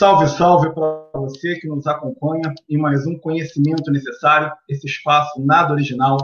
Salve, 0.00 0.28
salve 0.28 0.72
para 0.72 1.10
você 1.12 1.56
que 1.56 1.68
nos 1.68 1.86
acompanha 1.86 2.54
em 2.70 2.78
mais 2.78 3.06
um 3.06 3.18
conhecimento 3.18 3.90
necessário, 3.90 4.50
esse 4.66 4.86
espaço 4.86 5.44
nada 5.44 5.74
original 5.74 6.16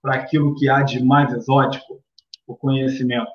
para 0.00 0.14
aquilo 0.14 0.54
que 0.54 0.66
há 0.66 0.80
de 0.80 1.04
mais 1.04 1.30
exótico, 1.34 2.02
o 2.46 2.56
conhecimento. 2.56 3.30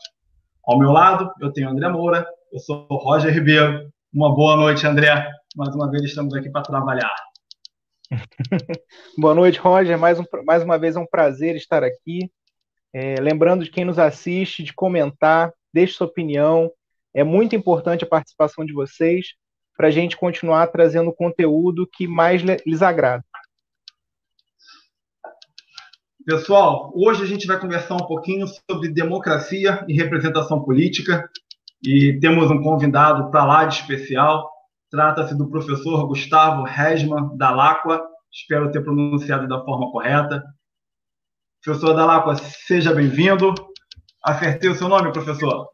Ao 0.65 0.79
meu 0.79 0.91
lado, 0.91 1.31
eu 1.39 1.53
tenho 1.53 1.69
André 1.69 1.87
Moura, 1.89 2.27
eu 2.51 2.57
sou 2.57 2.87
Roger 2.89 3.31
Ribeiro. 3.31 3.87
Uma 4.11 4.33
boa 4.33 4.55
noite, 4.55 4.87
André. 4.87 5.29
Mais 5.55 5.75
uma 5.75 5.91
vez 5.91 6.01
estamos 6.05 6.33
aqui 6.33 6.49
para 6.49 6.63
trabalhar. 6.63 7.13
boa 9.15 9.35
noite, 9.35 9.59
Roger. 9.59 9.95
Mais, 9.95 10.19
um, 10.19 10.25
mais 10.43 10.63
uma 10.63 10.79
vez 10.79 10.95
é 10.95 10.99
um 10.99 11.05
prazer 11.05 11.55
estar 11.55 11.83
aqui. 11.83 12.31
É, 12.91 13.21
lembrando 13.21 13.63
de 13.63 13.69
quem 13.69 13.85
nos 13.85 13.99
assiste, 13.99 14.63
de 14.63 14.73
comentar, 14.73 15.53
deixe 15.71 15.93
sua 15.93 16.07
opinião. 16.07 16.71
É 17.13 17.23
muito 17.23 17.55
importante 17.55 18.03
a 18.03 18.09
participação 18.09 18.65
de 18.65 18.73
vocês 18.73 19.35
para 19.75 19.87
a 19.87 19.91
gente 19.91 20.17
continuar 20.17 20.67
trazendo 20.67 21.13
conteúdo 21.13 21.87
que 21.91 22.07
mais 22.07 22.41
lhes 22.41 22.81
agrada. 22.81 23.23
Pessoal, 26.25 26.91
hoje 26.95 27.21
a 27.21 27.25
gente 27.25 27.45
vai 27.45 27.59
conversar 27.59 27.95
um 27.95 28.07
pouquinho 28.07 28.47
sobre 28.47 28.87
democracia 28.87 29.83
e 29.89 29.93
representação 29.93 30.63
política 30.63 31.29
e 31.83 32.17
temos 32.21 32.49
um 32.49 32.61
convidado 32.61 33.29
para 33.29 33.43
lá 33.43 33.65
de 33.65 33.75
especial. 33.75 34.49
Trata-se 34.89 35.37
do 35.37 35.49
professor 35.49 36.07
Gustavo 36.07 36.63
Resman 36.63 37.35
Dalacqua, 37.35 38.01
espero 38.31 38.71
ter 38.71 38.81
pronunciado 38.81 39.49
da 39.49 39.65
forma 39.65 39.91
correta. 39.91 40.41
Professor 41.61 41.93
Dalacqua, 41.93 42.35
seja 42.35 42.93
bem-vindo. 42.93 43.53
Acertei 44.23 44.69
o 44.69 44.75
seu 44.75 44.87
nome, 44.87 45.11
professor? 45.11 45.67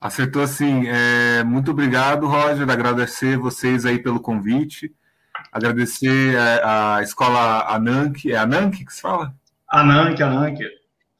Acertou 0.00 0.46
sim. 0.46 0.86
É, 0.86 1.42
muito 1.42 1.72
obrigado, 1.72 2.26
Roger. 2.26 2.70
Agradecer 2.70 3.36
vocês 3.36 3.84
aí 3.84 3.98
pelo 3.98 4.20
convite. 4.20 4.94
Agradecer 5.50 6.36
a, 6.38 6.96
a 6.96 7.02
escola 7.02 7.66
Anank. 7.74 8.30
É 8.30 8.36
Anank 8.36 8.84
que 8.84 8.92
se 8.92 9.00
fala? 9.00 9.34
Anank, 9.68 10.22
Anank. 10.22 10.60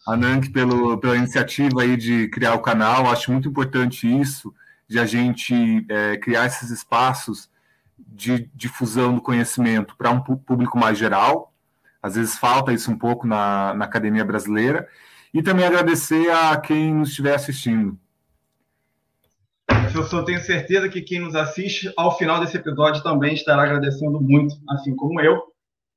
Anank 0.07 0.51
pelo, 0.51 0.97
pela 0.99 1.17
iniciativa 1.17 1.83
aí 1.83 1.97
de 1.97 2.29
criar 2.29 2.55
o 2.55 2.63
canal. 2.63 3.11
Acho 3.11 3.33
muito 3.33 3.49
importante 3.49 4.07
isso, 4.07 4.55
de 4.89 5.01
a 5.01 5.05
gente 5.05 5.85
é, 5.89 6.17
criar 6.17 6.47
esses 6.47 6.71
espaços 6.71 7.51
de 7.99 8.49
difusão 8.55 9.13
do 9.13 9.21
conhecimento 9.21 9.97
para 9.97 10.11
um 10.11 10.21
público 10.21 10.79
mais 10.79 10.97
geral. 10.97 11.53
Às 12.01 12.15
vezes 12.15 12.39
falta 12.39 12.73
isso 12.73 12.93
um 12.93 12.97
pouco 12.97 13.27
na, 13.27 13.75
na 13.75 13.87
academia 13.87 14.25
brasileira. 14.25 14.87
E 15.35 15.43
também 15.43 15.67
agradecer 15.67 16.31
a 16.31 16.57
quem 16.57 16.95
nos 16.95 17.09
estiver 17.09 17.35
assistindo 17.35 17.99
professor, 20.09 20.25
tenho 20.25 20.41
certeza 20.41 20.89
que 20.89 21.03
quem 21.03 21.21
nos 21.21 21.35
assiste 21.35 21.93
ao 21.97 22.17
final 22.17 22.41
desse 22.41 22.57
episódio 22.57 23.03
também 23.03 23.35
estará 23.35 23.63
agradecendo 23.63 24.21
muito, 24.21 24.55
assim 24.71 24.95
como 24.95 25.21
eu. 25.21 25.43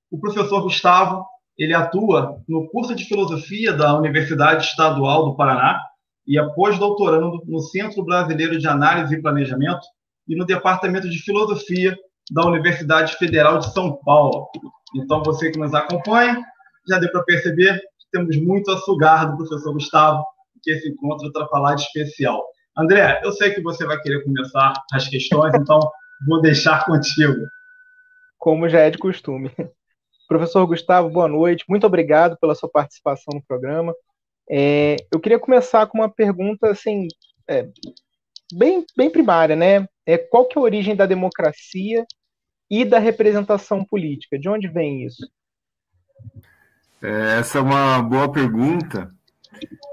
O 0.10 0.20
professor 0.20 0.62
Gustavo, 0.62 1.26
ele 1.58 1.74
atua 1.74 2.42
no 2.48 2.68
curso 2.70 2.96
de 2.96 3.06
filosofia 3.06 3.74
da 3.74 3.98
Universidade 3.98 4.66
Estadual 4.66 5.26
do 5.26 5.36
Paraná 5.36 5.80
e 6.28 6.40
é 6.40 6.44
pós-doutorando 6.54 7.44
no 7.46 7.60
Centro 7.60 8.04
Brasileiro 8.04 8.58
de 8.58 8.68
Análise 8.68 9.16
e 9.16 9.22
Planejamento 9.22 9.86
e 10.28 10.36
no 10.36 10.46
Departamento 10.46 11.10
de 11.10 11.20
Filosofia 11.20 11.96
da 12.32 12.46
Universidade 12.46 13.16
Federal 13.18 13.60
de 13.60 13.72
São 13.74 13.98
Paulo. 14.04 14.48
Então, 14.96 15.24
você 15.24 15.52
que 15.52 15.60
nos 15.60 15.74
acompanha, 15.74 16.42
já 16.88 16.98
deu 17.00 17.12
para 17.12 17.24
perceber 17.24 17.80
que 17.80 18.10
temos 18.12 18.38
muito 18.42 18.72
a 18.72 18.78
sugar 18.78 19.30
do 19.30 19.38
professor 19.38 19.74
Gustavo, 19.74 20.24
que 20.64 20.72
esse 20.72 20.90
encontro 20.90 21.28
está 21.28 21.48
falar 21.48 21.76
de 21.76 21.84
especial. 21.84 22.44
André, 22.78 23.22
eu 23.24 23.32
sei 23.32 23.54
que 23.54 23.62
você 23.62 23.86
vai 23.86 24.00
querer 24.02 24.24
começar 24.24 24.74
as 24.94 25.08
questões, 25.08 25.54
então 25.54 25.80
vou 26.28 26.42
deixar 26.42 26.86
contigo. 26.86 27.46
Como 28.38 28.70
já 28.70 28.80
é 28.80 28.90
de 28.90 28.98
costume. 28.98 29.52
Professor 30.28 30.66
Gustavo, 30.66 31.10
boa 31.10 31.28
noite. 31.28 31.66
Muito 31.68 31.86
obrigado 31.86 32.38
pela 32.40 32.56
sua 32.56 32.70
participação 32.70 33.34
no 33.34 33.44
programa. 33.46 33.94
É, 34.50 34.96
eu 35.12 35.20
queria 35.20 35.38
começar 35.40 35.86
com 35.88 35.98
uma 35.98 36.10
pergunta 36.10 36.70
assim, 36.70 37.08
é, 37.48 37.68
bem, 38.54 38.86
bem 38.96 39.10
primária, 39.10 39.56
né? 39.56 39.88
É, 40.06 40.18
qual 40.18 40.46
que 40.46 40.58
é 40.58 40.62
a 40.62 40.64
origem 40.64 40.96
da 40.96 41.06
democracia 41.06 42.06
e 42.70 42.86
da 42.86 43.00
representação 43.00 43.84
política? 43.84 44.40
De 44.40 44.48
onde 44.48 44.70
vem 44.70 45.06
isso? 45.06 45.30
É, 47.02 47.40
essa 47.40 47.58
é 47.58 47.62
uma 47.62 48.02
boa 48.02 48.32
pergunta. 48.32 49.12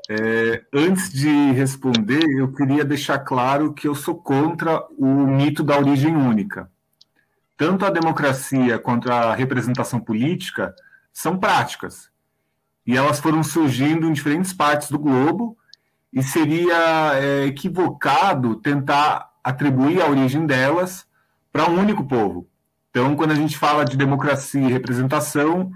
É, 0.08 0.64
antes 0.72 1.12
de 1.12 1.28
responder, 1.52 2.24
eu 2.38 2.50
queria 2.52 2.84
deixar 2.84 3.18
claro 3.18 3.74
que 3.74 3.86
eu 3.86 3.94
sou 3.94 4.14
contra 4.14 4.82
o 4.98 5.26
mito 5.26 5.62
da 5.62 5.78
origem 5.78 6.16
única. 6.16 6.70
Tanto 7.56 7.84
a 7.84 7.90
democracia 7.90 8.78
quanto 8.78 9.12
a 9.12 9.34
representação 9.34 10.00
política 10.00 10.74
são 11.12 11.36
práticas. 11.36 12.08
E 12.86 12.96
elas 12.96 13.20
foram 13.20 13.42
surgindo 13.42 14.06
em 14.06 14.12
diferentes 14.12 14.52
partes 14.52 14.90
do 14.90 14.98
globo, 14.98 15.58
e 16.12 16.22
seria 16.22 17.12
é, 17.14 17.44
equivocado 17.46 18.56
tentar 18.56 19.30
atribuir 19.44 20.00
a 20.00 20.08
origem 20.08 20.46
delas 20.46 21.06
para 21.52 21.68
um 21.68 21.78
único 21.78 22.04
povo. 22.04 22.48
Então, 22.90 23.14
quando 23.14 23.32
a 23.32 23.34
gente 23.34 23.56
fala 23.56 23.84
de 23.84 23.96
democracia 23.96 24.60
e 24.60 24.72
representação, 24.72 25.70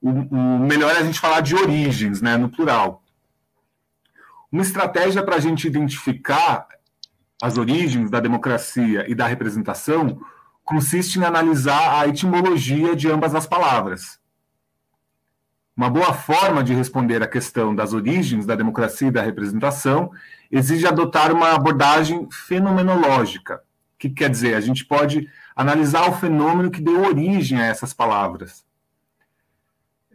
o, 0.00 0.10
o 0.10 0.58
melhor 0.58 0.94
é 0.94 0.98
a 0.98 1.02
gente 1.02 1.18
falar 1.18 1.40
de 1.40 1.54
origens, 1.54 2.20
né, 2.20 2.36
no 2.36 2.48
plural. 2.48 3.02
Uma 4.50 4.62
estratégia 4.62 5.22
para 5.22 5.36
a 5.36 5.40
gente 5.40 5.66
identificar 5.66 6.66
as 7.42 7.58
origens 7.58 8.10
da 8.10 8.18
democracia 8.18 9.04
e 9.08 9.14
da 9.14 9.26
representação 9.26 10.20
consiste 10.64 11.18
em 11.18 11.24
analisar 11.24 12.00
a 12.00 12.08
etimologia 12.08 12.96
de 12.96 13.10
ambas 13.10 13.34
as 13.34 13.46
palavras. 13.46 14.18
Uma 15.76 15.88
boa 15.88 16.12
forma 16.12 16.64
de 16.64 16.74
responder 16.74 17.22
à 17.22 17.26
questão 17.26 17.74
das 17.74 17.92
origens 17.92 18.44
da 18.44 18.56
democracia 18.56 19.08
e 19.08 19.12
da 19.12 19.22
representação 19.22 20.10
exige 20.50 20.86
adotar 20.86 21.30
uma 21.30 21.52
abordagem 21.52 22.26
fenomenológica, 22.30 23.62
que 23.98 24.10
quer 24.10 24.28
dizer, 24.28 24.54
a 24.54 24.60
gente 24.60 24.84
pode 24.84 25.28
analisar 25.54 26.08
o 26.08 26.14
fenômeno 26.14 26.70
que 26.70 26.80
deu 26.80 27.02
origem 27.02 27.60
a 27.60 27.66
essas 27.66 27.94
palavras. 27.94 28.64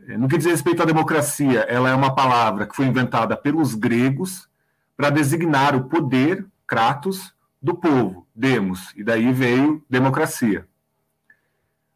No 0.07 0.27
que 0.27 0.37
diz 0.37 0.47
respeito 0.47 0.81
à 0.81 0.85
democracia, 0.85 1.61
ela 1.61 1.89
é 1.89 1.95
uma 1.95 2.13
palavra 2.13 2.67
que 2.67 2.75
foi 2.75 2.85
inventada 2.85 3.37
pelos 3.37 3.73
gregos 3.73 4.49
para 4.97 5.09
designar 5.09 5.75
o 5.75 5.85
poder, 5.85 6.45
kratos, 6.67 7.33
do 7.61 7.73
povo, 7.73 8.27
demos, 8.35 8.91
e 8.95 9.03
daí 9.03 9.31
veio 9.31 9.83
democracia. 9.89 10.67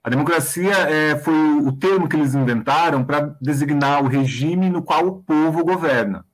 A 0.01 0.09
democracia 0.09 0.72
é, 0.72 1.18
foi 1.18 1.34
o 1.34 1.72
termo 1.73 2.07
que 2.07 2.16
eles 2.16 2.34
inventaram 2.34 3.03
para 3.03 3.35
designar 3.41 4.01
o 4.01 4.07
regime 4.07 4.69
no 4.69 4.81
qual 4.81 5.06
o 5.06 5.22
povo 5.22 5.66
governa, 5.66 6.25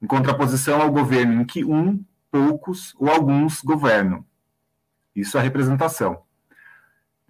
em 0.00 0.06
contraposição 0.06 0.80
ao 0.80 0.90
governo 0.90 1.42
em 1.42 1.44
que 1.44 1.62
um, 1.62 2.02
poucos 2.30 2.94
ou 2.98 3.10
alguns 3.10 3.60
governam. 3.60 4.24
Isso 5.14 5.36
é 5.36 5.40
a 5.40 5.44
representação. 5.44 6.22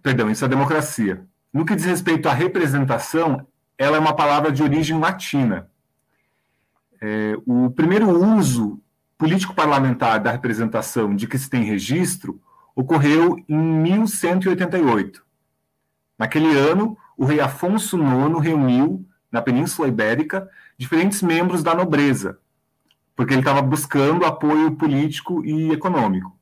Perdão, 0.01 0.31
isso 0.31 0.45
é 0.45 0.47
a 0.47 0.51
democracia. 0.51 1.27
No 1.53 1.65
que 1.65 1.75
diz 1.75 1.85
respeito 1.85 2.29
à 2.29 2.33
representação, 2.33 3.45
ela 3.83 3.97
é 3.97 4.01
uma 4.01 4.15
palavra 4.15 4.53
de 4.53 4.63
origem 4.63 4.97
latina. 4.99 5.69
É, 7.01 7.37
o 7.45 7.69
primeiro 7.69 8.09
uso 8.09 8.81
político-parlamentar 9.19 10.23
da 10.23 10.31
representação 10.31 11.17
de 11.17 11.27
que 11.27 11.37
se 11.37 11.51
tem 11.51 11.65
registro 11.65 12.41
ocorreu 12.77 13.43
em 13.49 13.59
1188. 13.59 15.25
Naquele 16.17 16.57
ano, 16.57 16.97
o 17.17 17.25
rei 17.25 17.41
Afonso 17.41 17.97
IX 17.99 18.41
reuniu, 18.41 19.05
na 19.33 19.43
Península 19.43 19.89
Ibérica, 19.89 20.49
diferentes 20.79 21.21
membros 21.21 21.65
da 21.65 21.75
nobreza, 21.75 22.39
porque 23.17 23.35
ele 23.35 23.41
estava 23.41 23.61
buscando 23.61 24.25
apoio 24.25 24.77
político 24.77 25.45
e 25.45 25.73
econômico. 25.73 26.39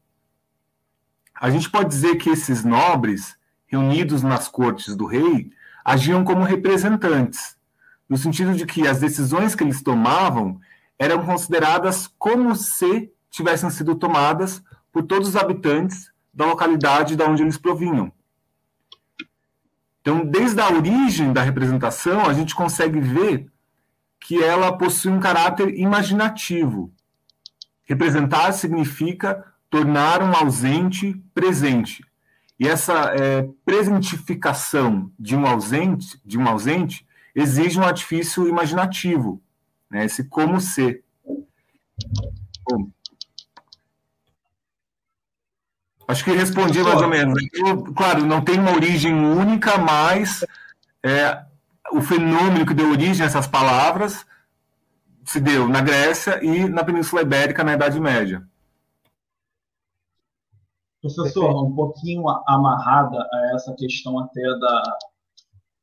A 1.34 1.48
gente 1.48 1.70
pode 1.70 1.88
dizer 1.88 2.16
que 2.16 2.28
esses 2.28 2.64
nobres, 2.64 3.34
reunidos 3.66 4.22
nas 4.22 4.46
cortes 4.46 4.94
do 4.94 5.06
rei, 5.06 5.50
agiam 5.84 6.24
como 6.24 6.42
representantes, 6.42 7.56
no 8.08 8.16
sentido 8.16 8.54
de 8.54 8.66
que 8.66 8.86
as 8.86 8.98
decisões 8.98 9.54
que 9.54 9.64
eles 9.64 9.82
tomavam 9.82 10.60
eram 10.98 11.24
consideradas 11.24 12.06
como 12.18 12.54
se 12.54 13.10
tivessem 13.30 13.70
sido 13.70 13.94
tomadas 13.94 14.62
por 14.92 15.04
todos 15.04 15.28
os 15.28 15.36
habitantes 15.36 16.10
da 16.32 16.44
localidade 16.44 17.16
da 17.16 17.26
onde 17.26 17.42
eles 17.42 17.56
provinham. 17.56 18.12
Então, 20.00 20.24
desde 20.24 20.60
a 20.60 20.68
origem 20.68 21.32
da 21.32 21.42
representação, 21.42 22.24
a 22.24 22.32
gente 22.32 22.54
consegue 22.54 23.00
ver 23.00 23.46
que 24.18 24.42
ela 24.42 24.76
possui 24.76 25.12
um 25.12 25.20
caráter 25.20 25.74
imaginativo. 25.78 26.92
Representar 27.84 28.52
significa 28.52 29.44
tornar 29.68 30.22
um 30.22 30.34
ausente 30.34 31.14
presente. 31.34 32.04
E 32.60 32.68
essa 32.68 33.14
é, 33.14 33.48
presentificação 33.64 35.10
de 35.18 35.34
um 35.34 35.46
ausente, 35.46 36.20
de 36.22 36.38
um 36.38 36.46
ausente, 36.46 37.06
exige 37.34 37.80
um 37.80 37.84
artifício 37.84 38.46
imaginativo, 38.46 39.40
né? 39.90 40.04
Esse 40.04 40.24
como 40.24 40.60
ser. 40.60 41.02
Bom, 42.68 42.90
Acho 46.06 46.24
que 46.24 46.32
respondi 46.32 46.82
mais 46.82 47.00
ou 47.00 47.08
menos. 47.08 47.40
Eu, 47.54 47.84
claro, 47.94 48.26
não 48.26 48.42
tem 48.42 48.58
uma 48.58 48.74
origem 48.74 49.14
única, 49.14 49.78
mas 49.78 50.44
é, 51.04 51.40
o 51.92 52.02
fenômeno 52.02 52.66
que 52.66 52.74
deu 52.74 52.90
origem 52.90 53.22
a 53.22 53.26
essas 53.26 53.46
palavras 53.46 54.26
se 55.24 55.38
deu 55.38 55.68
na 55.68 55.80
Grécia 55.80 56.44
e 56.44 56.68
na 56.68 56.82
Península 56.82 57.22
Ibérica 57.22 57.62
na 57.62 57.74
Idade 57.74 58.00
Média. 58.00 58.42
Professor, 61.00 61.64
um 61.64 61.74
pouquinho 61.74 62.28
amarrada 62.46 63.18
a 63.32 63.52
essa 63.54 63.74
questão 63.74 64.18
até 64.18 64.42
da, 64.58 64.98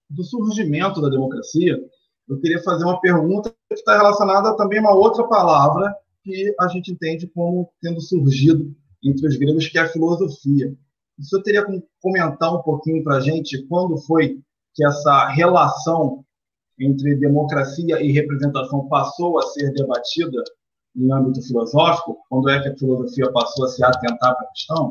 do 0.10 0.24
surgimento 0.24 1.02
da 1.02 1.10
democracia, 1.10 1.78
eu 2.30 2.40
queria 2.40 2.62
fazer 2.62 2.84
uma 2.84 3.00
pergunta 3.00 3.50
que 3.68 3.74
está 3.74 3.98
relacionada 3.98 4.56
também 4.56 4.80
a 4.80 4.82
uma 4.82 4.94
outra 4.94 5.28
palavra 5.28 5.96
que 6.24 6.54
a 6.60 6.68
gente 6.68 6.92
entende 6.92 7.26
como 7.28 7.72
tendo 7.82 8.02
surgido 8.02 8.76
entre 9.04 9.28
os 9.28 9.38
gregos, 9.38 9.68
que 9.68 9.78
é 9.78 9.82
a 9.82 9.90
filosofia. 9.90 10.76
O 11.18 11.24
senhor 11.24 11.42
teria 11.42 11.66
como 11.66 11.82
comentar 12.02 12.54
um 12.54 12.62
pouquinho 12.62 13.04
para 13.04 13.18
a 13.18 13.22
gente 13.22 13.66
quando 13.68 13.98
foi 13.98 14.40
que 14.76 14.86
essa 14.86 15.30
relação 15.30 16.24
entre 16.80 17.16
democracia 17.16 18.00
e 18.02 18.12
representação 18.12 18.88
passou 18.88 19.40
a 19.40 19.42
ser 19.44 19.72
debatida 19.74 20.44
em 20.96 21.12
âmbito 21.12 21.42
filosófico? 21.42 22.18
Quando 22.30 22.50
é 22.50 22.62
que 22.62 22.70
a 22.70 22.78
filosofia 22.78 23.32
passou 23.32 23.66
a 23.66 23.70
se 23.70 23.84
atentar 23.84 24.36
para 24.36 24.46
a 24.46 24.52
questão? 24.52 24.90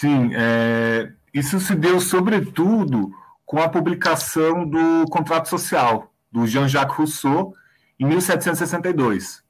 Sim, 0.00 0.30
é, 0.32 1.10
isso 1.34 1.58
se 1.58 1.74
deu 1.74 1.98
sobretudo 1.98 3.10
com 3.44 3.60
a 3.60 3.68
publicação 3.68 4.64
do 4.64 5.04
Contrato 5.10 5.48
Social, 5.48 6.14
do 6.30 6.46
Jean-Jacques 6.46 6.96
Rousseau, 6.96 7.52
em 7.98 8.06
1762. 8.06 9.42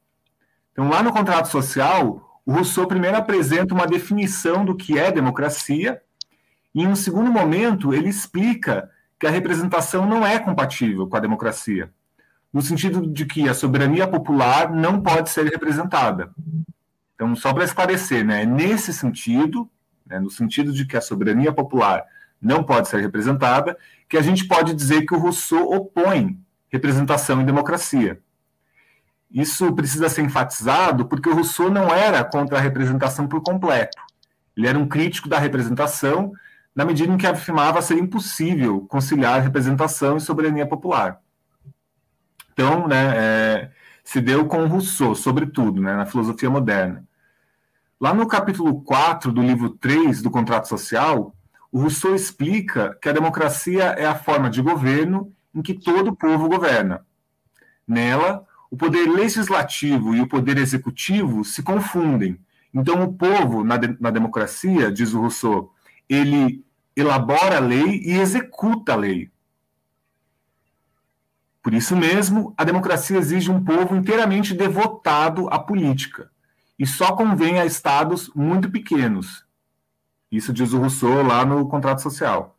Então, 0.73 0.89
lá 0.89 1.03
no 1.03 1.13
contrato 1.13 1.49
social, 1.49 2.41
o 2.47 2.53
Rousseau 2.53 2.87
primeiro 2.87 3.19
apresenta 3.19 3.75
uma 3.75 3.87
definição 3.87 4.65
do 4.65 4.75
que 4.75 4.99
é 4.99 5.13
democracia, 5.13 6.01
e 6.75 6.83
em 6.83 6.87
um 6.87 6.97
segundo 6.97 7.31
momento, 7.31 7.93
ele 7.93 8.09
explica 8.09 8.91
que 9.21 9.27
a 9.27 9.31
representação 9.31 10.07
não 10.07 10.27
é 10.27 10.39
compatível 10.39 11.07
com 11.07 11.17
a 11.19 11.21
democracia, 11.21 11.93
no 12.51 12.63
sentido 12.63 13.07
de 13.07 13.27
que 13.27 13.47
a 13.51 13.53
soberania 13.53 14.07
popular 14.07 14.71
não 14.73 15.03
pode 15.03 15.29
ser 15.29 15.45
representada. 15.45 16.31
Então, 17.15 17.37
só 17.37 17.53
para 17.53 17.65
esclarecer, 17.65 18.25
né, 18.25 18.47
nesse 18.47 18.95
sentido, 18.95 19.71
né, 20.09 20.19
no 20.19 20.31
sentido 20.31 20.73
de 20.73 20.87
que 20.87 20.97
a 20.97 21.01
soberania 21.01 21.53
popular 21.53 22.05
não 22.41 22.63
pode 22.63 22.89
ser 22.89 23.01
representada, 23.01 23.77
que 24.09 24.17
a 24.17 24.23
gente 24.23 24.47
pode 24.47 24.75
dizer 24.75 25.05
que 25.05 25.15
o 25.15 25.19
Rousseau 25.19 25.73
opõe 25.73 26.39
representação 26.71 27.41
e 27.41 27.45
democracia. 27.45 28.21
Isso 29.31 29.73
precisa 29.75 30.09
ser 30.09 30.23
enfatizado 30.23 31.07
porque 31.07 31.29
o 31.29 31.35
Rousseau 31.35 31.71
não 31.71 31.93
era 31.93 32.25
contra 32.25 32.59
a 32.59 32.61
representação 32.61 33.27
por 33.27 33.43
completo. 33.43 33.99
Ele 34.57 34.67
era 34.67 34.79
um 34.79 34.89
crítico 34.89 35.29
da 35.29 35.39
representação, 35.39 36.33
na 36.75 36.85
medida 36.85 37.13
em 37.13 37.17
que 37.17 37.27
afirmava 37.27 37.83
ser 37.83 37.99
impossível 37.99 38.81
conciliar 38.89 39.43
representação 39.43 40.17
e 40.17 40.21
soberania 40.21 40.67
popular. 40.67 41.21
Então, 42.53 42.89
né, 42.89 43.15
é, 43.17 43.71
se 44.03 44.21
deu 44.21 44.47
com 44.47 44.67
Rousseau, 44.67 45.15
sobretudo, 45.15 45.81
né, 45.81 45.95
na 45.95 46.07
filosofia 46.07 46.51
moderna. 46.51 47.05
Lá 48.01 48.15
no 48.15 48.29
capítulo 48.29 48.81
4 48.83 49.33
do 49.33 49.43
livro 49.43 49.71
3 49.71 50.23
do 50.23 50.31
Contrato 50.31 50.69
Social, 50.69 51.35
o 51.73 51.81
Rousseau 51.81 52.15
explica 52.15 52.97
que 53.03 53.09
a 53.09 53.13
democracia 53.13 53.87
é 53.87 54.07
a 54.07 54.15
forma 54.15 54.49
de 54.49 54.63
governo 54.63 55.33
em 55.53 55.61
que 55.61 55.75
todo 55.75 56.09
o 56.09 56.17
povo 56.17 56.49
governa. 56.49 57.05
Nela, 57.87 58.47
o 58.71 58.77
poder 58.77 59.11
legislativo 59.11 60.15
e 60.15 60.21
o 60.21 60.29
poder 60.29 60.59
executivo 60.59 61.45
se 61.45 61.61
confundem. 61.61 62.39
Então, 62.73 63.03
o 63.03 63.13
povo, 63.13 63.65
na, 63.65 63.77
de, 63.77 63.97
na 64.01 64.11
democracia, 64.11 64.93
diz 64.93 65.13
o 65.13 65.21
Rousseau, 65.21 65.75
ele 66.09 66.65
elabora 66.95 67.57
a 67.57 67.61
lei 67.61 68.01
e 68.05 68.13
executa 68.13 68.93
a 68.93 68.97
lei. 68.97 69.29
Por 71.61 71.75
isso 71.75 71.97
mesmo, 71.97 72.55
a 72.57 72.63
democracia 72.63 73.19
exige 73.19 73.51
um 73.51 73.65
povo 73.65 73.97
inteiramente 73.97 74.55
devotado 74.55 75.49
à 75.51 75.59
política, 75.59 76.31
e 76.79 76.87
só 76.87 77.13
convém 77.13 77.59
a 77.59 77.67
estados 77.67 78.31
muito 78.35 78.71
pequenos. 78.71 79.45
Isso 80.31 80.53
diz 80.53 80.73
o 80.73 80.79
Rousseau 80.79 81.23
lá 81.23 81.45
no 81.45 81.67
contrato 81.67 82.03
social. 82.03 82.57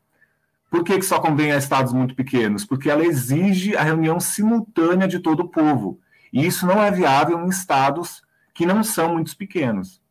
Por 0.69 0.83
que, 0.83 0.97
que 0.97 1.05
só 1.05 1.19
convém 1.19 1.51
a 1.51 1.57
estados 1.57 1.93
muito 1.93 2.13
pequenos? 2.13 2.65
Porque 2.65 2.89
ela 2.89 3.05
exige 3.05 3.75
a 3.75 3.83
reunião 3.83 4.19
simultânea 4.19 5.07
de 5.07 5.19
todo 5.19 5.41
o 5.41 5.47
povo. 5.47 5.99
E 6.31 6.45
isso 6.45 6.67
não 6.67 6.83
é 6.83 6.91
viável 6.91 7.39
em 7.39 7.49
estados 7.49 8.21
que 8.53 8.65
não 8.65 8.83
são 8.83 9.13
muito 9.13 9.35
pequenos. 9.35 10.01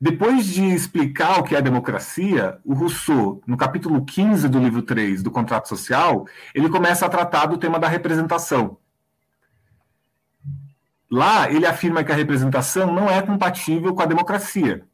Depois 0.00 0.46
de 0.46 0.64
explicar 0.64 1.40
o 1.40 1.42
que 1.42 1.56
é 1.56 1.62
democracia, 1.62 2.60
o 2.64 2.72
Rousseau, 2.72 3.42
no 3.46 3.56
capítulo 3.56 4.04
15 4.04 4.48
do 4.48 4.58
livro 4.58 4.82
3 4.82 5.22
do 5.22 5.30
Contrato 5.30 5.68
Social, 5.68 6.26
ele 6.54 6.68
começa 6.68 7.04
a 7.04 7.08
tratar 7.08 7.46
do 7.46 7.58
tema 7.58 7.80
da 7.80 7.88
representação. 7.88 8.76
Lá, 11.10 11.50
ele 11.50 11.66
afirma 11.66 12.04
que 12.04 12.12
a 12.12 12.16
representação 12.16 12.92
não 12.92 13.08
é 13.10 13.22
compatível 13.22 13.94
com 13.94 14.02
a 14.02 14.06
democracia. 14.06 14.86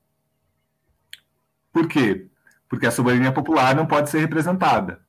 Por 1.72 1.88
quê? 1.88 2.28
porque 2.74 2.86
a 2.86 2.90
soberania 2.90 3.30
popular 3.30 3.74
não 3.74 3.86
pode 3.86 4.10
ser 4.10 4.18
representada. 4.18 5.00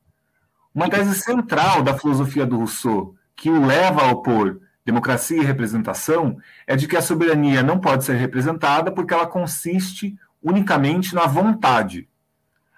Uma 0.74 0.88
tese 0.88 1.16
central 1.16 1.82
da 1.82 1.98
filosofia 1.98 2.46
do 2.46 2.58
Rousseau, 2.58 3.16
que 3.36 3.50
o 3.50 3.66
leva 3.66 4.04
a 4.04 4.12
opor 4.12 4.62
democracia 4.86 5.42
e 5.42 5.44
representação, 5.44 6.38
é 6.68 6.76
de 6.76 6.88
que 6.88 6.96
a 6.96 7.02
soberania 7.02 7.64
não 7.64 7.80
pode 7.80 8.06
ser 8.06 8.18
representada 8.18 8.92
porque 8.92 9.16
ela 9.16 9.26
consiste 9.26 10.16
unicamente 10.44 11.16
na 11.16 11.26
vontade. 11.26 12.08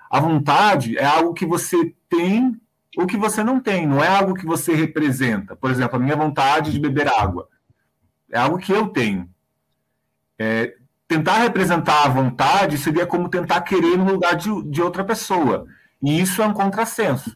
A 0.10 0.22
vontade 0.22 0.98
é 0.98 1.04
algo 1.04 1.34
que 1.34 1.46
você 1.46 1.94
tem 2.08 2.58
ou 2.98 3.06
que 3.06 3.18
você 3.18 3.44
não 3.44 3.60
tem, 3.60 3.86
não 3.86 4.02
é 4.02 4.08
algo 4.08 4.36
que 4.36 4.46
você 4.46 4.74
representa. 4.74 5.54
Por 5.54 5.70
exemplo, 5.70 5.98
a 5.98 6.00
minha 6.00 6.16
vontade 6.16 6.72
de 6.72 6.80
beber 6.80 7.10
água 7.10 7.50
é 8.32 8.38
algo 8.40 8.58
que 8.58 8.72
eu 8.72 8.88
tenho. 8.88 9.30
É, 10.40 10.76
tentar 11.08 11.40
representar 11.40 12.06
a 12.06 12.10
vontade 12.10 12.78
seria 12.78 13.06
como 13.06 13.30
tentar 13.30 13.62
querer 13.62 13.98
no 13.98 14.06
lugar 14.06 14.36
de, 14.36 14.50
de 14.70 14.82
outra 14.82 15.04
pessoa. 15.04 15.66
E 16.02 16.20
isso 16.22 16.42
é 16.42 16.48
um 16.48 16.54
contrassenso. 16.54 17.34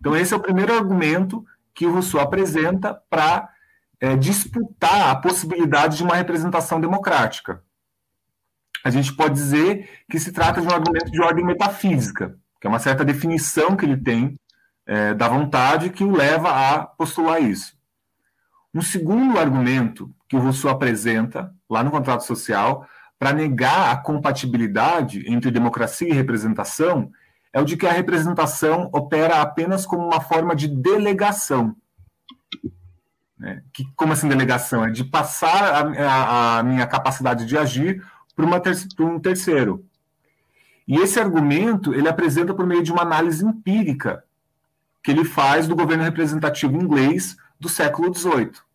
Então, 0.00 0.16
esse 0.16 0.34
é 0.34 0.36
o 0.36 0.42
primeiro 0.42 0.74
argumento 0.74 1.44
que 1.74 1.86
o 1.86 1.92
Rousseau 1.92 2.20
apresenta 2.20 2.94
para 3.08 3.48
é, 4.00 4.16
disputar 4.16 5.10
a 5.10 5.16
possibilidade 5.16 5.98
de 5.98 6.02
uma 6.02 6.16
representação 6.16 6.80
democrática. 6.80 7.62
A 8.84 8.90
gente 8.90 9.14
pode 9.14 9.34
dizer 9.34 10.04
que 10.10 10.18
se 10.18 10.32
trata 10.32 10.60
de 10.60 10.66
um 10.66 10.70
argumento 10.70 11.10
de 11.10 11.20
ordem 11.20 11.44
metafísica, 11.44 12.38
que 12.60 12.66
é 12.66 12.70
uma 12.70 12.78
certa 12.78 13.04
definição 13.04 13.76
que 13.76 13.84
ele 13.84 13.96
tem 13.96 14.38
é, 14.86 15.12
da 15.14 15.28
vontade 15.28 15.90
que 15.90 16.04
o 16.04 16.14
leva 16.14 16.50
a 16.50 16.86
postular 16.86 17.42
isso. 17.42 17.75
Um 18.76 18.82
segundo 18.82 19.38
argumento 19.38 20.14
que 20.28 20.36
o 20.36 20.38
Rousseau 20.38 20.70
apresenta 20.70 21.50
lá 21.66 21.82
no 21.82 21.90
contrato 21.90 22.26
social 22.26 22.86
para 23.18 23.32
negar 23.32 23.90
a 23.90 23.96
compatibilidade 23.96 25.24
entre 25.26 25.50
democracia 25.50 26.06
e 26.06 26.12
representação 26.12 27.10
é 27.54 27.58
o 27.58 27.64
de 27.64 27.74
que 27.74 27.86
a 27.86 27.92
representação 27.92 28.90
opera 28.92 29.40
apenas 29.40 29.86
como 29.86 30.06
uma 30.06 30.20
forma 30.20 30.54
de 30.54 30.68
delegação. 30.68 31.74
Né? 33.38 33.62
Que, 33.72 33.82
como 33.96 34.12
assim 34.12 34.28
delegação? 34.28 34.84
É 34.84 34.90
de 34.90 35.04
passar 35.04 35.64
a, 35.64 35.78
a, 35.78 36.58
a 36.58 36.62
minha 36.62 36.86
capacidade 36.86 37.46
de 37.46 37.56
agir 37.56 38.04
para, 38.34 38.60
ter, 38.60 38.76
um 39.00 39.18
terceiro. 39.18 39.86
E 40.86 40.98
esse 40.98 41.18
argumento 41.18 41.94
ele 41.94 42.10
apresenta 42.10 42.52
por 42.52 42.66
meio 42.66 42.82
de 42.82 42.92
uma 42.92 43.00
análise 43.00 43.42
empírica 43.42 44.22
que 45.02 45.10
ele 45.10 45.24
faz 45.24 45.66
do 45.66 45.74
governo 45.74 46.04
representativo 46.04 46.76
inglês 46.76 47.38
do 47.58 47.70
século 47.70 48.14
XVIII. 48.14 48.65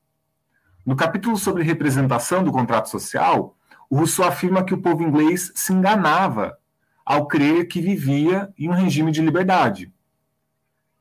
No 0.86 0.96
capítulo 0.96 1.38
sobre 1.38 1.64
representação 1.64 2.44
do 2.44 2.52
contrato 2.52 2.90
social, 2.90 3.56
o 3.90 3.98
Rousseau 3.98 4.28
afirma 4.28 4.64
que 4.64 4.74
o 4.74 4.82
povo 4.82 5.04
inglês 5.04 5.52
se 5.54 5.72
enganava 5.74 6.58
ao 7.06 7.28
crer 7.28 7.68
que 7.68 7.82
vivia 7.82 8.52
em 8.58 8.70
um 8.70 8.74
regime 8.74 9.12
de 9.12 9.22
liberdade. 9.22 9.94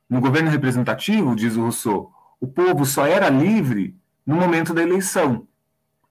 No 0.09 0.19
governo 0.19 0.51
representativo, 0.51 1.35
diz 1.35 1.55
o 1.55 1.61
Rousseau, 1.61 2.11
o 2.39 2.47
povo 2.47 2.85
só 2.85 3.07
era 3.07 3.29
livre 3.29 3.95
no 4.25 4.35
momento 4.35 4.73
da 4.73 4.83
eleição. 4.83 5.47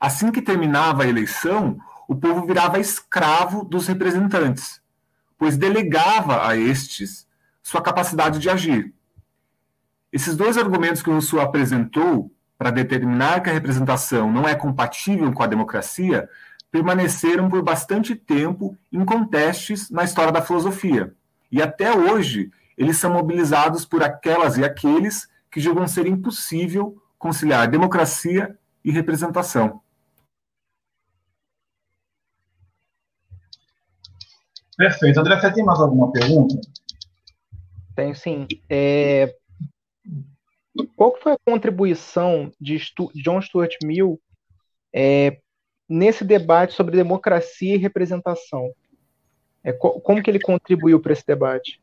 Assim 0.00 0.32
que 0.32 0.42
terminava 0.42 1.02
a 1.02 1.06
eleição, 1.06 1.78
o 2.08 2.16
povo 2.16 2.46
virava 2.46 2.80
escravo 2.80 3.64
dos 3.64 3.86
representantes, 3.86 4.80
pois 5.38 5.56
delegava 5.56 6.48
a 6.48 6.56
estes 6.56 7.28
sua 7.62 7.82
capacidade 7.82 8.38
de 8.40 8.50
agir. 8.50 8.92
Esses 10.12 10.36
dois 10.36 10.58
argumentos 10.58 11.02
que 11.02 11.10
o 11.10 11.12
Rousseau 11.12 11.40
apresentou 11.40 12.32
para 12.60 12.70
determinar 12.70 13.42
que 13.42 13.48
a 13.48 13.54
representação 13.54 14.30
não 14.30 14.46
é 14.46 14.54
compatível 14.54 15.32
com 15.32 15.42
a 15.42 15.46
democracia 15.46 16.28
permaneceram 16.70 17.48
por 17.48 17.62
bastante 17.62 18.14
tempo 18.14 18.76
em 18.92 19.02
contestes 19.02 19.88
na 19.88 20.04
história 20.04 20.30
da 20.30 20.42
filosofia. 20.42 21.14
E 21.50 21.62
até 21.62 21.90
hoje, 21.90 22.50
eles 22.76 22.98
são 22.98 23.14
mobilizados 23.14 23.86
por 23.86 24.02
aquelas 24.02 24.58
e 24.58 24.64
aqueles 24.64 25.26
que 25.50 25.58
julgam 25.58 25.88
ser 25.88 26.06
impossível 26.06 27.02
conciliar 27.18 27.66
democracia 27.66 28.54
e 28.84 28.90
representação. 28.90 29.80
Perfeito. 34.76 35.18
André, 35.18 35.40
você 35.40 35.50
tem 35.50 35.64
mais 35.64 35.80
alguma 35.80 36.12
pergunta? 36.12 36.60
Tenho 37.96 38.14
sim. 38.14 38.46
É... 38.68 39.34
Qual 41.00 41.16
foi 41.16 41.32
a 41.32 41.38
contribuição 41.46 42.52
de 42.60 42.78
Stu 42.78 43.10
John 43.14 43.40
Stuart 43.40 43.74
Mill 43.82 44.20
é, 44.94 45.38
nesse 45.88 46.22
debate 46.22 46.74
sobre 46.74 46.94
democracia 46.94 47.74
e 47.74 47.78
representação? 47.78 48.70
É, 49.64 49.72
co 49.72 49.98
como 50.02 50.22
que 50.22 50.28
ele 50.28 50.38
contribuiu 50.38 51.00
para 51.00 51.14
esse 51.14 51.26
debate? 51.26 51.80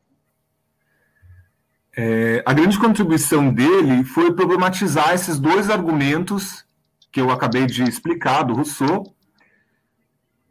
É, 1.96 2.44
a 2.46 2.52
grande 2.52 2.78
contribuição 2.78 3.52
dele 3.52 4.04
foi 4.04 4.32
problematizar 4.32 5.12
esses 5.12 5.40
dois 5.40 5.68
argumentos 5.68 6.64
que 7.10 7.20
eu 7.20 7.28
acabei 7.32 7.66
de 7.66 7.82
explicar 7.82 8.44
do 8.44 8.54
Rousseau 8.54 9.16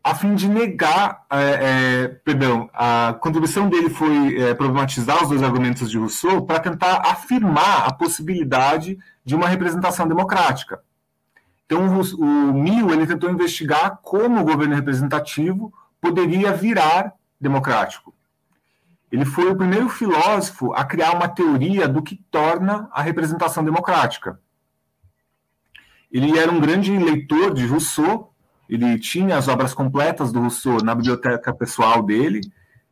a 0.10 0.16
fim 0.16 0.36
de 0.36 0.48
negar, 0.48 1.26
é, 1.30 1.38
é, 1.38 2.08
perdão, 2.08 2.70
a 2.74 3.14
contribuição 3.20 3.68
dele 3.68 3.90
foi 3.90 4.42
é, 4.42 4.54
problematizar 4.54 5.22
os 5.22 5.30
dois 5.30 5.44
argumentos 5.44 5.92
de 5.92 5.98
Rousseau 5.98 6.46
para 6.46 6.62
tentar 6.62 7.02
afirmar 7.06 7.88
a 7.88 7.92
possibilidade 7.92 8.98
de 9.26 9.36
uma 9.36 9.50
representação 9.50 10.08
democrática. 10.08 10.82
Então, 11.66 12.00
o, 12.00 12.02
o 12.22 12.54
Mill 12.54 12.94
ele 12.94 13.06
tentou 13.06 13.30
investigar 13.30 14.00
como 14.02 14.40
o 14.40 14.46
governo 14.46 14.76
representativo 14.76 15.74
poderia 16.00 16.54
virar 16.54 17.14
democrático. 17.40 18.16
Ele 19.12 19.26
foi 19.26 19.50
o 19.50 19.58
primeiro 19.58 19.90
filósofo 19.90 20.74
a 20.74 20.86
criar 20.86 21.12
uma 21.12 21.28
teoria 21.28 21.86
do 21.86 22.02
que 22.02 22.16
torna 22.32 22.88
a 22.94 23.02
representação 23.02 23.62
democrática. 23.62 24.40
Ele 26.10 26.40
era 26.40 26.50
um 26.50 26.62
grande 26.62 26.98
leitor 26.98 27.54
de 27.54 27.68
Rousseau 27.68 28.34
ele 28.70 29.00
tinha 29.00 29.38
as 29.38 29.48
obras 29.48 29.74
completas 29.74 30.32
do 30.32 30.42
Rousseau 30.42 30.84
na 30.84 30.94
biblioteca 30.94 31.54
pessoal 31.54 32.04
dele. 32.04 32.42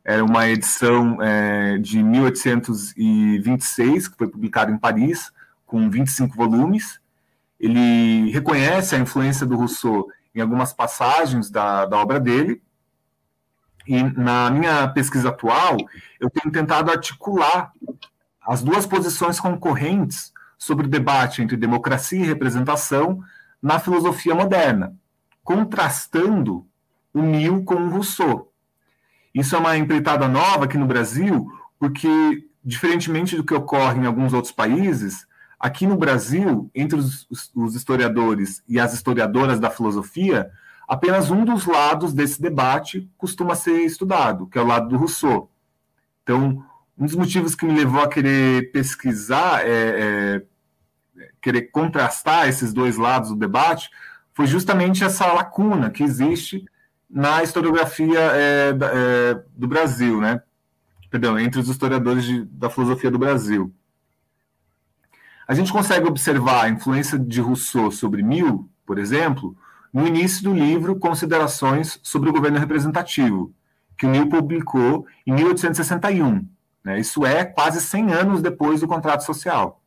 Era 0.03 0.23
uma 0.23 0.47
edição 0.47 1.21
é, 1.21 1.77
de 1.77 2.01
1826, 2.01 4.07
que 4.07 4.17
foi 4.17 4.27
publicada 4.27 4.71
em 4.71 4.77
Paris, 4.77 5.31
com 5.65 5.89
25 5.89 6.35
volumes. 6.35 6.99
Ele 7.59 8.31
reconhece 8.31 8.95
a 8.95 8.99
influência 8.99 9.45
do 9.45 9.57
Rousseau 9.57 10.07
em 10.33 10.39
algumas 10.39 10.71
passagens 10.71 11.49
da, 11.49 11.85
da 11.85 11.97
obra 11.97 12.19
dele. 12.19 12.61
E 13.87 14.01
na 14.01 14.49
minha 14.49 14.87
pesquisa 14.87 15.29
atual, 15.29 15.77
eu 16.19 16.29
tenho 16.29 16.51
tentado 16.51 16.89
articular 16.89 17.71
as 18.41 18.63
duas 18.63 18.85
posições 18.85 19.39
concorrentes 19.39 20.33
sobre 20.57 20.85
o 20.85 20.89
debate 20.89 21.41
entre 21.41 21.57
democracia 21.57 22.19
e 22.19 22.25
representação 22.25 23.21
na 23.61 23.79
filosofia 23.79 24.33
moderna 24.33 24.95
contrastando 25.45 26.65
o 27.13 27.21
Mill 27.21 27.63
com 27.63 27.75
o 27.75 27.89
Rousseau. 27.89 28.51
Isso 29.33 29.55
é 29.55 29.59
uma 29.59 29.77
empreitada 29.77 30.27
nova 30.27 30.65
aqui 30.65 30.77
no 30.77 30.87
Brasil, 30.87 31.47
porque, 31.79 32.43
diferentemente 32.63 33.37
do 33.37 33.43
que 33.43 33.53
ocorre 33.53 34.01
em 34.01 34.07
alguns 34.07 34.33
outros 34.33 34.51
países, 34.51 35.27
aqui 35.59 35.85
no 35.85 35.95
Brasil, 35.95 36.69
entre 36.73 36.97
os, 36.97 37.27
os 37.53 37.75
historiadores 37.75 38.63
e 38.67 38.79
as 38.79 38.93
historiadoras 38.93 39.59
da 39.59 39.69
filosofia, 39.69 40.49
apenas 40.87 41.29
um 41.29 41.45
dos 41.45 41.65
lados 41.65 42.11
desse 42.11 42.41
debate 42.41 43.07
costuma 43.15 43.55
ser 43.55 43.81
estudado, 43.81 44.47
que 44.47 44.57
é 44.57 44.61
o 44.61 44.67
lado 44.67 44.89
do 44.89 44.97
Rousseau. 44.97 45.51
Então, 46.23 46.65
um 46.97 47.05
dos 47.05 47.15
motivos 47.15 47.53
que 47.53 47.65
me 47.65 47.77
levou 47.77 48.01
a 48.01 48.09
querer 48.09 48.71
pesquisar, 48.71 49.63
é, 49.63 50.41
é, 51.19 51.25
querer 51.39 51.63
contrastar 51.63 52.47
esses 52.47 52.73
dois 52.73 52.97
lados 52.97 53.29
do 53.29 53.35
debate, 53.35 53.91
foi 54.35 54.45
justamente 54.45 55.03
essa 55.03 55.31
lacuna 55.31 55.89
que 55.89 56.03
existe 56.03 56.65
na 57.09 57.41
historiografia 57.41 58.19
é, 58.19 58.69
é, 58.69 59.43
do 59.55 59.65
Brasil, 59.65 60.19
né? 60.19 60.41
Perdão, 61.09 61.39
entre 61.39 61.61
os 61.61 61.69
historiadores 61.69 62.25
de, 62.25 62.43
da 62.43 62.69
filosofia 62.69 63.09
do 63.09 63.17
Brasil. 63.17 63.73
A 65.47 65.53
gente 65.53 65.71
consegue 65.71 66.05
observar 66.05 66.65
a 66.65 66.69
influência 66.69 67.17
de 67.17 67.39
Rousseau 67.39 67.89
sobre 67.91 68.21
Mill, 68.21 68.69
por 68.85 68.97
exemplo, 68.97 69.55
no 69.93 70.05
início 70.05 70.43
do 70.43 70.53
livro 70.53 70.99
Considerações 70.99 71.97
sobre 72.03 72.29
o 72.29 72.33
Governo 72.33 72.59
Representativo, 72.59 73.53
que 73.97 74.05
o 74.05 74.09
Mill 74.09 74.27
publicou 74.27 75.07
em 75.25 75.31
1861. 75.31 76.45
Né? 76.83 76.99
Isso 76.99 77.25
é 77.25 77.45
quase 77.45 77.79
100 77.79 78.11
anos 78.11 78.41
depois 78.41 78.81
do 78.81 78.87
contrato 78.87 79.23
social. 79.23 79.81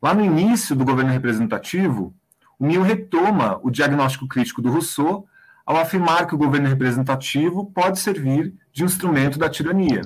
Lá 0.00 0.14
no 0.14 0.24
início 0.24 0.74
do 0.74 0.84
governo 0.86 1.10
representativo, 1.10 2.14
Mill 2.58 2.82
retoma 2.82 3.60
o 3.62 3.70
diagnóstico 3.70 4.26
crítico 4.26 4.60
do 4.60 4.70
Rousseau 4.70 5.26
ao 5.64 5.76
afirmar 5.76 6.26
que 6.26 6.34
o 6.34 6.38
governo 6.38 6.68
representativo 6.68 7.66
pode 7.66 7.98
servir 8.00 8.54
de 8.72 8.84
instrumento 8.84 9.38
da 9.38 9.48
tirania. 9.48 10.02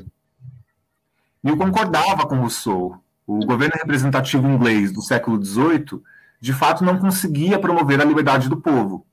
Mill 1.42 1.56
concordava 1.56 2.26
com 2.26 2.36
Rousseau. 2.36 3.02
O 3.26 3.46
governo 3.46 3.74
representativo 3.76 4.48
inglês 4.48 4.92
do 4.92 5.00
século 5.00 5.42
XVIII, 5.42 6.02
de 6.40 6.52
fato, 6.52 6.84
não 6.84 6.98
conseguia 6.98 7.58
promover 7.58 8.00
a 8.00 8.04
liberdade 8.04 8.48
do 8.48 8.60
povo, 8.60 9.06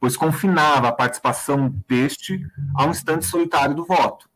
pois 0.00 0.16
confinava 0.16 0.88
a 0.88 0.92
participação 0.92 1.72
deste 1.88 2.44
a 2.74 2.84
um 2.84 2.90
instante 2.90 3.24
solitário 3.24 3.74
do 3.74 3.84
voto. 3.84 4.28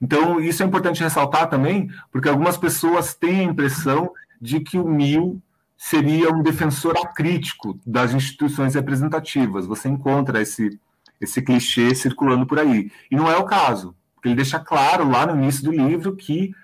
Então, 0.00 0.40
isso 0.40 0.62
é 0.62 0.66
importante 0.66 1.02
ressaltar 1.02 1.48
também, 1.48 1.90
porque 2.10 2.28
algumas 2.28 2.56
pessoas 2.56 3.14
têm 3.14 3.40
a 3.40 3.50
impressão 3.50 4.10
de 4.40 4.60
que 4.60 4.78
o 4.78 4.88
Mill 4.88 5.40
seria 5.82 6.30
um 6.30 6.42
defensor 6.42 6.94
acrítico 6.98 7.80
das 7.86 8.12
instituições 8.12 8.74
representativas. 8.74 9.64
Você 9.64 9.88
encontra 9.88 10.42
esse, 10.42 10.78
esse 11.18 11.40
clichê 11.40 11.94
circulando 11.94 12.46
por 12.46 12.58
aí. 12.58 12.92
E 13.10 13.16
não 13.16 13.30
é 13.30 13.38
o 13.38 13.46
caso, 13.46 13.96
porque 14.14 14.28
ele 14.28 14.36
deixa 14.36 14.60
claro 14.60 15.08
lá 15.08 15.24
no 15.24 15.42
início 15.42 15.64
do 15.64 15.72
livro 15.72 16.14
que 16.14 16.54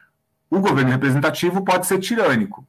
o 0.50 0.60
governo 0.60 0.90
representativo 0.90 1.64
pode 1.64 1.86
ser 1.86 1.98
tirânico. 1.98 2.68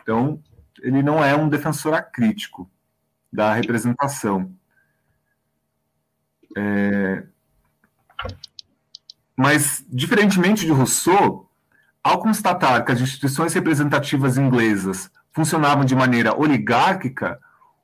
Então, 0.00 0.42
ele 0.80 1.02
não 1.02 1.22
é 1.22 1.36
um 1.36 1.50
defensor 1.50 1.92
acrítico 1.92 2.68
da 3.30 3.52
representação. 3.52 4.50
É... 6.56 7.24
Mas, 9.36 9.84
diferentemente 9.86 10.64
de 10.64 10.72
Rousseau, 10.72 11.52
ao 12.02 12.20
constatar 12.20 12.86
que 12.86 12.90
as 12.90 13.02
instituições 13.02 13.52
representativas 13.52 14.38
inglesas 14.38 15.10
funcionavam 15.38 15.84
de 15.84 15.94
maneira 15.94 16.36
oligárquica, 16.36 17.38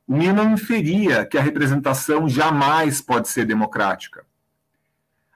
o 0.08 0.16
Mill 0.16 0.42
inferia 0.42 1.24
que 1.24 1.38
a 1.38 1.40
representação 1.40 2.28
jamais 2.28 3.00
pode 3.00 3.28
ser 3.28 3.46
democrática. 3.46 4.26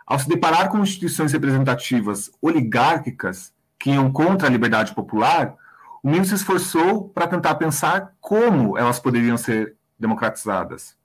Ao 0.05 0.19
se 0.19 0.29
deparar 0.29 0.69
com 0.69 0.83
instituições 0.83 1.33
representativas 1.33 2.29
oligárquicas 2.43 3.53
que 3.79 3.91
iam 3.91 4.11
contra 4.11 4.49
a 4.49 4.51
liberdade 4.51 4.97
popular, 4.97 5.55
o 6.03 6.11
Mill 6.11 6.25
se 6.25 6.35
esforçou 6.35 7.09
para 7.09 7.29
tentar 7.29 7.55
pensar 7.55 8.13
como 8.21 8.77
elas 8.77 8.99
poderiam 8.99 9.37
ser 9.37 9.77
democratizadas. 9.97 10.97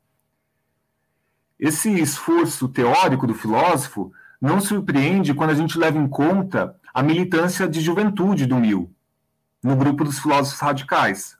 Esse 1.60 1.94
esforço 1.94 2.68
teórico 2.68 3.28
do 3.28 3.36
filósofo 3.36 4.12
não 4.42 4.60
surpreende 4.60 5.36
quando 5.36 5.52
a 5.52 5.56
gente 5.56 5.78
leva 5.78 6.00
em 6.00 6.08
conta 6.08 6.76
a 6.92 7.04
militância 7.04 7.68
de 7.68 7.82
juventude 7.82 8.48
do 8.48 8.56
Mill, 8.56 8.93
no 9.64 9.76
grupo 9.76 10.04
dos 10.04 10.20
filósofos 10.20 10.60
radicais. 10.60 11.38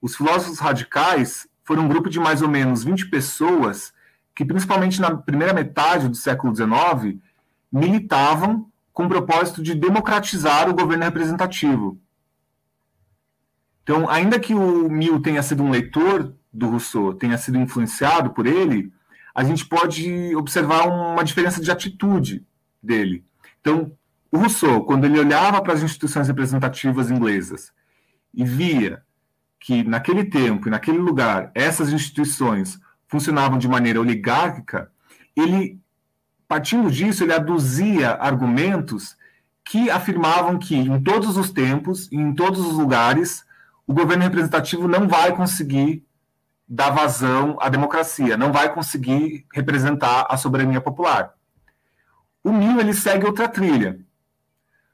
Os 0.00 0.16
filósofos 0.16 0.58
radicais 0.60 1.48
foram 1.64 1.84
um 1.84 1.88
grupo 1.88 2.08
de 2.08 2.20
mais 2.20 2.40
ou 2.40 2.48
menos 2.48 2.84
20 2.84 3.10
pessoas 3.10 3.92
que, 4.34 4.44
principalmente 4.44 5.00
na 5.00 5.16
primeira 5.16 5.52
metade 5.52 6.08
do 6.08 6.14
século 6.16 6.54
XIX, 6.54 7.20
militavam 7.70 8.70
com 8.92 9.04
o 9.04 9.08
propósito 9.08 9.62
de 9.62 9.74
democratizar 9.74 10.68
o 10.68 10.74
governo 10.74 11.04
representativo. 11.04 12.00
Então, 13.82 14.08
ainda 14.08 14.38
que 14.38 14.54
o 14.54 14.88
Mill 14.88 15.20
tenha 15.20 15.42
sido 15.42 15.62
um 15.62 15.70
leitor 15.70 16.34
do 16.52 16.68
Rousseau, 16.68 17.14
tenha 17.14 17.36
sido 17.36 17.58
influenciado 17.58 18.30
por 18.30 18.46
ele, 18.46 18.92
a 19.34 19.44
gente 19.44 19.64
pode 19.66 20.34
observar 20.36 20.86
uma 20.86 21.24
diferença 21.24 21.60
de 21.60 21.70
atitude 21.70 22.46
dele. 22.82 23.24
Então, 23.60 23.92
Rousseau, 24.38 24.84
quando 24.84 25.04
ele 25.04 25.18
olhava 25.18 25.60
para 25.60 25.72
as 25.72 25.82
instituições 25.82 26.28
representativas 26.28 27.10
inglesas 27.10 27.72
e 28.32 28.44
via 28.44 29.02
que 29.58 29.82
naquele 29.82 30.24
tempo 30.24 30.68
e 30.68 30.70
naquele 30.70 30.98
lugar 30.98 31.50
essas 31.54 31.92
instituições 31.92 32.80
funcionavam 33.08 33.58
de 33.58 33.66
maneira 33.66 34.00
oligárquica, 34.00 34.90
ele, 35.36 35.80
partindo 36.46 36.90
disso, 36.90 37.24
ele 37.24 37.32
aduzia 37.32 38.12
argumentos 38.12 39.16
que 39.64 39.90
afirmavam 39.90 40.58
que 40.58 40.76
em 40.76 41.02
todos 41.02 41.36
os 41.36 41.50
tempos 41.50 42.08
e 42.10 42.16
em 42.16 42.32
todos 42.32 42.60
os 42.60 42.74
lugares 42.74 43.44
o 43.86 43.92
governo 43.92 44.22
representativo 44.22 44.86
não 44.86 45.08
vai 45.08 45.34
conseguir 45.34 46.04
dar 46.68 46.90
vazão 46.90 47.56
à 47.60 47.68
democracia, 47.68 48.36
não 48.36 48.52
vai 48.52 48.72
conseguir 48.72 49.44
representar 49.52 50.26
a 50.30 50.36
soberania 50.36 50.80
popular. 50.80 51.34
O 52.44 52.52
Mill 52.52 52.78
ele 52.78 52.94
segue 52.94 53.26
outra 53.26 53.48
trilha 53.48 53.98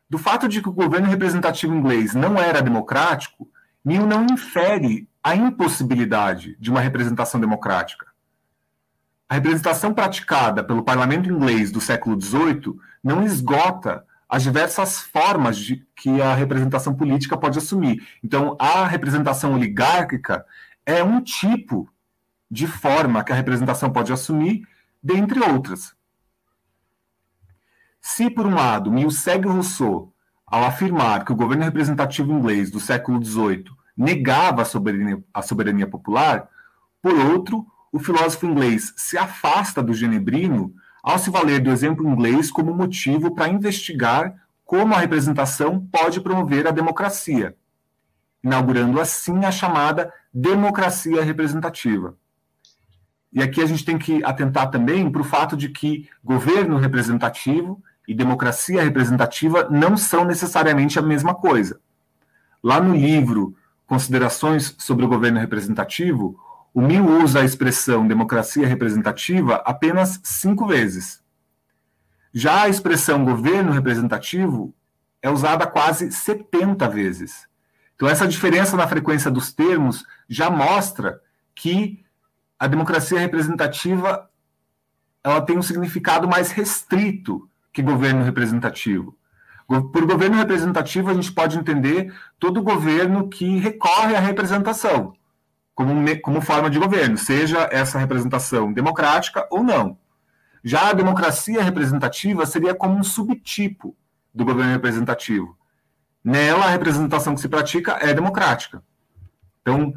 do 0.08 0.18
fato 0.18 0.48
de 0.48 0.62
que 0.62 0.68
o 0.68 0.72
governo 0.72 1.08
representativo 1.08 1.74
inglês 1.74 2.14
não 2.14 2.38
era 2.38 2.62
democrático, 2.62 3.48
Mill 3.84 4.06
não 4.06 4.26
infere 4.26 5.08
a 5.22 5.34
impossibilidade 5.34 6.56
de 6.58 6.70
uma 6.70 6.80
representação 6.80 7.40
democrática. 7.40 8.06
a 9.28 9.34
representação 9.34 9.92
praticada 9.92 10.62
pelo 10.62 10.84
parlamento 10.84 11.28
inglês 11.28 11.72
do 11.72 11.80
século 11.80 12.20
XVIII 12.20 12.76
não 13.02 13.24
esgota 13.24 14.04
as 14.28 14.42
diversas 14.42 15.00
formas 15.00 15.56
de, 15.56 15.84
que 15.96 16.20
a 16.20 16.34
representação 16.34 16.94
política 16.94 17.36
pode 17.36 17.58
assumir. 17.58 18.06
Então, 18.22 18.56
a 18.58 18.86
representação 18.86 19.54
oligárquica 19.54 20.44
é 20.84 21.02
um 21.02 21.20
tipo 21.20 21.88
de 22.50 22.66
forma 22.66 23.24
que 23.24 23.32
a 23.32 23.36
representação 23.36 23.90
pode 23.90 24.12
assumir, 24.12 24.66
dentre 25.02 25.40
outras. 25.40 25.94
Se, 28.08 28.30
por 28.30 28.46
um 28.46 28.54
lado, 28.54 28.88
Mill 28.88 29.10
segue 29.10 29.48
Rousseau 29.48 30.14
ao 30.46 30.62
afirmar 30.62 31.24
que 31.24 31.32
o 31.32 31.36
governo 31.36 31.64
representativo 31.64 32.32
inglês 32.32 32.70
do 32.70 32.78
século 32.78 33.22
XVIII 33.22 33.64
negava 33.96 34.62
a 34.62 34.64
soberania, 34.64 35.20
a 35.34 35.42
soberania 35.42 35.88
popular, 35.88 36.48
por 37.02 37.12
outro, 37.12 37.66
o 37.90 37.98
filósofo 37.98 38.46
inglês 38.46 38.94
se 38.96 39.18
afasta 39.18 39.82
do 39.82 39.92
genebrino 39.92 40.72
ao 41.02 41.18
se 41.18 41.30
valer 41.30 41.58
do 41.60 41.68
exemplo 41.68 42.08
inglês 42.08 42.48
como 42.48 42.72
motivo 42.72 43.34
para 43.34 43.48
investigar 43.48 44.36
como 44.64 44.94
a 44.94 44.98
representação 44.98 45.84
pode 45.90 46.20
promover 46.20 46.64
a 46.68 46.70
democracia, 46.70 47.56
inaugurando 48.42 49.00
assim 49.00 49.44
a 49.44 49.50
chamada 49.50 50.14
democracia 50.32 51.24
representativa. 51.24 52.16
E 53.32 53.42
aqui 53.42 53.60
a 53.60 53.66
gente 53.66 53.84
tem 53.84 53.98
que 53.98 54.22
atentar 54.24 54.70
também 54.70 55.10
para 55.10 55.20
o 55.20 55.24
fato 55.24 55.56
de 55.56 55.70
que 55.70 56.08
governo 56.22 56.78
representativo 56.78 57.82
e 58.06 58.14
democracia 58.14 58.82
representativa 58.82 59.68
não 59.70 59.96
são 59.96 60.24
necessariamente 60.24 60.98
a 60.98 61.02
mesma 61.02 61.34
coisa. 61.34 61.80
Lá 62.62 62.80
no 62.80 62.94
livro 62.94 63.56
Considerações 63.86 64.74
sobre 64.78 65.04
o 65.04 65.08
Governo 65.08 65.38
Representativo, 65.38 66.36
o 66.74 66.80
Mill 66.82 67.22
usa 67.22 67.40
a 67.40 67.44
expressão 67.44 68.06
democracia 68.06 68.66
representativa 68.66 69.62
apenas 69.64 70.20
cinco 70.24 70.66
vezes. 70.66 71.22
Já 72.34 72.62
a 72.62 72.68
expressão 72.68 73.24
governo 73.24 73.70
representativo 73.70 74.74
é 75.22 75.30
usada 75.30 75.66
quase 75.66 76.10
70 76.10 76.88
vezes. 76.88 77.48
Então, 77.94 78.08
essa 78.08 78.26
diferença 78.26 78.76
na 78.76 78.88
frequência 78.88 79.30
dos 79.30 79.52
termos 79.52 80.04
já 80.28 80.50
mostra 80.50 81.20
que 81.54 82.04
a 82.58 82.66
democracia 82.66 83.20
representativa 83.20 84.28
ela 85.22 85.40
tem 85.40 85.56
um 85.56 85.62
significado 85.62 86.28
mais 86.28 86.50
restrito 86.50 87.48
que 87.76 87.82
governo 87.82 88.24
representativo. 88.24 89.14
Por 89.68 90.06
governo 90.06 90.38
representativo, 90.38 91.10
a 91.10 91.14
gente 91.14 91.30
pode 91.30 91.58
entender 91.58 92.10
todo 92.38 92.62
governo 92.62 93.28
que 93.28 93.58
recorre 93.58 94.16
à 94.16 94.18
representação 94.18 95.12
como, 95.74 95.92
como 96.22 96.40
forma 96.40 96.70
de 96.70 96.78
governo, 96.78 97.18
seja 97.18 97.68
essa 97.70 97.98
representação 97.98 98.72
democrática 98.72 99.46
ou 99.50 99.62
não. 99.62 99.98
Já 100.64 100.88
a 100.88 100.94
democracia 100.94 101.62
representativa 101.62 102.46
seria 102.46 102.74
como 102.74 102.96
um 102.96 103.04
subtipo 103.04 103.94
do 104.34 104.42
governo 104.42 104.72
representativo. 104.72 105.54
Nela, 106.24 106.64
a 106.64 106.70
representação 106.70 107.34
que 107.34 107.42
se 107.42 107.48
pratica 107.48 107.98
é 108.00 108.14
democrática. 108.14 108.82
Então, 109.60 109.92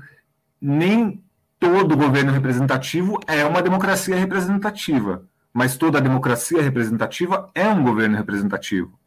nem 0.61 1.23
todo 1.57 1.95
governo 1.95 2.33
representativo 2.33 3.17
é 3.25 3.45
uma 3.45 3.61
democracia 3.61 4.17
representativa, 4.17 5.28
mas 5.53 5.77
toda 5.77 6.01
democracia 6.01 6.61
representativa 6.61 7.49
é 7.53 7.67
um 7.67 7.83
governo 7.83 8.17
representativo. 8.17 8.99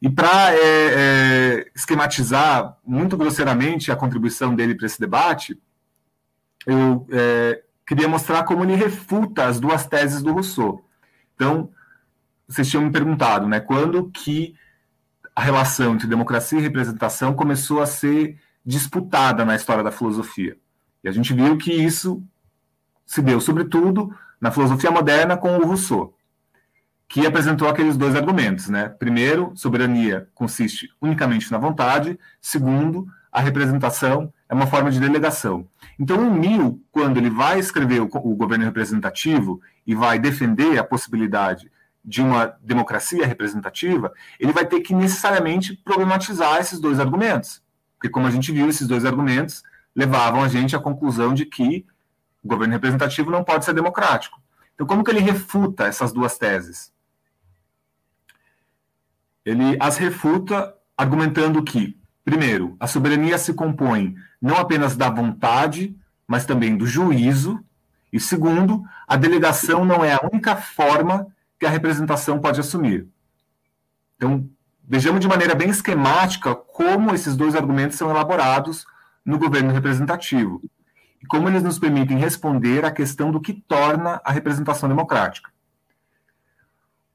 E 0.00 0.10
para 0.10 0.52
é, 0.52 0.58
é, 0.58 1.70
esquematizar 1.74 2.76
muito 2.84 3.16
grosseiramente 3.16 3.92
a 3.92 3.96
contribuição 3.96 4.54
dele 4.54 4.74
para 4.74 4.86
esse 4.86 4.98
debate, 4.98 5.60
eu 6.66 7.06
é, 7.10 7.62
queria 7.86 8.08
mostrar 8.08 8.42
como 8.42 8.64
ele 8.64 8.74
refuta 8.74 9.46
as 9.46 9.60
duas 9.60 9.86
teses 9.86 10.22
do 10.22 10.32
Rousseau. 10.32 10.84
Então, 11.34 11.70
vocês 12.48 12.68
tinham 12.68 12.84
me 12.84 12.90
perguntado, 12.90 13.46
né, 13.46 13.60
quando 13.60 14.10
que 14.10 14.56
a 15.34 15.40
relação 15.40 15.94
entre 15.94 16.06
democracia 16.06 16.58
e 16.58 16.62
representação 16.62 17.34
começou 17.34 17.80
a 17.80 17.86
ser 17.86 18.38
disputada 18.64 19.44
na 19.44 19.54
história 19.54 19.82
da 19.82 19.90
filosofia. 19.90 20.56
E 21.02 21.08
a 21.08 21.12
gente 21.12 21.32
viu 21.32 21.56
que 21.56 21.72
isso 21.72 22.22
se 23.06 23.22
deu, 23.22 23.40
sobretudo, 23.40 24.14
na 24.42 24.50
filosofia 24.50 24.90
moderna 24.90 25.36
com 25.36 25.56
o 25.56 25.64
Rousseau, 25.64 26.18
que 27.08 27.24
apresentou 27.24 27.68
aqueles 27.68 27.96
dois 27.96 28.16
argumentos, 28.16 28.68
né? 28.68 28.88
Primeiro, 28.88 29.52
soberania 29.54 30.28
consiste 30.34 30.90
unicamente 31.00 31.52
na 31.52 31.58
vontade. 31.58 32.18
Segundo, 32.40 33.06
a 33.30 33.40
representação 33.40 34.32
é 34.48 34.54
uma 34.54 34.66
forma 34.66 34.90
de 34.90 34.98
delegação. 34.98 35.68
Então, 35.96 36.26
o 36.26 36.34
Mill, 36.34 36.82
quando 36.90 37.18
ele 37.18 37.30
vai 37.30 37.60
escrever 37.60 38.00
o, 38.00 38.06
o 38.06 38.34
governo 38.34 38.64
representativo 38.64 39.60
e 39.86 39.94
vai 39.94 40.18
defender 40.18 40.76
a 40.76 40.84
possibilidade 40.84 41.70
de 42.04 42.20
uma 42.20 42.46
democracia 42.60 43.24
representativa, 43.24 44.12
ele 44.40 44.52
vai 44.52 44.66
ter 44.66 44.80
que 44.80 44.92
necessariamente 44.92 45.76
problematizar 45.84 46.58
esses 46.58 46.80
dois 46.80 46.98
argumentos. 46.98 47.62
Porque, 47.96 48.08
como 48.08 48.26
a 48.26 48.30
gente 48.30 48.50
viu, 48.50 48.68
esses 48.68 48.88
dois 48.88 49.04
argumentos 49.04 49.62
levavam 49.94 50.42
a 50.42 50.48
gente 50.48 50.74
à 50.74 50.80
conclusão 50.80 51.32
de 51.32 51.46
que 51.46 51.86
o 52.42 52.48
governo 52.48 52.72
representativo 52.72 53.30
não 53.30 53.44
pode 53.44 53.64
ser 53.64 53.74
democrático. 53.74 54.40
Então, 54.74 54.86
como 54.86 55.04
que 55.04 55.10
ele 55.10 55.20
refuta 55.20 55.86
essas 55.86 56.12
duas 56.12 56.38
teses? 56.38 56.92
Ele 59.44 59.76
as 59.80 59.96
refuta 59.96 60.74
argumentando 60.96 61.62
que 61.62 62.00
Primeiro, 62.24 62.76
a 62.78 62.86
soberania 62.86 63.36
se 63.36 63.52
compõe 63.52 64.14
não 64.40 64.56
apenas 64.56 64.96
da 64.96 65.10
vontade, 65.10 65.96
mas 66.26 66.46
também 66.46 66.76
do 66.76 66.86
juízo. 66.86 67.62
E 68.12 68.20
segundo, 68.20 68.84
a 69.08 69.16
delegação 69.16 69.84
não 69.84 70.04
é 70.04 70.12
a 70.12 70.20
única 70.22 70.54
forma 70.54 71.26
que 71.58 71.66
a 71.66 71.70
representação 71.70 72.38
pode 72.38 72.60
assumir. 72.60 73.08
Então, 74.16 74.48
vejamos 74.86 75.20
de 75.20 75.28
maneira 75.28 75.54
bem 75.54 75.70
esquemática 75.70 76.54
como 76.54 77.14
esses 77.14 77.36
dois 77.36 77.56
argumentos 77.56 77.96
são 77.96 78.10
elaborados 78.10 78.86
no 79.24 79.38
governo 79.38 79.72
representativo 79.72 80.62
e 81.22 81.26
como 81.26 81.48
eles 81.48 81.62
nos 81.62 81.78
permitem 81.78 82.18
responder 82.18 82.84
à 82.84 82.90
questão 82.90 83.30
do 83.30 83.40
que 83.40 83.52
torna 83.52 84.20
a 84.24 84.32
representação 84.32 84.88
democrática. 84.88 85.50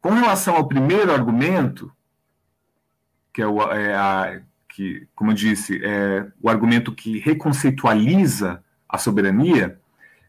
Com 0.01 0.11
relação 0.11 0.55
ao 0.55 0.67
primeiro 0.67 1.11
argumento, 1.11 1.91
que 3.33 3.41
é, 3.41 3.47
o, 3.47 3.61
é 3.71 3.93
a 3.93 4.41
que, 4.69 5.07
como 5.13 5.31
eu 5.31 5.35
disse, 5.35 5.81
é 5.83 6.25
o 6.41 6.49
argumento 6.49 6.93
que 6.93 7.19
reconceitualiza 7.19 8.63
a 8.87 8.97
soberania, 8.97 9.79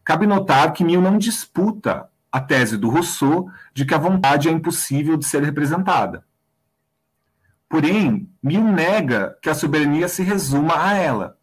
cabe 0.03 0.27
notar 0.27 0.73
que 0.73 0.83
Mill 0.83 1.01
não 1.01 1.17
disputa 1.17 2.09
a 2.31 2.41
tese 2.41 2.77
do 2.77 2.89
Rousseau 2.89 3.49
de 3.73 3.85
que 3.85 3.93
a 3.93 3.97
vontade 3.97 4.49
é 4.49 4.51
impossível 4.51 5.15
de 5.15 5.25
ser 5.25 5.43
representada. 5.43 6.25
Porém, 7.69 8.27
Mill 8.41 8.63
nega 8.63 9.37
que 9.41 9.49
a 9.49 9.55
soberania 9.55 10.07
se 10.07 10.23
resuma 10.23 10.83
a 10.83 10.93
ela. 10.93 11.38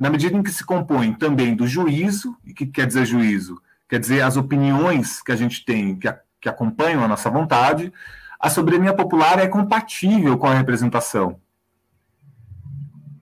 Na 0.00 0.10
medida 0.10 0.36
em 0.36 0.42
que 0.42 0.50
se 0.50 0.64
compõe 0.64 1.12
também 1.12 1.54
do 1.54 1.66
juízo, 1.66 2.36
e 2.44 2.54
que 2.54 2.66
quer 2.66 2.86
dizer 2.86 3.04
juízo? 3.04 3.60
Quer 3.88 4.00
dizer 4.00 4.22
as 4.22 4.36
opiniões 4.36 5.22
que 5.22 5.30
a 5.30 5.36
gente 5.36 5.64
tem, 5.64 5.94
que, 5.94 6.08
a, 6.08 6.18
que 6.40 6.48
acompanham 6.48 7.04
a 7.04 7.08
nossa 7.08 7.30
vontade, 7.30 7.92
a 8.40 8.48
soberania 8.48 8.94
popular 8.94 9.38
é 9.38 9.46
compatível 9.46 10.38
com 10.38 10.46
a 10.46 10.54
representação 10.54 11.38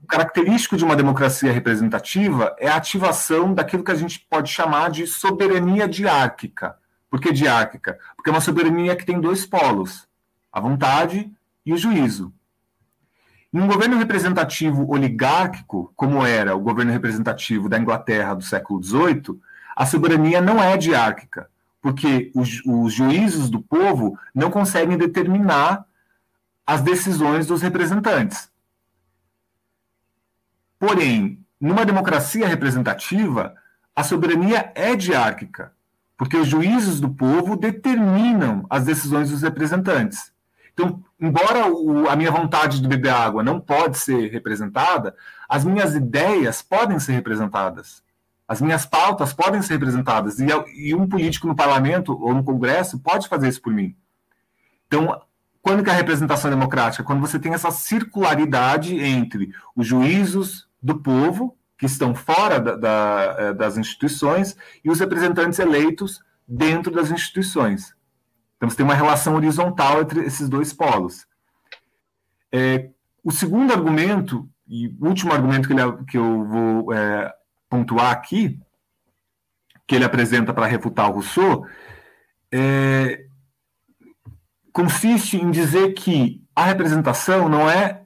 característico 0.08 0.76
de 0.76 0.84
uma 0.84 0.96
democracia 0.96 1.52
representativa 1.52 2.56
é 2.58 2.66
a 2.66 2.76
ativação 2.76 3.52
daquilo 3.52 3.84
que 3.84 3.92
a 3.92 3.94
gente 3.94 4.26
pode 4.30 4.50
chamar 4.50 4.90
de 4.90 5.06
soberania 5.06 5.86
diárquica. 5.86 6.76
Por 7.10 7.20
que 7.20 7.30
diárquica? 7.30 7.98
Porque 8.16 8.30
é 8.30 8.32
uma 8.32 8.40
soberania 8.40 8.96
que 8.96 9.04
tem 9.04 9.20
dois 9.20 9.44
polos, 9.44 10.08
a 10.50 10.60
vontade 10.60 11.30
e 11.64 11.74
o 11.74 11.76
juízo. 11.76 12.32
Em 13.52 13.60
um 13.60 13.66
governo 13.66 13.96
representativo 13.96 14.90
oligárquico, 14.90 15.92
como 15.96 16.24
era 16.24 16.54
o 16.54 16.60
governo 16.60 16.92
representativo 16.92 17.68
da 17.68 17.78
Inglaterra 17.78 18.34
do 18.34 18.42
século 18.42 18.82
XVIII, 18.82 19.40
a 19.74 19.86
soberania 19.86 20.40
não 20.40 20.62
é 20.62 20.76
diárquica, 20.76 21.48
porque 21.80 22.30
os, 22.34 22.62
os 22.66 22.92
juízos 22.92 23.48
do 23.48 23.60
povo 23.60 24.18
não 24.34 24.50
conseguem 24.50 24.98
determinar 24.98 25.86
as 26.66 26.82
decisões 26.82 27.46
dos 27.46 27.62
representantes. 27.62 28.50
Porém, 30.78 31.42
numa 31.58 31.86
democracia 31.86 32.46
representativa, 32.46 33.54
a 33.96 34.04
soberania 34.04 34.70
é 34.74 34.94
diárquica, 34.94 35.72
porque 36.16 36.36
os 36.36 36.46
juízes 36.46 37.00
do 37.00 37.08
povo 37.08 37.56
determinam 37.56 38.66
as 38.68 38.84
decisões 38.84 39.30
dos 39.30 39.40
representantes. 39.40 40.32
Então, 40.78 41.02
embora 41.20 41.68
o, 41.68 42.08
a 42.08 42.14
minha 42.14 42.30
vontade 42.30 42.80
de 42.80 42.86
beber 42.86 43.10
água 43.10 43.42
não 43.42 43.58
pode 43.58 43.98
ser 43.98 44.30
representada, 44.30 45.16
as 45.48 45.64
minhas 45.64 45.96
ideias 45.96 46.62
podem 46.62 47.00
ser 47.00 47.14
representadas. 47.14 48.00
As 48.46 48.60
minhas 48.60 48.86
pautas 48.86 49.32
podem 49.32 49.60
ser 49.60 49.74
representadas. 49.74 50.38
E, 50.38 50.46
e 50.76 50.94
um 50.94 51.08
político 51.08 51.48
no 51.48 51.56
parlamento 51.56 52.12
ou 52.12 52.32
no 52.32 52.44
Congresso 52.44 53.00
pode 53.00 53.26
fazer 53.26 53.48
isso 53.48 53.60
por 53.60 53.72
mim. 53.72 53.96
Então, 54.86 55.20
quando 55.60 55.82
que 55.82 55.90
é 55.90 55.92
a 55.92 55.96
representação 55.96 56.48
democrática? 56.48 57.02
Quando 57.02 57.20
você 57.20 57.40
tem 57.40 57.52
essa 57.52 57.72
circularidade 57.72 58.96
entre 58.98 59.52
os 59.74 59.84
juízos, 59.84 60.68
do 60.80 61.00
povo, 61.00 61.56
que 61.76 61.86
estão 61.86 62.14
fora 62.14 62.60
da, 62.60 62.76
da, 62.76 63.36
é, 63.38 63.52
das 63.52 63.76
instituições, 63.76 64.56
e 64.84 64.90
os 64.90 65.00
representantes 65.00 65.58
eleitos 65.58 66.22
dentro 66.46 66.92
das 66.92 67.10
instituições. 67.10 67.97
Então, 68.58 68.68
você 68.68 68.76
tem 68.76 68.84
uma 68.84 68.94
relação 68.94 69.36
horizontal 69.36 70.02
entre 70.02 70.20
esses 70.24 70.48
dois 70.48 70.72
polos. 70.72 71.26
É, 72.52 72.90
o 73.22 73.30
segundo 73.30 73.72
argumento, 73.72 74.48
e 74.66 74.94
último 75.00 75.32
argumento 75.32 75.68
que, 75.68 75.74
ele, 75.74 76.04
que 76.10 76.18
eu 76.18 76.44
vou 76.44 76.92
é, 76.92 77.32
pontuar 77.70 78.10
aqui, 78.10 78.60
que 79.86 79.94
ele 79.94 80.04
apresenta 80.04 80.52
para 80.52 80.66
refutar 80.66 81.08
o 81.08 81.14
Rousseau, 81.14 81.66
é, 82.52 83.24
consiste 84.72 85.36
em 85.36 85.50
dizer 85.50 85.94
que 85.94 86.44
a 86.54 86.64
representação 86.64 87.48
não 87.48 87.70
é 87.70 88.02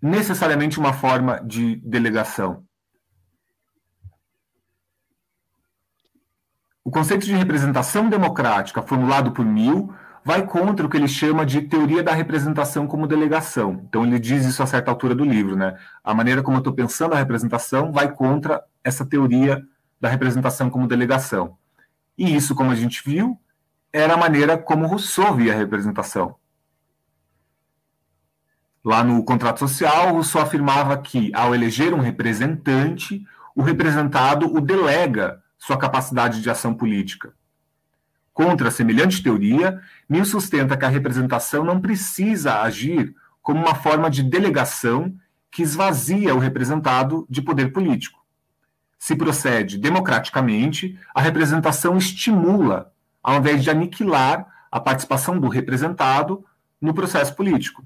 necessariamente 0.00 0.80
uma 0.80 0.94
forma 0.94 1.40
de 1.44 1.76
delegação. 1.76 2.64
O 6.84 6.90
conceito 6.90 7.24
de 7.24 7.34
representação 7.34 8.08
democrática, 8.08 8.82
formulado 8.82 9.30
por 9.30 9.44
Mill, 9.44 9.94
vai 10.24 10.44
contra 10.46 10.84
o 10.86 10.88
que 10.88 10.96
ele 10.96 11.08
chama 11.08 11.46
de 11.46 11.62
teoria 11.62 12.02
da 12.02 12.12
representação 12.12 12.86
como 12.86 13.06
delegação. 13.06 13.82
Então, 13.88 14.04
ele 14.04 14.18
diz 14.18 14.44
isso 14.44 14.62
a 14.62 14.66
certa 14.66 14.90
altura 14.90 15.14
do 15.14 15.24
livro, 15.24 15.56
né? 15.56 15.76
A 16.02 16.14
maneira 16.14 16.42
como 16.42 16.56
eu 16.56 16.60
estou 16.60 16.72
pensando 16.72 17.14
a 17.14 17.18
representação 17.18 17.92
vai 17.92 18.12
contra 18.12 18.62
essa 18.82 19.04
teoria 19.04 19.62
da 20.00 20.08
representação 20.08 20.70
como 20.70 20.88
delegação. 20.88 21.56
E 22.18 22.34
isso, 22.34 22.54
como 22.54 22.70
a 22.70 22.74
gente 22.74 23.02
viu, 23.04 23.38
era 23.92 24.14
a 24.14 24.16
maneira 24.16 24.58
como 24.58 24.86
Rousseau 24.86 25.34
via 25.34 25.52
a 25.52 25.56
representação. 25.56 26.36
Lá 28.84 29.04
no 29.04 29.22
contrato 29.24 29.60
social, 29.60 30.12
Rousseau 30.12 30.42
afirmava 30.42 30.96
que, 30.98 31.32
ao 31.34 31.54
eleger 31.54 31.94
um 31.94 32.00
representante, 32.00 33.24
o 33.54 33.62
representado 33.62 34.52
o 34.52 34.60
delega 34.60 35.41
sua 35.64 35.76
capacidade 35.76 36.42
de 36.42 36.50
ação 36.50 36.74
política. 36.74 37.32
Contra 38.32 38.68
semelhante 38.68 39.22
teoria, 39.22 39.80
Mill 40.08 40.24
sustenta 40.24 40.76
que 40.76 40.84
a 40.84 40.88
representação 40.88 41.62
não 41.62 41.80
precisa 41.80 42.62
agir 42.62 43.14
como 43.40 43.60
uma 43.60 43.76
forma 43.76 44.10
de 44.10 44.24
delegação 44.24 45.14
que 45.52 45.62
esvazia 45.62 46.34
o 46.34 46.40
representado 46.40 47.24
de 47.30 47.40
poder 47.40 47.72
político. 47.72 48.24
Se 48.98 49.14
procede 49.14 49.78
democraticamente, 49.78 50.98
a 51.14 51.20
representação 51.20 51.96
estimula, 51.96 52.92
ao 53.22 53.36
invés 53.36 53.62
de 53.62 53.70
aniquilar 53.70 54.44
a 54.68 54.80
participação 54.80 55.38
do 55.38 55.46
representado 55.46 56.44
no 56.80 56.92
processo 56.92 57.36
político. 57.36 57.84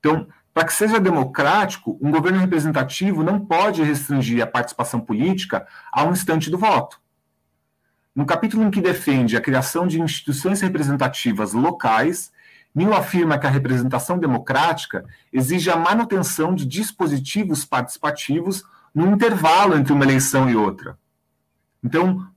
Então, 0.00 0.26
para 0.54 0.64
que 0.64 0.72
seja 0.72 1.00
democrático, 1.00 1.98
um 2.00 2.12
governo 2.12 2.38
representativo 2.38 3.24
não 3.24 3.44
pode 3.44 3.82
restringir 3.82 4.40
a 4.40 4.46
participação 4.46 5.00
política 5.00 5.66
a 5.92 6.04
um 6.04 6.12
instante 6.12 6.48
do 6.48 6.56
voto. 6.56 7.00
No 8.14 8.24
capítulo 8.24 8.62
em 8.62 8.70
que 8.70 8.80
defende 8.80 9.36
a 9.36 9.40
criação 9.40 9.84
de 9.84 10.00
instituições 10.00 10.60
representativas 10.60 11.52
locais, 11.52 12.32
Mill 12.72 12.94
afirma 12.94 13.36
que 13.36 13.48
a 13.48 13.50
representação 13.50 14.16
democrática 14.16 15.04
exige 15.32 15.70
a 15.70 15.76
manutenção 15.76 16.54
de 16.54 16.64
dispositivos 16.64 17.64
participativos 17.64 18.64
no 18.94 19.08
intervalo 19.08 19.76
entre 19.76 19.92
uma 19.92 20.04
eleição 20.04 20.48
e 20.48 20.54
outra. 20.54 20.96
Então, 21.82 22.28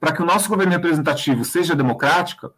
para 0.00 0.12
que 0.12 0.22
o 0.22 0.26
nosso 0.26 0.48
governo 0.48 0.72
representativo 0.72 1.44
seja 1.44 1.76
democrático, 1.76 2.52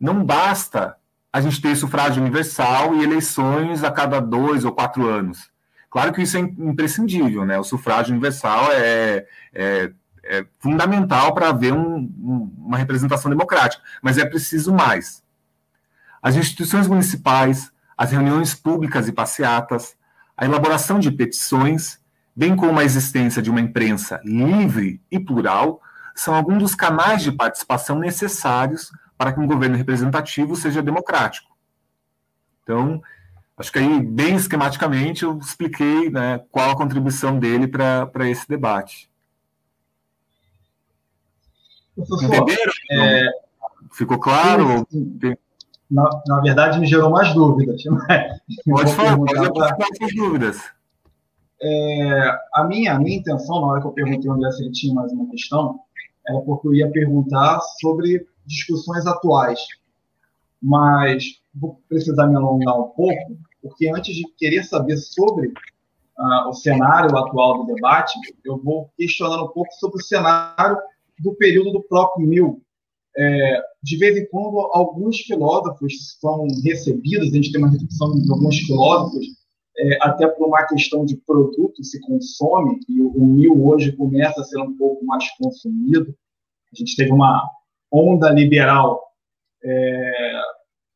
não 0.00 0.24
basta 0.24 0.96
a 1.32 1.40
gente 1.40 1.60
ter 1.60 1.76
sufrágio 1.76 2.22
universal 2.22 2.94
e 2.94 3.02
eleições 3.02 3.84
a 3.84 3.90
cada 3.90 4.20
dois 4.20 4.64
ou 4.64 4.72
quatro 4.72 5.06
anos. 5.06 5.50
Claro 5.90 6.12
que 6.12 6.22
isso 6.22 6.36
é 6.36 6.40
imprescindível, 6.40 7.44
né? 7.44 7.58
O 7.58 7.64
sufrágio 7.64 8.12
universal 8.12 8.70
é, 8.72 9.26
é, 9.54 9.92
é 10.24 10.46
fundamental 10.58 11.34
para 11.34 11.48
haver 11.48 11.72
um, 11.72 11.96
um, 11.96 12.52
uma 12.58 12.76
representação 12.76 13.30
democrática, 13.30 13.82
mas 14.02 14.18
é 14.18 14.24
preciso 14.24 14.72
mais. 14.72 15.22
As 16.22 16.36
instituições 16.36 16.86
municipais, 16.86 17.70
as 17.96 18.10
reuniões 18.10 18.54
públicas 18.54 19.08
e 19.08 19.12
passeatas, 19.12 19.96
a 20.36 20.44
elaboração 20.44 20.98
de 20.98 21.10
petições, 21.10 21.98
bem 22.34 22.54
como 22.54 22.78
a 22.78 22.84
existência 22.84 23.40
de 23.40 23.50
uma 23.50 23.60
imprensa 23.60 24.20
livre 24.24 25.00
e 25.10 25.18
plural, 25.18 25.80
são 26.14 26.34
alguns 26.34 26.58
dos 26.58 26.74
canais 26.74 27.22
de 27.22 27.32
participação 27.32 27.98
necessários 27.98 28.90
para 29.18 29.32
que 29.32 29.40
um 29.40 29.46
governo 29.46 29.76
representativo 29.76 30.54
seja 30.54 30.80
democrático. 30.80 31.50
Então, 32.62 33.02
acho 33.56 33.72
que 33.72 33.80
aí, 33.80 34.00
bem 34.00 34.36
esquematicamente, 34.36 35.24
eu 35.24 35.36
expliquei 35.38 36.08
né, 36.08 36.40
qual 36.52 36.70
a 36.70 36.76
contribuição 36.76 37.36
dele 37.36 37.66
para 37.66 38.28
esse 38.28 38.48
debate. 38.48 39.10
Professor, 41.96 42.24
Entenderam? 42.24 42.72
É... 42.92 43.30
Ficou 43.92 44.18
claro? 44.18 44.86
Na, 45.90 46.08
na, 46.26 46.40
verdade, 46.40 46.78
me 46.78 46.86
gerou 46.86 47.10
mais 47.10 47.34
dúvidas. 47.34 47.82
Pode 48.64 48.94
falar, 48.94 49.16
pode 49.16 49.96
suas 49.96 50.14
dúvidas. 50.14 50.62
É, 51.60 52.30
a, 52.54 52.64
minha, 52.64 52.94
a 52.94 52.98
minha 53.00 53.16
intenção, 53.16 53.60
na 53.60 53.66
hora 53.66 53.80
que 53.80 53.86
eu 53.88 53.92
perguntei 53.92 54.30
onde 54.30 54.52
se 54.52 54.62
ele 54.62 54.72
tinha 54.72 54.94
mais 54.94 55.10
uma 55.12 55.28
questão, 55.30 55.80
era 56.28 56.38
porque 56.42 56.68
eu 56.68 56.74
ia 56.74 56.90
perguntar 56.90 57.60
sobre 57.80 58.26
discussões 58.48 59.06
atuais. 59.06 59.60
Mas 60.60 61.24
vou 61.54 61.80
precisar 61.88 62.26
me 62.26 62.36
alongar 62.36 62.78
um 62.80 62.88
pouco, 62.88 63.38
porque 63.62 63.88
antes 63.88 64.14
de 64.14 64.24
querer 64.36 64.64
saber 64.64 64.96
sobre 64.96 65.48
uh, 65.48 66.48
o 66.48 66.52
cenário 66.52 67.16
atual 67.16 67.58
do 67.58 67.74
debate, 67.74 68.18
eu 68.44 68.58
vou 68.58 68.90
questionar 68.96 69.42
um 69.42 69.48
pouco 69.48 69.72
sobre 69.74 70.00
o 70.00 70.04
cenário 70.04 70.76
do 71.20 71.34
período 71.34 71.72
do 71.72 71.82
próprio 71.82 72.26
Mill. 72.26 72.62
É, 73.16 73.60
de 73.82 73.96
vez 73.96 74.16
em 74.16 74.26
quando, 74.28 74.58
alguns 74.72 75.18
filósofos 75.18 76.16
são 76.20 76.46
recebidos, 76.62 77.32
a 77.32 77.34
gente 77.34 77.50
tem 77.50 77.60
uma 77.60 77.70
recepção 77.70 78.14
de 78.14 78.30
alguns 78.30 78.58
filósofos, 78.58 79.26
é, 79.76 79.98
até 80.02 80.26
por 80.28 80.46
uma 80.46 80.64
questão 80.66 81.04
de 81.04 81.16
produto 81.16 81.82
se 81.82 82.00
consome, 82.00 82.78
e 82.88 83.00
o, 83.00 83.08
o 83.10 83.26
Mill 83.26 83.66
hoje 83.66 83.92
começa 83.92 84.40
a 84.40 84.44
ser 84.44 84.60
um 84.60 84.76
pouco 84.76 85.04
mais 85.04 85.28
consumido. 85.36 86.14
A 86.72 86.76
gente 86.76 86.94
teve 86.94 87.12
uma, 87.12 87.42
onda 87.90 88.30
liberal 88.30 89.00
é, 89.62 90.40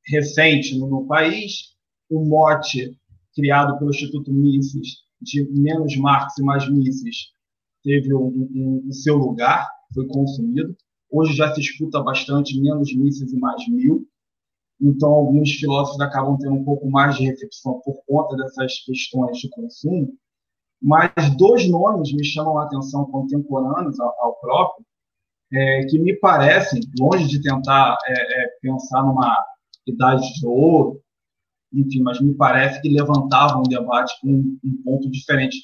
recente 0.07 0.79
no, 0.79 0.87
no, 0.89 1.07
país, 1.07 1.75
o 2.11 2.25
mote 2.25 2.97
criado 3.35 3.79
pelo 3.79 3.91
Instituto 3.91 4.33
Mises 4.33 5.03
de 5.21 5.49
menos 5.53 5.97
Marx 5.97 6.39
e 6.39 6.43
mais 6.43 6.69
Mises 6.69 7.33
teve 7.83 8.13
o 8.13 8.27
um, 8.27 8.51
um, 8.55 8.85
um 8.89 8.93
seu 8.93 9.17
lugar, 9.17 9.69
foi 9.95 10.07
consumido. 10.07 10.77
Hoje 11.11 11.35
já 11.35 11.53
se 11.55 11.61
escuta 11.61 12.03
bastante 12.03 12.59
menos 12.61 12.95
Mises 12.95 13.33
e 13.33 13.39
mais 13.39 13.67
mil. 13.69 14.07
Então, 14.81 15.11
alguns 15.11 15.53
filósofos 15.53 16.01
acabam 16.01 16.37
tendo 16.39 16.55
um 16.55 16.65
pouco 16.65 16.91
mais 16.91 17.17
de 17.17 17.25
recepção 17.25 17.81
por 17.85 18.03
conta 18.07 18.37
dessas 18.37 18.79
questões 18.85 19.39
de 19.39 19.49
consumo. 19.51 20.13
Mas 20.83 21.13
dois 21.37 21.69
nomes 21.69 22.13
me 22.13 22.25
chamam 22.25 22.59
a 22.59 22.65
atenção 22.65 23.05
contemporâneos 23.05 24.01
ao, 24.01 24.15
ao 24.21 24.35
próprio, 24.41 24.85
é, 25.53 25.85
que 25.85 25.99
me 25.99 26.15
parecem, 26.15 26.81
longe 26.99 27.29
de 27.29 27.43
tentar 27.43 27.97
é, 28.07 28.13
é, 28.13 28.47
pensar 28.63 29.03
numa 29.03 29.37
idade 29.87 30.23
de 30.35 30.47
ouro, 30.47 31.01
enfim, 31.73 32.03
mas 32.03 32.21
me 32.21 32.35
parece 32.35 32.81
que 32.81 32.89
levantavam 32.89 33.61
um 33.61 33.69
debate 33.69 34.15
com 34.21 34.29
um, 34.29 34.59
um 34.65 34.83
ponto 34.83 35.11
diferente 35.11 35.57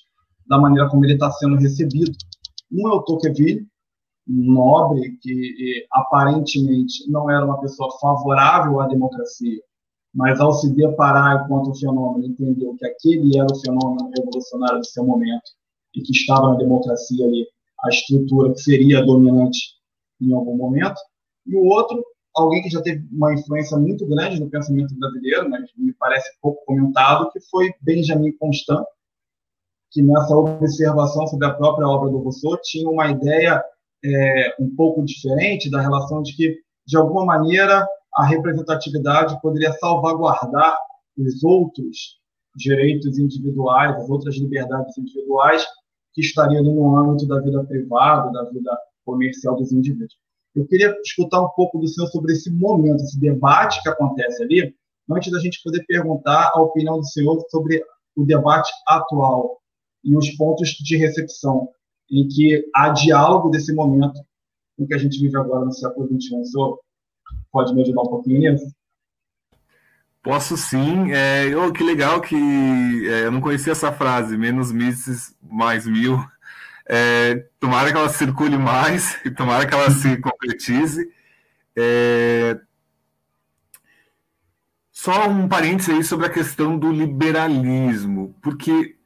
da 0.46 0.58
maneira 0.58 0.88
como 0.88 1.04
ele 1.04 1.14
está 1.14 1.30
sendo 1.32 1.56
recebido. 1.56 2.12
Um 2.70 2.88
é 2.88 2.92
o 2.92 3.02
Tocqueville, 3.02 3.66
um 4.28 4.52
nobre 4.52 5.16
que 5.22 5.86
aparentemente 5.92 7.10
não 7.10 7.30
era 7.30 7.44
uma 7.44 7.60
pessoa 7.60 7.88
favorável 7.98 8.80
à 8.80 8.86
democracia, 8.86 9.60
mas 10.14 10.40
ao 10.40 10.52
se 10.52 10.74
deparar 10.74 11.46
com 11.48 11.62
o 11.62 11.74
fenômeno, 11.74 12.26
entendeu 12.26 12.74
que 12.76 12.86
aquele 12.86 13.38
era 13.38 13.46
o 13.50 13.58
fenômeno 13.58 14.10
revolucionário 14.16 14.80
do 14.80 14.86
seu 14.86 15.04
momento 15.04 15.50
e 15.94 16.02
que 16.02 16.12
estava 16.12 16.50
na 16.50 16.56
democracia 16.56 17.24
ali 17.24 17.46
a 17.84 17.88
estrutura 17.88 18.52
que 18.52 18.60
seria 18.60 19.04
dominante 19.04 19.77
em 20.20 20.32
algum 20.32 20.56
momento, 20.56 21.00
e 21.46 21.56
o 21.56 21.64
outro, 21.64 22.04
alguém 22.34 22.62
que 22.62 22.70
já 22.70 22.82
teve 22.82 23.06
uma 23.12 23.32
influência 23.32 23.76
muito 23.76 24.06
grande 24.06 24.40
no 24.40 24.50
pensamento 24.50 24.94
brasileiro, 24.98 25.48
mas 25.48 25.70
me 25.76 25.92
parece 25.94 26.28
pouco 26.40 26.64
comentado, 26.64 27.30
que 27.30 27.40
foi 27.40 27.72
Benjamin 27.80 28.32
Constant, 28.38 28.84
que 29.90 30.02
nessa 30.02 30.36
observação 30.36 31.26
sobre 31.26 31.46
a 31.46 31.54
própria 31.54 31.88
obra 31.88 32.10
do 32.10 32.18
Rousseau 32.18 32.58
tinha 32.62 32.88
uma 32.88 33.10
ideia 33.10 33.62
é, 34.04 34.54
um 34.60 34.74
pouco 34.76 35.02
diferente 35.04 35.70
da 35.70 35.80
relação 35.80 36.22
de 36.22 36.36
que, 36.36 36.58
de 36.86 36.96
alguma 36.96 37.24
maneira, 37.24 37.86
a 38.14 38.26
representatividade 38.26 39.40
poderia 39.40 39.72
salvaguardar 39.74 40.78
os 41.16 41.42
outros 41.42 42.18
direitos 42.54 43.18
individuais, 43.18 43.96
as 43.96 44.10
outras 44.10 44.36
liberdades 44.36 44.96
individuais 44.98 45.64
que 46.12 46.20
estariam 46.20 46.62
no 46.62 46.96
âmbito 46.96 47.26
da 47.26 47.40
vida 47.40 47.64
privada, 47.64 48.32
da 48.32 48.44
vida 48.50 48.78
comercial 49.08 49.56
dos 49.56 49.72
indivíduos. 49.72 50.16
Eu 50.54 50.66
queria 50.66 50.94
escutar 51.02 51.40
um 51.40 51.48
pouco 51.48 51.78
do 51.78 51.88
senhor 51.88 52.08
sobre 52.08 52.32
esse 52.32 52.50
momento, 52.50 53.02
esse 53.02 53.18
debate 53.18 53.82
que 53.82 53.88
acontece 53.88 54.42
ali, 54.42 54.74
antes 55.10 55.32
da 55.32 55.40
gente 55.40 55.62
poder 55.62 55.84
perguntar 55.86 56.52
a 56.54 56.60
opinião 56.60 56.98
do 56.98 57.06
senhor 57.06 57.42
sobre 57.50 57.82
o 58.14 58.24
debate 58.26 58.70
atual 58.86 59.58
e 60.04 60.14
os 60.14 60.28
pontos 60.30 60.70
de 60.70 60.96
recepção 60.96 61.68
em 62.10 62.28
que 62.28 62.64
há 62.74 62.90
diálogo 62.90 63.50
desse 63.50 63.72
momento 63.72 64.20
o 64.76 64.86
que 64.86 64.94
a 64.94 64.98
gente 64.98 65.18
vive 65.20 65.36
agora 65.36 65.64
no 65.64 65.72
século 65.72 66.06
XXI. 66.06 66.36
O 66.36 66.44
senhor 66.44 66.80
pode 67.50 67.74
me 67.74 67.82
ajudar 67.82 68.02
um 68.02 68.08
pouquinho 68.08 68.52
nisso? 68.52 68.72
Posso 70.22 70.56
sim. 70.56 71.10
É, 71.12 71.56
oh, 71.56 71.72
que 71.72 71.82
legal 71.82 72.20
que 72.20 72.36
é, 73.08 73.26
eu 73.26 73.32
não 73.32 73.40
conhecia 73.40 73.72
essa 73.72 73.90
frase, 73.92 74.36
menos 74.36 74.70
misses 74.70 75.34
mais 75.42 75.86
mil. 75.86 76.18
É, 76.88 77.46
tomara 77.60 77.92
que 77.92 77.98
ela 77.98 78.08
circule 78.08 78.56
mais, 78.56 79.18
tomara 79.36 79.66
que 79.66 79.74
ela 79.74 79.90
se 79.90 80.16
concretize. 80.16 81.08
É, 81.76 82.58
só 84.90 85.28
um 85.28 85.46
parênteses 85.46 85.94
aí 85.94 86.02
sobre 86.02 86.26
a 86.26 86.30
questão 86.30 86.78
do 86.78 86.90
liberalismo, 86.90 88.34
porque 88.42 88.96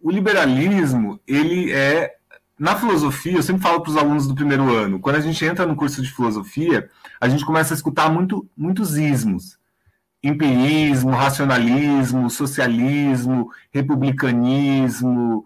o 0.00 0.10
liberalismo, 0.10 1.20
ele 1.28 1.70
é 1.72 2.16
na 2.58 2.76
filosofia, 2.76 3.38
eu 3.38 3.42
sempre 3.42 3.62
falo 3.62 3.80
para 3.80 3.90
os 3.90 3.96
alunos 3.96 4.26
do 4.26 4.34
primeiro 4.34 4.74
ano, 4.74 5.00
quando 5.00 5.16
a 5.16 5.20
gente 5.20 5.44
entra 5.44 5.66
no 5.66 5.76
curso 5.76 6.02
de 6.02 6.12
filosofia, 6.12 6.88
a 7.20 7.28
gente 7.28 7.44
começa 7.44 7.74
a 7.74 7.76
escutar 7.76 8.10
muito, 8.10 8.48
muitos 8.56 8.96
ismos. 8.96 9.58
Empirismo, 10.22 11.10
racionalismo, 11.10 12.30
socialismo, 12.30 13.50
republicanismo, 13.72 15.44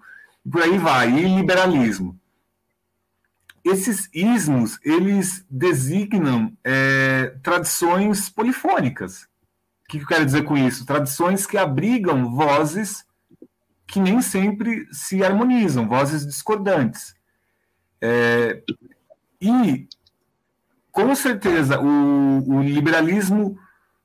por 0.50 0.62
aí 0.62 0.78
vai, 0.78 1.10
e 1.10 1.36
liberalismo. 1.36 2.18
Esses 3.64 4.08
ismos, 4.14 4.78
eles 4.84 5.44
designam 5.50 6.56
é, 6.62 7.34
tradições 7.42 8.30
polifônicas. 8.30 9.24
O 9.84 9.88
que 9.88 9.98
eu 9.98 10.06
quero 10.06 10.24
dizer 10.24 10.42
com 10.42 10.56
isso? 10.56 10.86
Tradições 10.86 11.46
que 11.46 11.58
abrigam 11.58 12.34
vozes 12.34 13.04
que 13.86 14.00
nem 14.00 14.20
sempre 14.20 14.86
se 14.90 15.22
harmonizam, 15.22 15.88
vozes 15.88 16.26
discordantes. 16.26 17.14
É, 18.00 18.62
e, 19.40 19.88
com 20.90 21.14
certeza, 21.14 21.80
o, 21.80 22.56
o, 22.56 22.62
liberalismo 22.62 23.58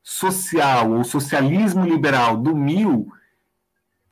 social, 0.03 0.91
ou 0.91 1.03
socialismo 1.03 1.85
liberal 1.85 2.37
do 2.37 2.55
Mil, 2.55 3.11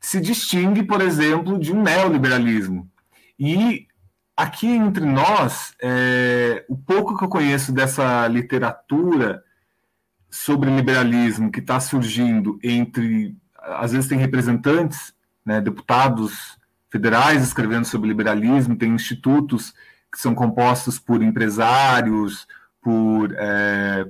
se 0.00 0.20
distingue, 0.20 0.82
por 0.82 1.02
exemplo, 1.02 1.58
de 1.58 1.72
um 1.72 1.82
neoliberalismo. 1.82 2.90
E 3.38 3.86
aqui 4.36 4.66
entre 4.66 5.04
nós, 5.04 5.74
é, 5.82 6.64
o 6.68 6.76
pouco 6.76 7.16
que 7.16 7.24
eu 7.24 7.28
conheço 7.28 7.72
dessa 7.72 8.26
literatura 8.26 9.44
sobre 10.30 10.70
liberalismo 10.70 11.50
que 11.50 11.60
está 11.60 11.78
surgindo 11.78 12.58
entre, 12.62 13.36
às 13.58 13.92
vezes 13.92 14.08
tem 14.08 14.18
representantes 14.18 15.12
né, 15.44 15.60
deputados 15.60 16.58
federais 16.88 17.42
escrevendo 17.42 17.84
sobre 17.84 18.08
liberalismo, 18.08 18.76
tem 18.76 18.94
institutos 18.94 19.74
que 20.10 20.18
são 20.18 20.34
compostos 20.34 20.98
por 20.98 21.22
empresários, 21.22 22.46
por 22.80 23.32
é, 23.36 24.06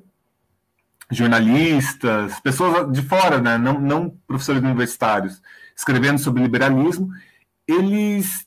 jornalistas, 1.10 2.38
pessoas 2.40 2.90
de 2.92 3.02
fora, 3.02 3.40
né, 3.40 3.58
não, 3.58 3.80
não 3.80 4.10
professores 4.26 4.62
universitários, 4.62 5.42
escrevendo 5.80 6.18
sobre 6.18 6.42
liberalismo, 6.42 7.10
eles, 7.66 8.46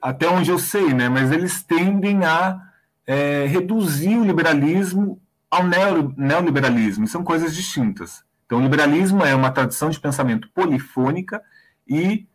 até 0.00 0.28
onde 0.28 0.50
eu 0.50 0.58
sei, 0.58 0.92
né, 0.92 1.08
mas 1.08 1.32
eles 1.32 1.62
tendem 1.62 2.24
a 2.24 2.60
é, 3.06 3.46
reduzir 3.46 4.16
o 4.16 4.24
liberalismo 4.24 5.20
ao 5.50 5.64
neoliberalismo, 6.16 7.06
são 7.06 7.24
coisas 7.24 7.54
distintas. 7.54 8.22
Então, 8.44 8.58
o 8.58 8.62
liberalismo 8.62 9.24
é 9.24 9.34
uma 9.34 9.50
tradição 9.50 9.88
de 9.88 9.98
pensamento 9.98 10.48
polifônica 10.52 11.42
e 11.88 12.26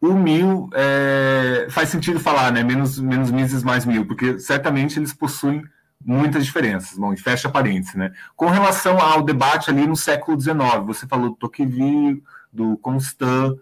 o 0.00 0.14
mil 0.14 0.70
é, 0.72 1.66
faz 1.70 1.90
sentido 1.90 2.20
falar, 2.20 2.52
né? 2.52 2.62
Menos, 2.62 2.98
menos 2.98 3.30
Mises 3.30 3.62
mais 3.62 3.84
mil, 3.84 4.06
porque 4.06 4.38
certamente 4.38 4.98
eles 4.98 5.12
possuem 5.12 5.62
muitas 6.04 6.44
diferenças. 6.44 6.96
Bom, 6.96 7.14
fecha 7.16 7.48
parênteses, 7.48 7.94
né? 7.94 8.12
Com 8.36 8.48
relação 8.48 8.98
ao 8.98 9.22
debate 9.22 9.70
ali 9.70 9.86
no 9.86 9.96
século 9.96 10.40
XIX, 10.40 10.56
você 10.86 11.06
falou 11.06 11.30
do 11.30 11.36
Tocqueville, 11.36 12.22
do 12.54 12.76
Constant, 12.78 13.58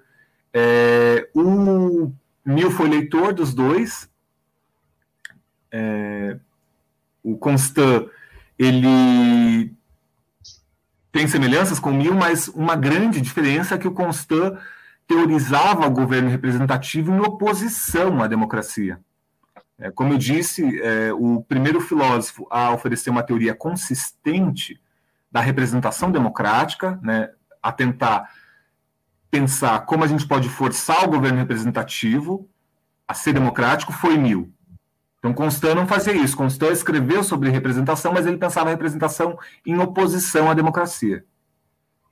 é, 0.52 1.28
o 1.34 2.12
Mil 2.44 2.70
foi 2.70 2.88
leitor 2.88 3.32
dos 3.32 3.54
dois. 3.54 4.10
É, 5.70 6.36
o 7.22 7.36
Constant, 7.36 8.08
ele 8.58 9.72
tem 11.10 11.26
semelhanças 11.26 11.78
com 11.78 11.92
Mill, 11.92 12.14
mas 12.14 12.48
uma 12.48 12.76
grande 12.76 13.20
diferença 13.20 13.74
é 13.74 13.78
que 13.78 13.88
o 13.88 13.94
Constant 13.94 14.58
teorizava 15.06 15.86
o 15.86 15.90
governo 15.90 16.28
representativo 16.28 17.12
em 17.12 17.20
oposição 17.20 18.22
à 18.22 18.26
democracia. 18.26 19.00
É, 19.78 19.90
como 19.90 20.12
eu 20.12 20.18
disse, 20.18 20.80
é, 20.80 21.12
o 21.12 21.42
primeiro 21.42 21.80
filósofo 21.80 22.46
a 22.50 22.72
oferecer 22.72 23.10
uma 23.10 23.22
teoria 23.22 23.54
consistente 23.54 24.80
da 25.30 25.40
representação 25.40 26.10
democrática, 26.10 26.98
né, 27.02 27.30
a 27.62 27.72
tentar 27.72 28.30
pensar 29.32 29.86
como 29.86 30.04
a 30.04 30.06
gente 30.06 30.28
pode 30.28 30.46
forçar 30.50 31.04
o 31.04 31.10
governo 31.10 31.38
representativo 31.38 32.46
a 33.08 33.14
ser 33.14 33.32
democrático, 33.32 33.90
foi 33.90 34.18
Mill. 34.18 34.52
Então, 35.18 35.32
Constant 35.32 35.74
não 35.74 35.86
fazia 35.86 36.12
isso. 36.12 36.36
Constant 36.36 36.72
escreveu 36.72 37.24
sobre 37.24 37.48
representação, 37.48 38.12
mas 38.12 38.26
ele 38.26 38.36
pensava 38.36 38.68
a 38.68 38.72
representação 38.72 39.38
em 39.64 39.78
oposição 39.78 40.50
à 40.50 40.54
democracia. 40.54 41.24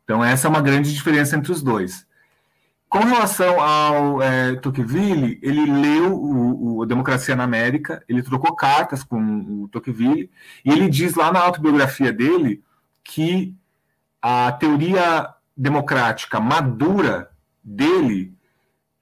Então, 0.02 0.24
essa 0.24 0.48
é 0.48 0.50
uma 0.50 0.62
grande 0.62 0.94
diferença 0.94 1.37
entre 1.37 1.52
os 1.52 1.62
dois. 1.62 2.06
Com 2.88 3.00
relação 3.00 3.61
ao 3.61 4.22
é, 4.22 4.56
Tocqueville, 4.56 5.38
ele 5.42 5.66
leu 5.66 6.14
o, 6.14 6.78
o, 6.78 6.87
Democracia 6.87 7.37
na 7.37 7.44
América, 7.44 8.02
ele 8.09 8.22
trocou 8.22 8.56
cartas 8.56 9.04
com 9.04 9.20
o 9.62 9.68
Tocqueville, 9.68 10.30
e 10.64 10.70
ele 10.70 10.88
diz 10.88 11.14
lá 11.14 11.30
na 11.30 11.40
autobiografia 11.40 12.12
dele 12.12 12.64
que 13.04 13.54
a 14.22 14.50
teoria 14.52 15.35
democrática 15.61 16.40
madura 16.40 17.31
dele 17.62 18.35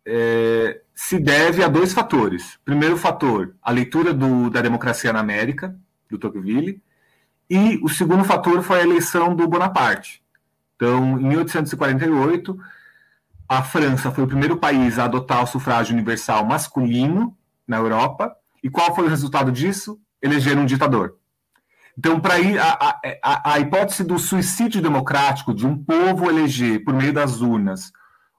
é, 0.05 0.81
se 0.93 1.21
deve 1.21 1.63
a 1.63 1.69
dois 1.69 1.93
fatores. 1.93 2.59
Primeiro 2.65 2.97
fator, 2.97 3.55
a 3.63 3.71
leitura 3.71 4.13
do, 4.13 4.51
da 4.51 4.61
democracia 4.61 5.13
na 5.13 5.21
América, 5.21 5.79
do 6.11 6.19
Tocqueville, 6.19 6.83
e 7.49 7.79
o 7.81 7.89
segundo 7.89 8.25
fator 8.25 8.61
foi 8.63 8.81
a 8.81 8.83
eleição 8.83 9.37
do 9.37 9.47
Bonaparte. 9.47 10.21
Então, 10.75 11.19
em 11.21 11.29
1848, 11.29 12.59
a 13.49 13.63
França 13.63 14.11
foi 14.11 14.25
o 14.25 14.29
primeiro 14.29 14.57
país 14.57 14.99
a 14.99 15.05
adotar 15.05 15.45
o 15.45 15.47
sufrágio 15.47 15.95
universal 15.95 16.45
masculino 16.45 17.37
na 17.67 17.77
Europa. 17.77 18.35
E 18.65 18.69
qual 18.69 18.95
foi 18.97 19.05
o 19.05 19.09
resultado 19.09 19.53
disso? 19.53 20.01
Eleger 20.21 20.59
um 20.59 20.67
ditador. 20.67 21.17
Então, 21.99 22.21
para 22.21 22.39
ir 22.39 22.57
a, 22.61 23.01
a, 23.25 23.55
a, 23.55 23.59
hipótese 23.59 24.05
do 24.05 24.21
suicídio 24.21 24.81
democrático 24.81 25.53
de 25.53 25.67
um 25.67 25.77
povo 25.77 26.31
eleger 26.31 26.85
por 26.85 26.95
meio 26.95 27.13
das 27.13 27.41
urnas 27.41 27.91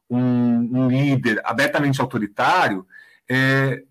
um, 0.10 0.20
um 0.20 0.88
líder 0.88 1.42
abertamente 1.44 2.00
autoritário, 2.00 2.88
é, 3.30 3.84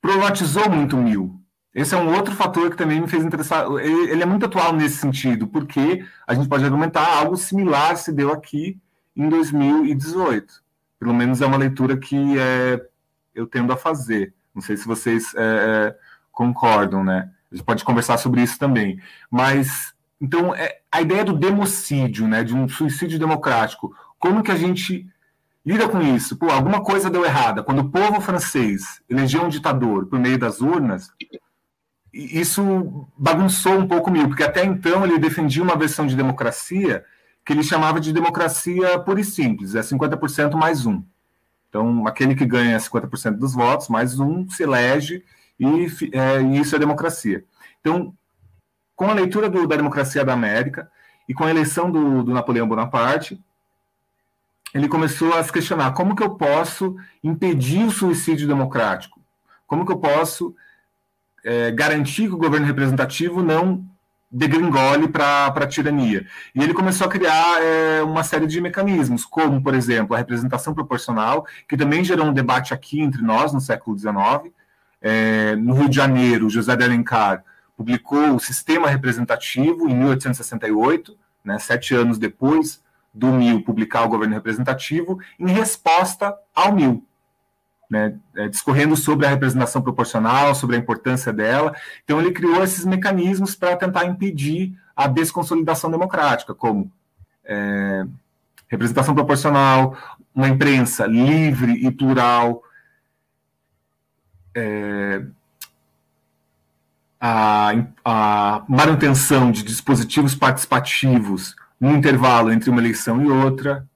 problematizou 0.00 0.70
muito 0.70 0.96
o 0.96 1.02
Mil. 1.02 1.38
Esse 1.74 1.94
é 1.94 1.98
um 1.98 2.14
outro 2.14 2.34
fator 2.34 2.70
que 2.70 2.76
também 2.76 2.98
me 2.98 3.06
fez 3.06 3.22
interessar. 3.22 3.66
Ele, 3.72 4.10
ele, 4.10 4.22
é 4.22 4.26
muito 4.26 4.46
atual 4.46 4.72
nesse 4.72 4.96
sentido, 4.96 5.46
porque 5.46 6.02
a 6.26 6.32
gente 6.32 6.48
pode 6.48 6.64
argumentar 6.64 7.18
algo 7.18 7.36
similar 7.36 7.98
se 7.98 8.10
deu 8.10 8.32
aqui 8.32 8.80
em 9.14 9.28
2018. 9.28 10.62
Pelo 10.98 11.12
menos 11.12 11.42
é 11.42 11.46
uma 11.46 11.58
leitura 11.58 11.94
que 11.98 12.38
é, 12.38 12.82
eu 13.34 13.46
tendo 13.46 13.70
a 13.70 13.76
fazer. 13.76 14.32
Não 14.54 14.62
sei 14.62 14.78
se 14.78 14.86
vocês 14.86 15.34
é, 15.34 15.40
é 15.42 15.96
concordam, 16.30 17.04
né? 17.04 17.30
A 17.52 17.56
gente 17.56 17.64
pode 17.64 17.84
conversar 17.84 18.16
sobre 18.16 18.42
isso 18.42 18.58
também. 18.58 19.00
Mas, 19.30 19.94
então, 20.20 20.54
é, 20.54 20.78
a 20.90 21.02
ideia 21.02 21.24
do 21.24 21.36
democídio, 21.36 22.26
né, 22.26 22.42
de 22.42 22.54
um 22.54 22.66
suicídio 22.68 23.18
democrático, 23.18 23.94
como 24.18 24.42
que 24.42 24.50
a 24.50 24.56
gente 24.56 25.06
lida 25.64 25.88
com 25.88 26.00
isso. 26.00 26.36
Pô, 26.36 26.50
alguma 26.50 26.82
coisa 26.82 27.10
deu 27.10 27.24
errada. 27.24 27.62
Quando 27.62 27.80
o 27.80 27.90
povo 27.90 28.20
francês 28.20 29.02
elegeu 29.08 29.42
um 29.42 29.48
ditador 29.48 30.06
por 30.06 30.18
meio 30.18 30.38
das 30.38 30.60
urnas, 30.60 31.10
isso 32.12 33.08
bagunçou 33.16 33.78
um 33.78 33.88
pouco 33.88 34.10
o 34.10 34.28
porque 34.28 34.42
até 34.42 34.64
então 34.64 35.04
ele 35.04 35.18
defendia 35.18 35.62
uma 35.62 35.76
versão 35.76 36.06
de 36.06 36.16
democracia 36.16 37.04
que 37.44 37.52
ele 37.52 37.62
chamava 37.62 38.00
de 38.00 38.12
democracia 38.12 38.98
pura 39.00 39.20
e 39.20 39.24
simples, 39.24 39.74
é 39.74 39.80
50% 39.80 40.54
mais 40.54 40.86
um. 40.86 41.02
Então, 41.68 42.06
aquele 42.06 42.34
que 42.34 42.44
ganha 42.44 42.76
50% 42.76 43.38
dos 43.38 43.54
votos, 43.54 43.88
mais 43.88 44.20
um, 44.20 44.48
se 44.48 44.62
elege, 44.62 45.24
e, 45.62 46.10
é, 46.12 46.42
isso 46.60 46.74
é 46.74 46.78
democracia. 46.78 47.44
Então, 47.80 48.14
com 48.96 49.08
a 49.08 49.14
leitura 49.14 49.48
do, 49.48 49.66
da 49.66 49.76
democracia 49.76 50.24
da 50.24 50.32
América 50.32 50.90
e 51.28 51.34
com 51.34 51.44
a 51.44 51.50
eleição 51.50 51.90
do, 51.90 52.22
do 52.22 52.32
Napoleão 52.32 52.68
Bonaparte, 52.68 53.40
ele 54.74 54.88
começou 54.88 55.34
a 55.34 55.42
se 55.42 55.52
questionar 55.52 55.92
como 55.92 56.16
que 56.16 56.22
eu 56.22 56.30
posso 56.30 56.96
impedir 57.22 57.84
o 57.84 57.90
suicídio 57.90 58.48
democrático? 58.48 59.20
Como 59.66 59.86
que 59.86 59.92
eu 59.92 59.98
posso 59.98 60.54
é, 61.44 61.70
garantir 61.70 62.28
que 62.28 62.34
o 62.34 62.38
governo 62.38 62.66
representativo 62.66 63.42
não 63.42 63.84
degringole 64.30 65.08
para 65.08 65.46
a 65.46 65.66
tirania? 65.66 66.26
E 66.54 66.62
ele 66.62 66.72
começou 66.72 67.06
a 67.06 67.10
criar 67.10 67.62
é, 67.62 68.02
uma 68.02 68.24
série 68.24 68.46
de 68.46 68.60
mecanismos, 68.60 69.24
como, 69.24 69.62
por 69.62 69.74
exemplo, 69.74 70.14
a 70.14 70.18
representação 70.18 70.72
proporcional, 70.74 71.46
que 71.68 71.76
também 71.76 72.02
gerou 72.02 72.26
um 72.26 72.32
debate 72.32 72.72
aqui 72.72 73.00
entre 73.00 73.20
nós 73.20 73.52
no 73.52 73.60
século 73.60 73.98
XIX, 73.98 74.52
É, 75.02 75.56
no 75.56 75.74
Rio 75.74 75.88
de 75.88 75.96
Janeiro, 75.96 76.48
José 76.48 76.76
de 76.76 76.84
Alencar 76.84 77.44
publicou 77.76 78.36
o 78.36 78.40
Sistema 78.40 78.88
Representativo 78.88 79.88
em 79.88 79.94
1868, 79.94 81.16
né, 81.44 81.58
sete 81.58 81.94
anos 81.94 82.18
depois 82.18 82.80
do 83.12 83.26
MIL 83.26 83.62
publicar 83.62 84.04
o 84.04 84.08
governo 84.08 84.34
representativo, 84.34 85.18
em 85.38 85.48
resposta 85.48 86.34
ao 86.54 86.72
MIL, 86.72 87.04
né, 87.90 88.14
é, 88.36 88.48
discorrendo 88.48 88.96
sobre 88.96 89.26
a 89.26 89.30
representação 89.30 89.82
proporcional, 89.82 90.54
sobre 90.54 90.76
a 90.76 90.78
importância 90.78 91.32
dela. 91.32 91.74
Então, 92.04 92.20
ele 92.20 92.30
criou 92.30 92.62
esses 92.62 92.84
mecanismos 92.84 93.54
para 93.54 93.76
tentar 93.76 94.06
impedir 94.06 94.72
a 94.94 95.06
desconsolidação 95.06 95.90
democrática, 95.90 96.54
como 96.54 96.90
é, 97.44 98.06
representação 98.68 99.14
proporcional, 99.14 99.96
uma 100.34 100.48
imprensa 100.48 101.04
livre 101.06 101.72
e 101.86 101.90
plural, 101.90 102.62
é, 104.54 105.24
a, 107.20 107.72
a 108.04 108.64
manutenção 108.68 109.52
de 109.52 109.62
dispositivos 109.62 110.34
participativos 110.34 111.54
no 111.80 111.96
intervalo 111.96 112.52
entre 112.52 112.70
uma 112.70 112.80
eleição 112.80 113.22
e 113.22 113.30
outra. 113.30 113.86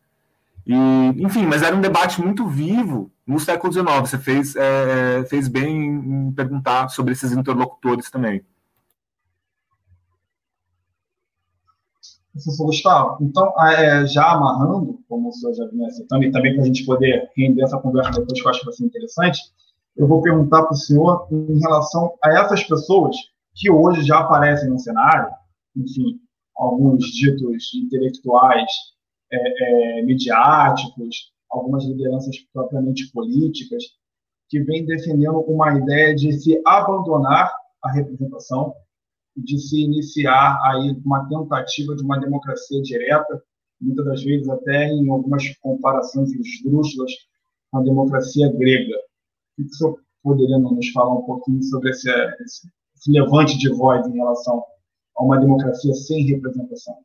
E, 0.67 0.75
enfim, 0.75 1.47
mas 1.47 1.63
era 1.63 1.75
um 1.75 1.81
debate 1.81 2.21
muito 2.21 2.47
vivo 2.47 3.11
no 3.27 3.41
século 3.41 3.73
XIX. 3.73 3.87
Você 4.01 4.19
fez, 4.19 4.55
é, 4.57 5.25
fez 5.29 5.49
bem 5.49 5.87
em 5.87 6.33
perguntar 6.33 6.89
sobre 6.89 7.13
esses 7.13 7.33
interlocutores 7.33 8.11
também. 8.11 8.45
Professor 12.33 12.67
Gustavo, 12.67 13.19
então, 13.23 13.53
é, 13.67 14.07
já 14.07 14.33
amarrando, 14.33 15.01
como 15.09 15.31
o 15.31 15.33
senhor 15.33 15.55
já 15.55 15.67
vinha 15.69 15.91
citando, 15.91 16.23
e 16.25 16.31
também 16.31 16.53
para 16.53 16.65
a 16.65 16.67
gente 16.67 16.85
poder 16.85 17.31
render 17.35 17.63
essa 17.63 17.79
conversa 17.79 18.21
depois, 18.21 18.41
que 18.41 18.47
eu 18.47 18.51
acho 18.51 18.61
que 18.61 18.67
vai 18.67 18.75
ser 18.75 18.85
interessante, 18.85 19.41
eu 19.97 20.07
vou 20.07 20.21
perguntar 20.21 20.63
para 20.63 20.73
o 20.73 20.77
senhor 20.77 21.27
em 21.31 21.59
relação 21.59 22.15
a 22.23 22.31
essas 22.39 22.63
pessoas 22.65 23.17
que 23.55 23.71
hoje 23.71 24.03
já 24.03 24.21
aparecem 24.21 24.69
no 24.69 24.79
cenário, 24.79 25.33
enfim, 25.75 26.21
alguns 26.57 27.05
ditos 27.07 27.73
intelectuais 27.75 28.71
é, 29.33 29.99
é, 29.99 30.03
midiáticos, 30.03 31.33
algumas 31.51 31.85
lideranças 31.85 32.37
propriamente 32.53 33.11
políticas, 33.13 33.83
que 34.49 34.61
vêm 34.61 34.85
defendendo 34.85 35.41
uma 35.41 35.77
ideia 35.77 36.15
de 36.15 36.33
se 36.33 36.61
abandonar 36.65 37.53
a 37.83 37.93
representação 37.93 38.75
de 39.37 39.59
se 39.59 39.83
iniciar 39.83 40.59
aí 40.65 40.97
uma 41.05 41.29
tentativa 41.29 41.95
de 41.95 42.03
uma 42.03 42.19
democracia 42.19 42.81
direta, 42.81 43.43
muitas 43.81 44.05
das 44.05 44.23
vezes 44.23 44.49
até 44.49 44.87
em 44.89 45.11
algumas 45.11 45.55
comparações 45.59 46.33
esdrúxulas 46.33 47.13
com 47.71 47.79
a 47.79 47.83
democracia 47.83 48.51
grega. 48.53 48.97
O 49.59 49.63
que 49.63 49.75
senhor 49.75 49.99
poderia 50.23 50.59
nos 50.59 50.89
falar 50.91 51.15
um 51.15 51.23
pouquinho 51.23 51.63
sobre 51.63 51.91
esse, 51.91 52.11
esse, 52.11 52.69
esse 52.97 53.11
levante 53.11 53.57
de 53.59 53.71
voz 53.71 54.07
em 54.07 54.15
relação 54.15 54.63
a 55.17 55.25
uma 55.25 55.39
democracia 55.39 55.95
sem 55.95 56.25
representação? 56.27 56.97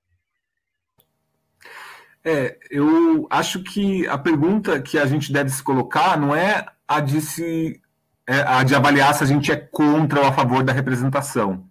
É, 2.24 2.58
eu 2.70 3.26
acho 3.30 3.64
que 3.64 4.08
a 4.08 4.18
pergunta 4.18 4.80
que 4.82 4.98
a 4.98 5.06
gente 5.06 5.34
deve 5.34 5.50
se 5.50 5.64
colocar 5.64 6.20
não 6.20 6.36
é 6.36 6.66
a 6.88 7.00
de 7.00 7.20
se 7.20 7.82
é 8.28 8.42
a 8.42 8.64
de 8.64 8.76
avaliar 8.76 9.14
se 9.14 9.24
a 9.24 9.28
gente 9.28 9.52
é 9.52 9.56
contra 9.56 10.20
ou 10.22 10.28
a 10.28 10.32
favor 10.32 10.64
da 10.64 10.72
representação. 10.72 11.66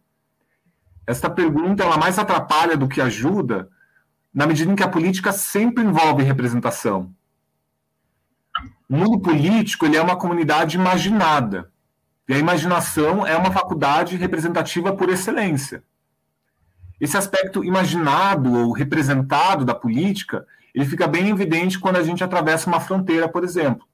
Esta 1.07 1.31
pergunta 1.31 1.85
ela 1.85 1.97
mais 1.97 2.19
atrapalha 2.19 2.77
do 2.77 2.88
que 2.88 3.01
ajuda, 3.01 3.69
na 4.35 4.47
medida 4.47 4.71
em 4.71 4.77
que 4.77 4.83
a 4.83 4.88
política 4.88 5.33
sempre 5.33 5.85
envolve 5.85 6.23
representação. 6.23 7.14
O 8.90 8.96
mundo 8.96 9.20
político 9.20 9.87
ele 9.87 9.96
é 9.96 10.03
uma 10.03 10.16
comunidade 10.16 10.76
imaginada. 10.76 11.70
E 12.29 12.35
a 12.35 12.38
imaginação 12.38 13.24
é 13.24 13.37
uma 13.37 13.53
faculdade 13.53 14.16
representativa 14.16 14.92
por 14.92 15.09
excelência. 15.09 15.85
Esse 17.00 17.16
aspecto 17.16 17.64
imaginado 17.64 18.53
ou 18.53 18.72
representado 18.72 19.64
da 19.64 19.76
política, 19.76 20.44
ele 20.74 20.85
fica 20.85 21.07
bem 21.07 21.29
evidente 21.29 21.79
quando 21.79 21.98
a 21.98 22.03
gente 22.03 22.24
atravessa 22.24 22.68
uma 22.68 22.81
fronteira, 22.81 23.29
por 23.29 23.44
exemplo. 23.44 23.87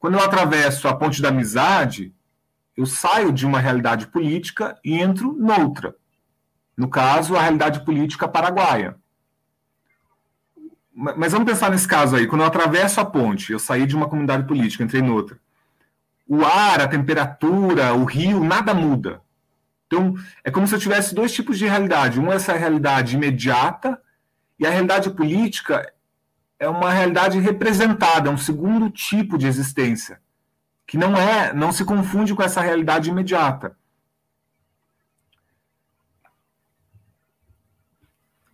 Quando 0.00 0.14
eu 0.14 0.24
atravesso 0.24 0.88
a 0.88 0.96
ponte 0.96 1.22
da 1.22 1.28
amizade, 1.28 2.12
eu 2.76 2.86
saio 2.86 3.32
de 3.32 3.46
uma 3.46 3.60
realidade 3.60 4.08
política 4.08 4.76
e 4.84 5.00
entro 5.00 5.32
noutra. 5.32 5.94
No 6.76 6.90
caso, 6.90 7.36
a 7.36 7.40
realidade 7.40 7.84
política 7.84 8.26
paraguaia. 8.26 8.96
Mas 10.98 11.32
vamos 11.32 11.46
pensar 11.46 11.70
nesse 11.70 11.86
caso 11.86 12.16
aí. 12.16 12.26
Quando 12.26 12.40
eu 12.40 12.46
atravesso 12.46 12.98
a 12.98 13.04
ponte, 13.04 13.52
eu 13.52 13.58
saí 13.58 13.84
de 13.84 13.94
uma 13.94 14.08
comunidade 14.08 14.46
política, 14.46 14.82
entrei 14.82 15.02
em 15.02 15.10
outra. 15.10 15.38
O 16.26 16.42
ar, 16.42 16.80
a 16.80 16.88
temperatura, 16.88 17.92
o 17.92 18.04
rio, 18.04 18.42
nada 18.42 18.72
muda. 18.72 19.20
Então, 19.86 20.14
é 20.42 20.50
como 20.50 20.66
se 20.66 20.74
eu 20.74 20.78
tivesse 20.78 21.14
dois 21.14 21.34
tipos 21.34 21.58
de 21.58 21.66
realidade. 21.66 22.18
Uma 22.18 22.32
é 22.32 22.36
essa 22.36 22.54
realidade 22.54 23.14
imediata, 23.14 24.00
e 24.58 24.66
a 24.66 24.70
realidade 24.70 25.10
política 25.10 25.92
é 26.58 26.66
uma 26.66 26.90
realidade 26.90 27.38
representada, 27.40 28.30
é 28.30 28.32
um 28.32 28.38
segundo 28.38 28.88
tipo 28.88 29.36
de 29.36 29.46
existência, 29.46 30.18
que 30.86 30.96
não 30.96 31.14
é, 31.14 31.52
não 31.52 31.72
se 31.72 31.84
confunde 31.84 32.34
com 32.34 32.42
essa 32.42 32.62
realidade 32.62 33.10
imediata. 33.10 33.76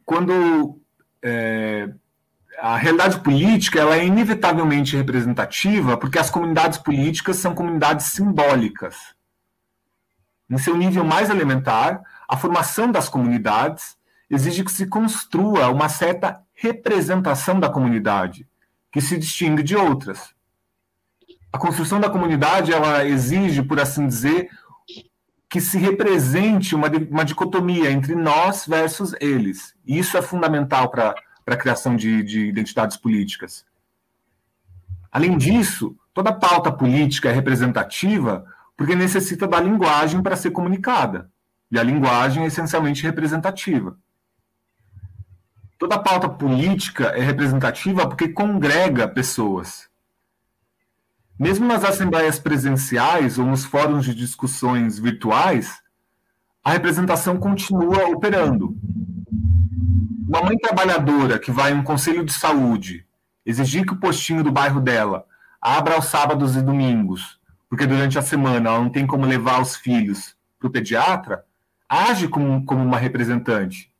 Quando 0.04 0.80
é, 1.22 1.94
a 2.62 2.76
realidade 2.76 3.18
política 3.18 3.80
ela 3.80 3.96
é 3.96 4.06
inevitavelmente 4.06 4.96
representativa 4.96 5.96
porque 5.96 6.16
as 6.16 6.30
comunidades 6.30 6.78
políticas 6.78 7.38
são 7.38 7.56
comunidades 7.56 8.06
simbólicas. 8.06 8.96
Em 10.48 10.56
seu 10.58 10.76
nível 10.76 11.04
mais 11.04 11.28
elementar, 11.28 12.00
a 12.28 12.36
formação 12.36 12.92
das 12.92 13.08
comunidades 13.08 13.96
exige 14.30 14.62
que 14.62 14.70
se 14.70 14.86
construa 14.86 15.70
uma 15.70 15.88
certa 15.88 16.40
representação 16.54 17.58
da 17.58 17.68
comunidade, 17.68 18.46
que 18.92 19.00
se 19.00 19.18
distingue 19.18 19.64
de 19.64 19.74
outras. 19.74 20.32
A 21.52 21.58
construção 21.58 21.98
da 21.98 22.08
comunidade 22.08 22.72
ela 22.72 23.04
exige, 23.04 23.60
por 23.64 23.80
assim 23.80 24.06
dizer, 24.06 24.48
que 25.50 25.60
se 25.60 25.78
represente 25.78 26.76
uma, 26.76 26.86
uma 27.10 27.24
dicotomia 27.24 27.90
entre 27.90 28.14
nós 28.14 28.64
versus 28.68 29.16
eles. 29.20 29.74
E 29.84 29.98
isso 29.98 30.16
é 30.16 30.22
fundamental 30.22 30.88
para 30.88 31.12
para 31.44 31.54
a 31.54 31.58
criação 31.58 31.96
de, 31.96 32.22
de 32.22 32.46
identidades 32.46 32.96
políticas. 32.96 33.64
Além 35.10 35.36
disso, 35.36 35.96
toda 36.14 36.32
pauta 36.32 36.72
política 36.72 37.28
é 37.28 37.32
representativa 37.32 38.46
porque 38.76 38.94
necessita 38.94 39.46
da 39.46 39.60
linguagem 39.60 40.22
para 40.22 40.36
ser 40.36 40.50
comunicada. 40.50 41.30
E 41.70 41.78
a 41.78 41.82
linguagem 41.82 42.44
é 42.44 42.46
essencialmente 42.46 43.02
representativa. 43.02 43.96
Toda 45.78 45.98
pauta 45.98 46.28
política 46.28 47.06
é 47.06 47.20
representativa 47.20 48.06
porque 48.06 48.28
congrega 48.28 49.08
pessoas. 49.08 49.88
Mesmo 51.38 51.66
nas 51.66 51.82
assembleias 51.82 52.38
presenciais 52.38 53.38
ou 53.38 53.46
nos 53.46 53.64
fóruns 53.64 54.04
de 54.04 54.14
discussões 54.14 54.98
virtuais, 54.98 55.82
a 56.62 56.72
representação 56.72 57.36
continua 57.36 58.06
operando. 58.08 58.76
Uma 60.32 60.44
mãe 60.44 60.56
trabalhadora 60.56 61.38
que 61.38 61.50
vai 61.50 61.72
em 61.72 61.74
um 61.74 61.82
conselho 61.84 62.24
de 62.24 62.32
saúde 62.32 63.06
exigir 63.44 63.84
que 63.84 63.92
o 63.92 64.00
postinho 64.00 64.42
do 64.42 64.50
bairro 64.50 64.80
dela 64.80 65.26
abra 65.60 65.94
aos 65.94 66.06
sábados 66.06 66.56
e 66.56 66.62
domingos, 66.62 67.38
porque 67.68 67.84
durante 67.84 68.18
a 68.18 68.22
semana 68.22 68.70
ela 68.70 68.78
não 68.78 68.88
tem 68.88 69.06
como 69.06 69.26
levar 69.26 69.60
os 69.60 69.76
filhos 69.76 70.34
para 70.58 70.68
o 70.68 70.70
pediatra, 70.70 71.44
age 71.86 72.28
como, 72.28 72.64
como 72.64 72.82
uma 72.82 72.96
representante. 72.96 73.92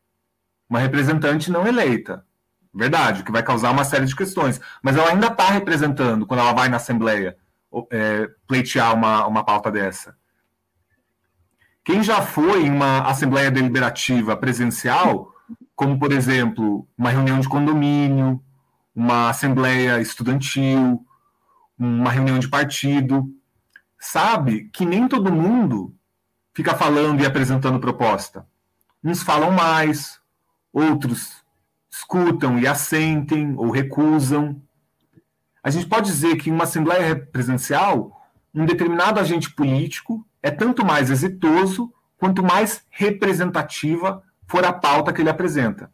Uma 0.71 0.79
representante 0.79 1.51
não 1.51 1.67
eleita. 1.67 2.25
Verdade, 2.73 3.25
que 3.25 3.31
vai 3.31 3.43
causar 3.43 3.71
uma 3.71 3.85
série 3.85 4.07
de 4.07 4.17
questões. 4.17 4.59
Mas 4.83 4.97
ela 4.97 5.11
ainda 5.11 5.27
está 5.27 5.51
representando 5.51 6.25
quando 6.25 6.41
ela 6.41 6.55
vai 6.55 6.71
na 6.71 6.79
Assembleia 6.79 7.37
é, 7.91 8.31
pleitear 8.49 8.95
uma, 8.95 9.27
uma 9.27 9.45
pauta 9.45 9.71
dessa. 9.71 10.17
Quem 11.85 12.03
já 12.03 12.23
foi 12.23 12.65
em 12.65 12.71
uma 12.71 13.03
Assembleia 13.03 13.51
Deliberativa 13.51 14.35
presencial 14.35 15.32
como, 15.83 15.99
por 15.99 16.13
exemplo, 16.13 16.87
uma 16.97 17.11
reunião 17.11 17.41
de 17.41 17.49
condomínio, 17.49 18.41
uma 18.95 19.31
assembleia 19.31 20.01
estudantil, 20.01 21.05
uma 21.77 22.09
reunião 22.09 22.39
de 22.39 22.47
partido, 22.47 23.29
sabe 23.99 24.71
que 24.73 24.87
nem 24.87 25.09
todo 25.09 25.33
mundo 25.33 25.93
fica 26.55 26.73
falando 26.73 27.21
e 27.21 27.27
apresentando 27.27 27.81
proposta. 27.81 28.47
Uns 29.03 29.25
falam 29.25 29.51
mais, 29.51 30.21
outros 30.73 31.43
escutam 31.91 32.61
e 32.61 32.67
assentem 32.69 33.57
ou 33.57 33.69
recusam. 33.69 34.63
A 35.65 35.71
gente 35.71 35.89
pode 35.89 36.07
dizer 36.07 36.37
que 36.37 36.49
em 36.49 36.53
uma 36.53 36.63
assembleia 36.63 37.17
presidencial, 37.17 38.31
um 38.55 38.65
determinado 38.65 39.19
agente 39.19 39.53
político 39.53 40.25
é 40.41 40.49
tanto 40.49 40.87
mais 40.87 41.11
exitoso 41.11 41.93
quanto 42.17 42.41
mais 42.41 42.87
representativa 42.89 44.23
for 44.53 44.67
a 44.67 44.73
pauta 44.73 45.15
que 45.15 45.23
ele 45.23 45.31
apresenta. 45.31 45.91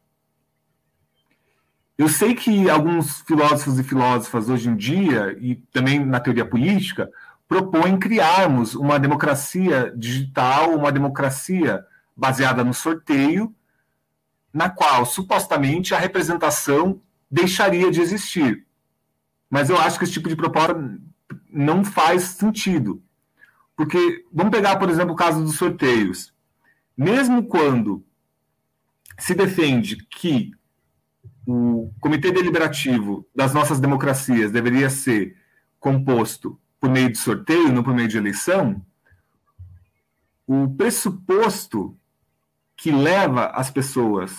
Eu 1.96 2.08
sei 2.08 2.34
que 2.34 2.68
alguns 2.68 3.20
filósofos 3.20 3.78
e 3.78 3.84
filósofas 3.84 4.48
hoje 4.48 4.68
em 4.68 4.74
dia, 4.74 5.36
e 5.40 5.54
também 5.72 6.04
na 6.04 6.18
teoria 6.18 6.44
política, 6.44 7.08
propõe 7.46 7.96
criarmos 7.96 8.74
uma 8.74 8.98
democracia 8.98 9.94
digital, 9.96 10.74
uma 10.74 10.90
democracia 10.90 11.84
baseada 12.16 12.64
no 12.64 12.74
sorteio, 12.74 13.54
na 14.52 14.68
qual 14.68 15.06
supostamente 15.06 15.94
a 15.94 15.98
representação 15.98 17.00
deixaria 17.30 17.92
de 17.92 18.00
existir. 18.00 18.66
Mas 19.48 19.70
eu 19.70 19.78
acho 19.78 19.98
que 19.98 20.04
esse 20.04 20.14
tipo 20.14 20.28
de 20.28 20.34
proposta 20.34 20.74
não 21.48 21.84
faz 21.84 22.22
sentido. 22.24 23.00
Porque, 23.76 24.24
vamos 24.32 24.50
pegar, 24.50 24.76
por 24.80 24.90
exemplo, 24.90 25.12
o 25.12 25.16
caso 25.16 25.44
dos 25.44 25.54
sorteios. 25.54 26.34
Mesmo 26.96 27.44
quando 27.44 28.04
se 29.18 29.34
defende 29.34 29.96
que 29.96 30.52
o 31.46 31.92
comitê 32.00 32.30
deliberativo 32.30 33.26
das 33.34 33.52
nossas 33.52 33.80
democracias 33.80 34.50
deveria 34.50 34.88
ser 34.88 35.36
composto 35.80 36.58
por 36.80 36.90
meio 36.90 37.10
de 37.10 37.18
sorteio, 37.18 37.72
não 37.72 37.82
por 37.82 37.94
meio 37.94 38.08
de 38.08 38.18
eleição, 38.18 38.84
o 40.46 40.68
pressuposto 40.68 41.98
que 42.76 42.90
leva 42.90 43.46
as 43.46 43.70
pessoas 43.70 44.34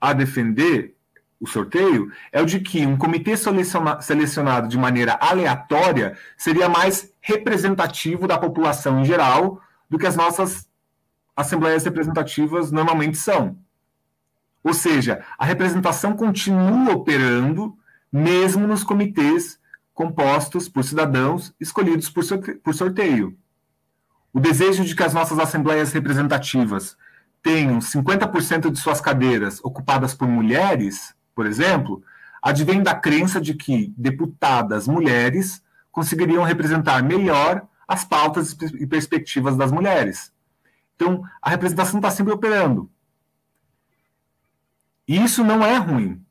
a 0.00 0.12
defender 0.12 0.94
o 1.40 1.46
sorteio 1.46 2.12
é 2.30 2.42
o 2.42 2.46
de 2.46 2.60
que 2.60 2.86
um 2.86 2.96
comitê 2.96 3.34
selecionado 3.36 4.68
de 4.68 4.76
maneira 4.76 5.18
aleatória 5.20 6.16
seria 6.36 6.68
mais 6.68 7.12
representativo 7.20 8.28
da 8.28 8.38
população 8.38 9.00
em 9.00 9.04
geral 9.04 9.60
do 9.88 9.98
que 9.98 10.06
as 10.06 10.14
nossas 10.14 10.68
assembleias 11.34 11.84
representativas 11.84 12.70
normalmente 12.70 13.16
são. 13.16 13.58
Ou 14.62 14.74
seja, 14.74 15.24
a 15.38 15.44
representação 15.44 16.14
continua 16.14 16.92
operando 16.92 17.76
mesmo 18.12 18.66
nos 18.66 18.84
comitês 18.84 19.58
compostos 19.94 20.68
por 20.68 20.84
cidadãos 20.84 21.54
escolhidos 21.60 22.10
por 22.10 22.74
sorteio. 22.74 23.36
O 24.32 24.40
desejo 24.40 24.84
de 24.84 24.94
que 24.94 25.02
as 25.02 25.14
nossas 25.14 25.38
assembleias 25.38 25.92
representativas 25.92 26.96
tenham 27.42 27.78
50% 27.78 28.70
de 28.70 28.78
suas 28.78 29.00
cadeiras 29.00 29.60
ocupadas 29.62 30.14
por 30.14 30.28
mulheres 30.28 31.14
por 31.40 31.46
exemplo, 31.46 32.02
advém 32.42 32.82
da 32.82 32.94
crença 32.94 33.40
de 33.40 33.54
que 33.54 33.94
deputadas 33.96 34.86
mulheres 34.86 35.62
conseguiriam 35.90 36.44
representar 36.44 37.02
melhor 37.02 37.66
as 37.88 38.04
pautas 38.04 38.54
e 38.78 38.86
perspectivas 38.86 39.56
das 39.56 39.72
mulheres. 39.72 40.32
Então, 40.94 41.22
a 41.40 41.48
representação 41.48 41.98
está 41.98 42.10
sempre 42.10 42.34
operando. 42.34 42.90
E 45.10 45.20
isso 45.20 45.42
não 45.42 45.64
é 45.66 45.76
ruim. 45.76 46.24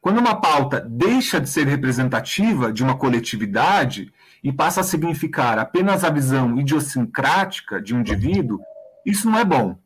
Quando 0.00 0.20
uma 0.20 0.40
pauta 0.40 0.80
deixa 0.80 1.38
de 1.38 1.50
ser 1.50 1.66
representativa 1.66 2.72
de 2.72 2.82
uma 2.82 2.96
coletividade 2.96 4.10
e 4.42 4.50
passa 4.50 4.80
a 4.80 4.82
significar 4.82 5.58
apenas 5.58 6.02
a 6.02 6.08
visão 6.08 6.58
idiosincrática 6.58 7.78
de 7.78 7.94
um 7.94 8.00
indivíduo, 8.00 8.58
isso 9.04 9.30
não 9.30 9.38
é 9.38 9.44
bom. 9.44 9.78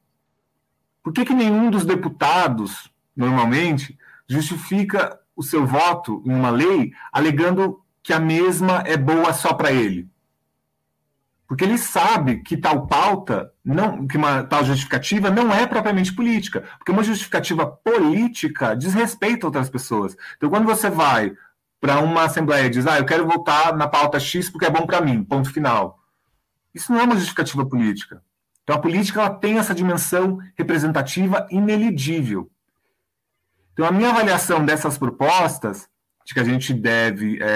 Por 1.03 1.13
que, 1.13 1.25
que 1.25 1.35
nenhum 1.35 1.73
dos 1.73 1.85
deputados, 1.85 2.89
normalmente, 3.17 3.99
justifica 4.29 5.19
o 5.35 5.43
seu 5.43 5.67
voto 5.67 6.23
em 6.25 6.33
uma 6.33 6.51
lei 6.51 6.93
alegando 7.13 7.83
que 8.01 8.13
a 8.13 8.21
mesma 8.21 8.85
é 8.87 8.97
boa 8.97 9.33
só 9.33 9.55
para 9.55 9.73
ele. 9.73 10.09
Porque 11.53 11.65
ele 11.65 11.77
sabe 11.77 12.39
que 12.39 12.57
tal 12.57 12.87
pauta, 12.87 13.53
não, 13.63 14.07
que 14.07 14.17
uma 14.17 14.43
tal 14.43 14.65
justificativa 14.65 15.31
não 15.31 15.53
é 15.53 15.67
propriamente 15.67 16.11
política. 16.11 16.63
Porque 16.79 16.91
uma 16.91 17.05
justificativa 17.05 17.67
política 17.67 18.75
diz 18.75 18.95
respeito 18.95 19.45
a 19.45 19.49
outras 19.49 19.69
pessoas. 19.69 20.17
Então, 20.35 20.49
quando 20.49 20.65
você 20.65 20.89
vai 20.89 21.35
para 21.79 22.01
uma 22.01 22.25
assembleia 22.25 22.65
e 22.65 22.71
diz, 22.71 22.87
ah, 22.87 22.99
eu 22.99 23.05
quero 23.05 23.27
votar 23.27 23.77
na 23.77 23.87
pauta 23.87 24.19
X 24.19 24.49
porque 24.49 24.65
é 24.65 24.71
bom 24.71 24.87
para 24.87 25.03
mim, 25.03 25.23
ponto 25.23 25.53
final. 25.53 25.99
Isso 26.75 26.91
não 26.91 26.99
é 26.99 27.05
uma 27.05 27.17
justificativa 27.17 27.67
política. 27.67 28.23
Então, 28.63 28.75
a 28.75 28.79
política 28.79 29.21
ela 29.21 29.29
tem 29.29 29.59
essa 29.59 29.75
dimensão 29.75 30.39
representativa 30.57 31.47
ineligível. 31.51 32.51
Então, 33.75 33.85
a 33.85 33.93
minha 33.93 34.09
avaliação 34.09 34.65
dessas 34.65 34.97
propostas, 34.97 35.87
de 36.25 36.35
que 36.35 36.41
a 36.41 36.45
gente 36.45 36.73
deve 36.73 37.39
é, 37.43 37.47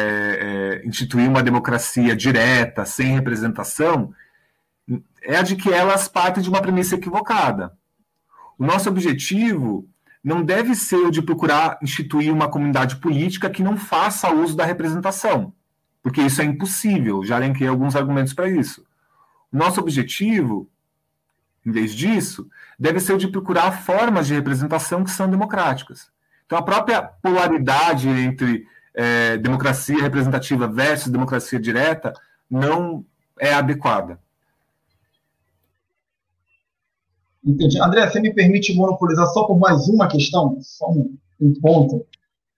é, 0.82 0.86
instituir 0.86 1.28
uma 1.28 1.42
democracia 1.42 2.16
direta, 2.16 2.84
sem 2.84 3.14
representação, 3.14 4.12
é 5.22 5.36
a 5.36 5.42
de 5.42 5.56
que 5.56 5.72
elas 5.72 6.08
partem 6.08 6.42
de 6.42 6.48
uma 6.48 6.62
premissa 6.62 6.94
equivocada. 6.94 7.72
O 8.58 8.64
nosso 8.64 8.88
objetivo 8.88 9.88
não 10.22 10.42
deve 10.42 10.74
ser 10.74 10.96
o 10.96 11.10
de 11.10 11.22
procurar 11.22 11.78
instituir 11.82 12.32
uma 12.32 12.48
comunidade 12.48 12.96
política 12.96 13.50
que 13.50 13.62
não 13.62 13.76
faça 13.76 14.32
uso 14.32 14.56
da 14.56 14.64
representação, 14.64 15.52
porque 16.02 16.20
isso 16.20 16.40
é 16.40 16.44
impossível, 16.44 17.24
já 17.24 17.36
elenquei 17.36 17.68
alguns 17.68 17.94
argumentos 17.94 18.32
para 18.32 18.48
isso. 18.48 18.84
O 19.52 19.56
nosso 19.56 19.80
objetivo, 19.80 20.68
em 21.64 21.70
vez 21.70 21.94
disso, 21.94 22.48
deve 22.78 22.98
ser 22.98 23.12
o 23.12 23.18
de 23.18 23.28
procurar 23.28 23.70
formas 23.70 24.26
de 24.26 24.34
representação 24.34 25.04
que 25.04 25.10
são 25.10 25.30
democráticas. 25.30 26.10
Então, 26.46 26.58
a 26.58 26.62
própria 26.62 27.02
polaridade 27.02 28.08
entre 28.08 28.66
é, 28.94 29.36
democracia 29.36 30.00
representativa 30.00 30.66
versus 30.66 31.12
democracia 31.12 31.60
direta 31.60 32.14
não 32.48 33.04
é 33.38 33.52
adequada. 33.52 34.18
Entendi. 37.44 37.80
André, 37.80 38.08
você 38.08 38.20
me 38.20 38.32
permite 38.32 38.74
monopolizar 38.74 39.26
só 39.28 39.44
por 39.44 39.58
mais 39.58 39.88
uma 39.88 40.08
questão, 40.08 40.58
só 40.60 40.90
um, 40.90 41.16
um 41.40 41.52
ponto, 41.60 42.04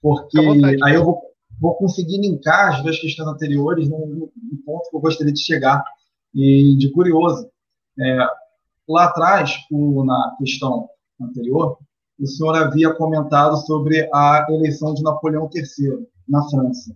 porque 0.01 0.39
aí 0.83 0.95
eu 0.95 1.05
vou, 1.05 1.23
vou, 1.61 1.75
conseguir 1.75 2.19
linkar 2.19 2.75
as 2.75 2.83
duas 2.83 2.99
questões 2.99 3.29
anteriores 3.29 3.89
num, 3.89 4.31
num, 4.37 4.63
ponto 4.65 4.89
que 4.89 4.97
eu 4.97 5.01
gostaria 5.01 5.33
de 5.33 5.41
chegar, 5.41 5.85
e 6.35 6.77
de 6.77 6.91
curioso. 6.93 7.51
É, 7.99 8.19
lá 8.89 9.05
atrás, 9.05 9.57
o, 9.71 10.05
na 10.05 10.37
questão 10.39 10.89
anterior, 11.21 11.79
o 12.19 12.27
senhor 12.27 12.55
havia 12.57 12.93
comentado 12.95 13.57
sobre 13.65 14.09
a 14.13 14.47
eleição 14.51 14.93
de 14.95 15.03
Napoleão 15.03 15.49
III 15.55 16.07
na 16.29 16.43
França. 16.49 16.95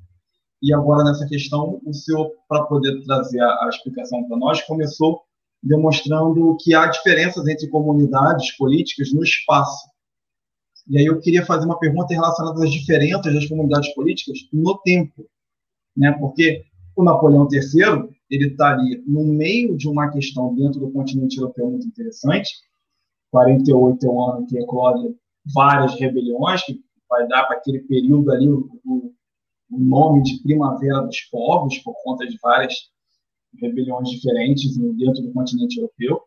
E 0.60 0.72
agora, 0.72 1.04
nessa 1.04 1.26
questão, 1.26 1.80
o 1.84 1.92
senhor, 1.92 2.30
para 2.48 2.64
poder 2.64 3.02
trazer 3.04 3.40
a, 3.40 3.68
explicação 3.68 4.24
para 4.28 4.36
nós, 4.36 4.62
começou 4.62 5.22
demonstrando 5.62 6.56
que 6.60 6.74
há 6.74 6.86
diferenças 6.86 7.46
entre 7.46 7.68
comunidades 7.68 8.56
políticas 8.56 9.12
no 9.12 9.22
espaço. 9.22 9.88
E 10.88 10.98
aí 10.98 11.06
eu 11.06 11.20
queria 11.20 11.44
fazer 11.46 11.66
uma 11.66 11.78
pergunta 11.78 12.12
relacionada 12.14 12.64
às 12.64 12.72
diferenças 12.72 13.32
das 13.32 13.46
comunidades 13.46 13.94
políticas 13.94 14.38
no 14.52 14.78
tempo, 14.78 15.26
né? 15.96 16.12
Porque 16.12 16.64
o 16.96 17.04
Napoleão 17.04 17.46
III 17.50 18.08
ele 18.28 18.48
estaria 18.48 18.98
tá 18.98 19.04
no 19.06 19.24
meio 19.24 19.76
de 19.76 19.88
uma 19.88 20.10
questão 20.10 20.54
dentro 20.54 20.80
do 20.80 20.90
continente 20.90 21.38
europeu 21.38 21.70
muito 21.70 21.86
interessante, 21.86 22.50
48 23.32 24.06
é 24.06 24.10
um 24.10 24.22
ano 24.30 24.46
que 24.46 24.58
eclode 24.58 25.16
várias 25.52 25.98
rebeliões, 25.98 26.62
que 26.62 26.78
vai 27.08 27.26
dar 27.26 27.44
para 27.44 27.56
aquele 27.56 27.80
período 27.80 28.30
ali 28.30 28.48
o, 28.48 28.68
o, 28.84 29.12
nome 29.70 30.22
de 30.22 30.40
Primavera 30.42 31.00
dos 31.00 31.18
Povos, 31.22 31.78
por 31.78 31.94
conta 32.04 32.26
de 32.26 32.38
várias 32.42 32.74
rebeliões 33.58 34.10
diferentes 34.10 34.76
dentro 34.76 35.22
do 35.22 35.32
continente 35.32 35.78
europeu. 35.78 36.20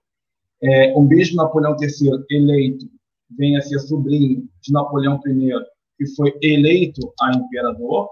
É, 0.61 0.93
o 0.95 1.01
mesmo 1.01 1.37
Napoleão 1.37 1.77
III 1.79 2.25
eleito 2.31 2.89
vem 3.37 3.55
a 3.55 3.61
ser 3.61 3.79
sobrinho 3.79 4.49
de 4.61 4.73
Napoleão 4.73 5.19
I, 5.27 5.51
que 5.97 6.07
foi 6.15 6.33
eleito 6.41 7.13
a 7.21 7.37
imperador, 7.37 8.09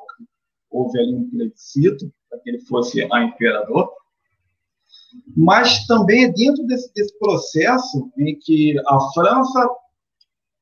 houve 0.70 1.00
ali 1.00 1.16
um 1.16 1.30
plebiscito 1.30 2.12
para 2.30 2.40
que 2.40 2.50
ele 2.52 2.60
fosse 2.62 3.08
a 3.12 3.24
imperador 3.24 3.92
mas 5.36 5.86
também 5.86 6.26
é 6.26 6.32
dentro 6.32 6.66
desse, 6.66 6.94
desse 6.94 7.18
processo 7.20 8.10
em 8.18 8.38
que 8.40 8.76
a 8.88 9.00
França 9.14 9.70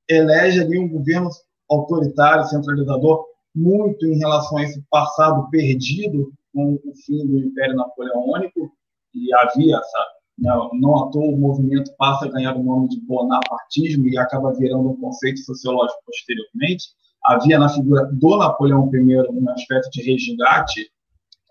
elege 0.09 0.61
ali 0.61 0.79
um 0.79 0.89
governo 0.89 1.29
autoritário, 1.69 2.45
centralizador, 2.45 3.25
muito 3.55 4.05
em 4.05 4.17
relação 4.17 4.57
a 4.57 4.63
esse 4.63 4.81
passado 4.89 5.49
perdido 5.49 6.33
com 6.53 6.73
o 6.73 6.95
fim 7.05 7.25
do 7.25 7.39
Império 7.39 7.75
Napoleônico, 7.75 8.71
e 9.13 9.33
havia 9.33 9.77
essa, 9.77 10.05
não, 10.37 10.69
não 10.73 11.03
à 11.03 11.11
toa 11.11 11.25
o 11.25 11.37
movimento 11.37 11.91
passa 11.97 12.25
a 12.25 12.29
ganhar 12.29 12.55
o 12.55 12.63
nome 12.63 12.89
de 12.89 12.99
bonapartismo 13.01 14.07
e 14.07 14.17
acaba 14.17 14.53
virando 14.53 14.89
um 14.89 14.99
conceito 14.99 15.39
sociológico 15.41 15.99
posteriormente. 16.05 16.85
Havia 17.23 17.59
na 17.59 17.69
figura 17.69 18.05
do 18.05 18.37
Napoleão 18.37 18.89
I 18.93 19.29
um 19.29 19.49
aspecto 19.49 19.89
de 19.91 20.01
resgate 20.01 20.89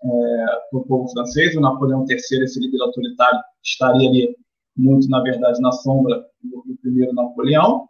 é, 0.03 0.45
para 0.69 0.79
o 0.79 0.85
povo 0.85 1.09
francês. 1.09 1.55
O 1.55 1.61
Napoleão 1.61 2.05
III, 2.07 2.17
esse 2.43 2.59
líder 2.59 2.81
autoritário, 2.81 3.39
estaria 3.63 4.09
ali 4.09 4.35
muito, 4.75 5.07
na 5.09 5.21
verdade, 5.21 5.61
na 5.61 5.71
sombra 5.71 6.25
do, 6.41 6.63
do 6.65 6.77
primeiro 6.81 7.13
Napoleão. 7.13 7.87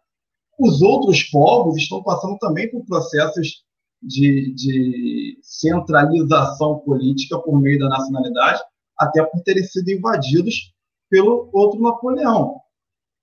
Os 0.60 0.82
outros 0.82 1.24
povos 1.24 1.78
estão 1.78 2.04
passando 2.04 2.38
também 2.38 2.70
por 2.70 2.86
processos 2.86 3.64
de, 4.02 4.54
de, 4.54 5.40
centralização 5.42 6.80
política 6.80 7.38
por 7.40 7.60
meio 7.60 7.80
da 7.80 7.90
nacionalidade, 7.90 8.60
até 8.98 9.24
por 9.24 9.42
terem 9.42 9.64
sido 9.64 9.90
invadidos 9.90 10.74
pelo 11.10 11.50
outro 11.54 11.80
Napoleão. 11.80 12.56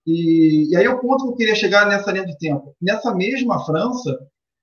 E, 0.06 0.70
e 0.70 0.76
aí 0.76 0.86
o 0.88 1.00
ponto 1.00 1.24
que 1.24 1.30
eu 1.30 1.36
queria 1.36 1.54
chegar 1.54 1.86
nessa 1.86 2.10
linha 2.12 2.26
de 2.26 2.38
tempo. 2.38 2.74
Nessa 2.80 3.14
mesma 3.14 3.64
França, 3.64 4.18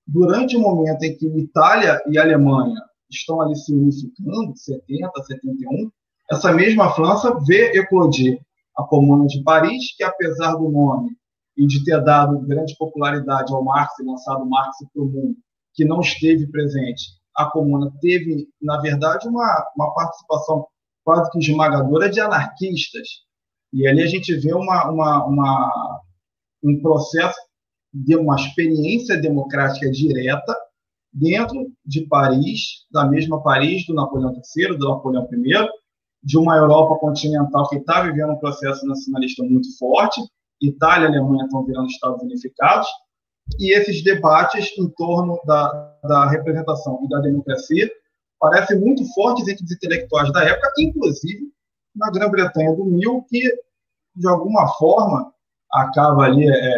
durante 0.08 0.56
o 0.56 0.62
momento 0.62 1.04
em 1.04 1.16
que 1.16 1.28
Itália 1.28 2.02
e 2.08 2.18
Alemanha 2.18 2.82
estão 3.10 3.42
ali 3.42 3.56
se 3.56 3.74
unificando, 3.74 4.56
70, 4.56 5.24
71, 5.24 5.92
essa 6.32 6.52
mesma 6.52 6.92
França 6.94 7.38
vê 7.46 7.78
eclodir 7.78 8.40
a 8.78 8.84
Comuna 8.84 9.28
de 9.28 9.44
Paris, 9.44 9.96
que 9.96 10.04
apesar 10.04 10.56
do 10.56 10.70
nome 10.70 11.12
e 11.58 11.66
de 11.66 11.84
ter 11.84 12.04
dado 12.04 12.40
grande 12.40 12.76
popularidade 12.78 13.54
ao 13.54 13.64
Marx 13.64 13.98
e 14.00 14.04
lançado 14.04 14.46
Marx 14.46 14.78
para 14.94 15.04
o 15.04 15.06
mundo, 15.06 15.38
que 15.74 15.86
não 15.86 16.02
esteve 16.02 16.48
presente, 16.48 17.04
a 17.36 17.46
Comuna 17.46 17.92
teve, 18.02 18.48
na 18.62 18.80
verdade, 18.82 19.28
uma, 19.28 19.66
uma 19.76 19.94
participação 19.94 20.66
quase 21.04 21.30
que 21.32 21.40
esmagadora 21.40 22.10
de 22.10 22.20
anarquistas. 22.20 23.08
E 23.72 23.88
ali 23.88 24.02
a 24.02 24.08
gente 24.08 24.36
vê 24.36 24.54
uma, 24.54 24.90
uma, 24.90 25.26
uma 25.26 26.02
um 26.64 26.82
processo 26.82 27.40
de 27.94 28.16
uma 28.16 28.36
experiência 28.36 29.16
democrática 29.20 29.90
direta 29.90 30.56
dentro 31.16 31.72
de 31.86 32.06
Paris, 32.08 32.86
da 32.92 33.06
mesma 33.06 33.42
Paris 33.42 33.88
do 33.88 33.94
Napoleão 33.94 34.34
III, 34.34 34.78
do 34.78 34.90
Napoleão 34.90 35.28
I, 35.32 35.70
de 36.22 36.38
uma 36.38 36.58
Europa 36.58 37.00
continental 37.00 37.70
que 37.70 37.78
está 37.78 38.02
vivendo 38.02 38.34
um 38.34 38.40
processo 38.40 38.86
nacionalista 38.86 39.42
muito 39.44 39.78
forte, 39.78 40.22
Itália 40.62 41.06
e 41.06 41.08
Alemanha 41.08 41.46
estão 41.46 41.64
virando 41.64 41.88
Estados 41.88 42.22
unificados, 42.22 42.88
e 43.60 43.74
esses 43.74 44.04
debates 44.04 44.78
em 44.78 44.90
torno 44.90 45.40
da, 45.46 45.98
da 46.04 46.30
representação 46.30 47.00
e 47.06 47.10
da 47.10 47.20
democracia 47.20 47.90
parecem 48.40 48.80
muito 48.80 49.06
fortes 49.14 49.48
entre 49.48 49.64
os 49.64 49.72
intelectuais 49.72 50.32
da 50.34 50.44
época, 50.44 50.70
inclusive 50.80 51.50
na 51.96 52.12
Grã-Bretanha 52.12 52.76
do 52.76 52.84
Mil, 52.84 53.24
que, 53.30 53.42
de 54.16 54.28
alguma 54.28 54.68
forma, 54.78 55.32
acaba 55.76 56.24
ali, 56.24 56.50
é, 56.50 56.76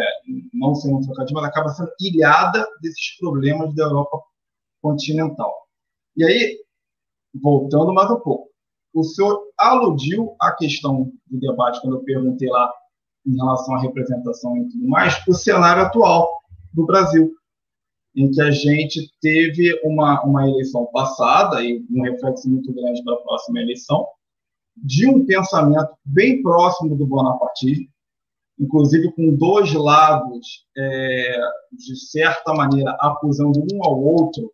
não 0.52 0.74
sendo 0.74 1.00
trocadilho, 1.00 1.40
mas 1.40 1.48
acaba 1.48 1.68
sendo 1.70 1.90
ilhada 2.00 2.66
desses 2.82 3.16
problemas 3.18 3.74
da 3.74 3.84
Europa 3.84 4.20
continental. 4.82 5.54
E 6.16 6.24
aí, 6.24 6.58
voltando 7.40 7.94
mais 7.94 8.10
um 8.10 8.18
pouco, 8.20 8.48
o 8.92 9.04
senhor 9.04 9.40
aludiu 9.56 10.34
à 10.40 10.52
questão 10.52 11.12
do 11.28 11.38
debate, 11.38 11.80
quando 11.80 11.96
eu 11.96 12.04
perguntei 12.04 12.48
lá 12.48 12.72
em 13.24 13.36
relação 13.36 13.74
à 13.76 13.80
representação 13.80 14.56
e 14.56 14.68
tudo 14.68 14.88
mais, 14.88 15.14
o 15.28 15.34
cenário 15.34 15.82
atual 15.82 16.28
do 16.72 16.84
Brasil, 16.84 17.32
em 18.16 18.30
que 18.30 18.40
a 18.40 18.50
gente 18.50 19.12
teve 19.20 19.80
uma, 19.84 20.22
uma 20.24 20.48
eleição 20.48 20.86
passada, 20.86 21.62
e 21.62 21.84
um 21.90 22.02
reflexo 22.02 22.50
muito 22.50 22.72
grande 22.72 23.02
para 23.04 23.14
a 23.14 23.20
próxima 23.20 23.60
eleição, 23.60 24.06
de 24.76 25.08
um 25.08 25.24
pensamento 25.24 25.90
bem 26.04 26.42
próximo 26.42 26.96
do 26.96 27.06
bonapartismo, 27.06 27.86
inclusive 28.58 29.12
com 29.12 29.34
dois 29.34 29.72
lados, 29.72 30.66
é, 30.76 31.40
de 31.72 31.96
certa 31.96 32.52
maneira, 32.52 32.96
acusando 33.00 33.60
um 33.72 33.84
ao 33.84 34.02
outro 34.02 34.52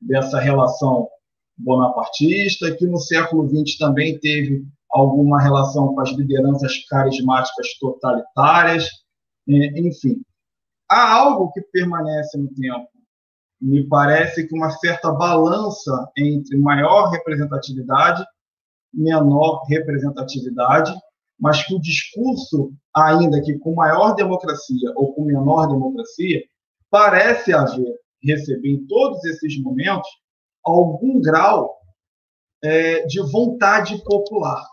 dessa 0.00 0.38
relação 0.38 1.08
bonapartista, 1.56 2.74
que 2.74 2.86
no 2.86 2.98
século 2.98 3.48
XX 3.48 3.78
também 3.78 4.18
teve 4.18 4.64
alguma 4.90 5.40
relação 5.40 5.94
com 5.94 6.00
as 6.00 6.10
lideranças 6.10 6.84
carismáticas 6.86 7.78
totalitárias, 7.80 8.88
é, 9.48 9.80
enfim. 9.80 10.22
Há 10.88 11.14
algo 11.14 11.50
que 11.52 11.62
permanece 11.72 12.36
no 12.36 12.52
tempo. 12.54 12.88
Me 13.60 13.86
parece 13.88 14.46
que 14.46 14.54
uma 14.54 14.70
certa 14.70 15.10
balança 15.12 16.10
entre 16.16 16.58
maior 16.58 17.10
representatividade, 17.10 18.24
menor 18.92 19.62
representatividade, 19.68 20.92
mas 21.40 21.64
que 21.64 21.74
o 21.74 21.80
discurso, 21.80 22.72
ainda 22.94 23.40
que 23.42 23.58
com 23.58 23.74
maior 23.74 24.14
democracia 24.14 24.92
ou 24.96 25.14
com 25.14 25.24
menor 25.24 25.66
democracia, 25.66 26.42
parece 26.90 27.52
haver, 27.52 27.94
receber 28.22 28.68
em 28.68 28.86
todos 28.86 29.24
esses 29.24 29.60
momentos, 29.60 30.08
algum 30.64 31.20
grau 31.20 31.76
é, 32.62 33.04
de 33.06 33.20
vontade 33.30 34.02
popular. 34.04 34.64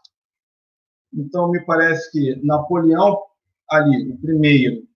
Então, 1.14 1.50
me 1.50 1.64
parece 1.66 2.12
que 2.12 2.36
Napoleão, 2.46 3.20
ali, 3.70 4.12
o 4.12 4.18
primeiro, 4.20 4.88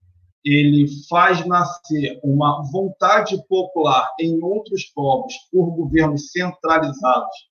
ele 0.44 0.86
faz 1.08 1.46
nascer 1.46 2.20
uma 2.24 2.62
vontade 2.72 3.42
popular 3.48 4.08
em 4.20 4.44
outros 4.44 4.84
povos 4.86 5.34
por 5.52 5.72
governos 5.72 6.32
centralizados, 6.32 7.50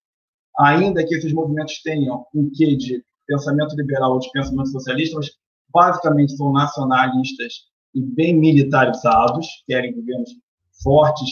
ainda 0.58 1.04
que 1.04 1.14
esses 1.14 1.32
movimentos 1.32 1.80
tenham 1.82 2.26
um 2.34 2.50
quê 2.54 2.76
de 2.76 3.02
pensamento 3.26 3.74
liberal 3.74 4.12
ou 4.12 4.18
de 4.18 4.30
pensamento 4.30 4.68
socialista, 4.68 5.16
mas 5.16 5.30
basicamente 5.72 6.36
são 6.36 6.52
nacionalistas 6.52 7.52
e 7.94 8.00
bem 8.00 8.38
militarizados, 8.38 9.46
querem 9.66 9.94
governos 9.94 10.30
fortes 10.82 11.28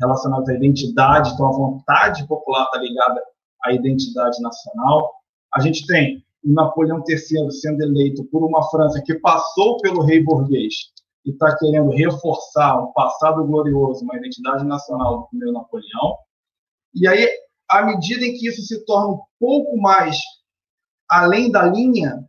relacionados 0.00 0.48
à 0.48 0.54
identidade, 0.54 1.30
então 1.32 1.46
a 1.46 1.52
vontade 1.52 2.26
popular 2.26 2.64
está 2.64 2.78
ligada 2.78 3.22
à 3.64 3.72
identidade 3.72 4.40
nacional. 4.40 5.12
A 5.54 5.60
gente 5.60 5.86
tem 5.86 6.24
o 6.44 6.52
Napoleão 6.52 7.02
III 7.08 7.50
sendo 7.50 7.82
eleito 7.82 8.24
por 8.24 8.44
uma 8.44 8.68
França 8.70 9.02
que 9.02 9.14
passou 9.14 9.78
pelo 9.78 10.02
rei 10.02 10.22
burguês 10.22 10.74
e 11.24 11.30
está 11.30 11.56
querendo 11.56 11.90
reforçar 11.90 12.82
um 12.82 12.92
passado 12.92 13.44
glorioso, 13.44 14.04
uma 14.04 14.16
identidade 14.16 14.64
nacional 14.64 15.18
do 15.18 15.28
primeiro 15.28 15.54
Napoleão. 15.54 16.18
E 16.94 17.08
aí, 17.08 17.28
à 17.70 17.84
medida 17.86 18.24
em 18.24 18.34
que 18.34 18.48
isso 18.48 18.62
se 18.62 18.84
torna 18.84 19.14
um 19.14 19.20
pouco 19.40 19.80
mais 19.80 20.18
além 21.08 21.50
da 21.50 21.64
linha, 21.64 22.28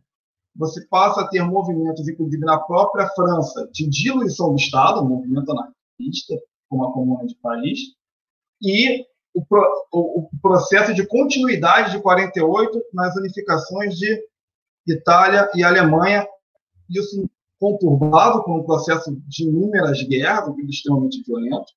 você 0.56 0.86
passa 0.86 1.22
a 1.22 1.28
ter 1.28 1.42
movimentos, 1.42 2.08
inclusive 2.08 2.44
na 2.44 2.58
própria 2.58 3.08
França, 3.10 3.68
de 3.72 3.88
diluição 3.88 4.50
do 4.50 4.56
Estado, 4.56 5.02
um 5.02 5.08
movimento 5.08 5.50
anarquista, 5.52 6.34
como 6.68 6.84
a 6.84 6.92
Comuna 6.92 7.26
de 7.26 7.36
Paris, 7.36 7.78
e 8.62 9.04
o, 9.34 9.42
o, 9.92 10.20
o, 10.20 10.30
processo 10.40 10.94
de 10.94 11.06
continuidade 11.06 11.92
de 11.92 12.00
48 12.00 12.82
nas 12.92 13.14
unificações 13.16 13.94
de 13.94 14.18
Itália 14.86 15.50
e 15.54 15.62
Alemanha, 15.62 16.26
isso 16.88 17.28
conturbado 17.58 18.42
com 18.42 18.58
um 18.58 18.64
processo 18.64 19.14
de 19.26 19.44
inúmeras 19.44 20.02
guerras, 20.02 20.54
extremamente 20.68 21.22
violento. 21.26 21.72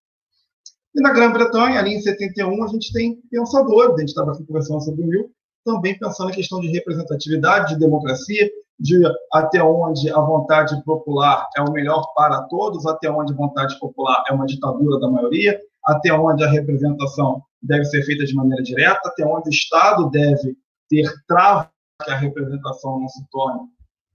E 0.96 1.02
na 1.02 1.14
Grã-Bretanha, 1.14 1.80
ali 1.80 1.96
em 1.96 2.02
71, 2.02 2.64
a 2.64 2.68
gente 2.68 2.92
tem 2.92 3.22
pensadores, 3.30 3.96
a 3.96 4.00
gente 4.00 4.10
estava 4.10 4.38
conversando 4.46 4.82
sobre 4.82 5.04
o 5.04 5.08
Mil, 5.08 5.32
também 5.66 5.98
pensando 5.98 6.30
na 6.30 6.36
questão 6.36 6.60
de 6.60 6.68
representatividade, 6.70 7.74
de 7.74 7.80
democracia, 7.80 8.50
de 8.80 9.02
até 9.34 9.62
onde 9.62 10.10
a 10.10 10.20
vontade 10.22 10.82
popular 10.84 11.48
é 11.58 11.62
o 11.62 11.72
melhor 11.72 12.06
para 12.16 12.44
todos, 12.44 12.86
até 12.86 13.12
onde 13.12 13.34
a 13.34 13.36
vontade 13.36 13.78
popular 13.78 14.24
é 14.30 14.34
uma 14.34 14.46
ditadura 14.46 15.00
da 15.00 15.10
maioria, 15.10 15.60
até 15.86 16.14
onde 16.14 16.44
a 16.44 16.50
representação 16.50 17.44
deve 17.62 17.84
ser 17.86 18.04
feita 18.04 18.26
de 18.26 18.34
maneira 18.34 18.64
direta, 18.64 19.02
até 19.06 19.26
onde 19.26 19.50
o 19.50 19.52
Estado 19.52 20.10
deve 20.10 20.56
ter 20.90 21.12
trava 21.28 21.70
que 22.04 22.12
a 22.12 22.16
representação 22.16 23.00
não 23.02 23.10
se 23.10 23.22
torne 23.30 23.68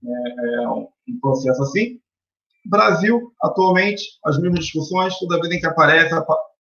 é, 0.03 0.63
é, 0.63 0.67
um 0.67 0.87
processo 1.21 1.61
assim. 1.61 1.99
Brasil, 2.65 3.31
atualmente, 3.43 4.03
as 4.25 4.39
mesmas 4.39 4.65
discussões, 4.65 5.17
toda 5.19 5.39
vez 5.39 5.53
em 5.53 5.59
que 5.59 5.67
aparece 5.67 6.15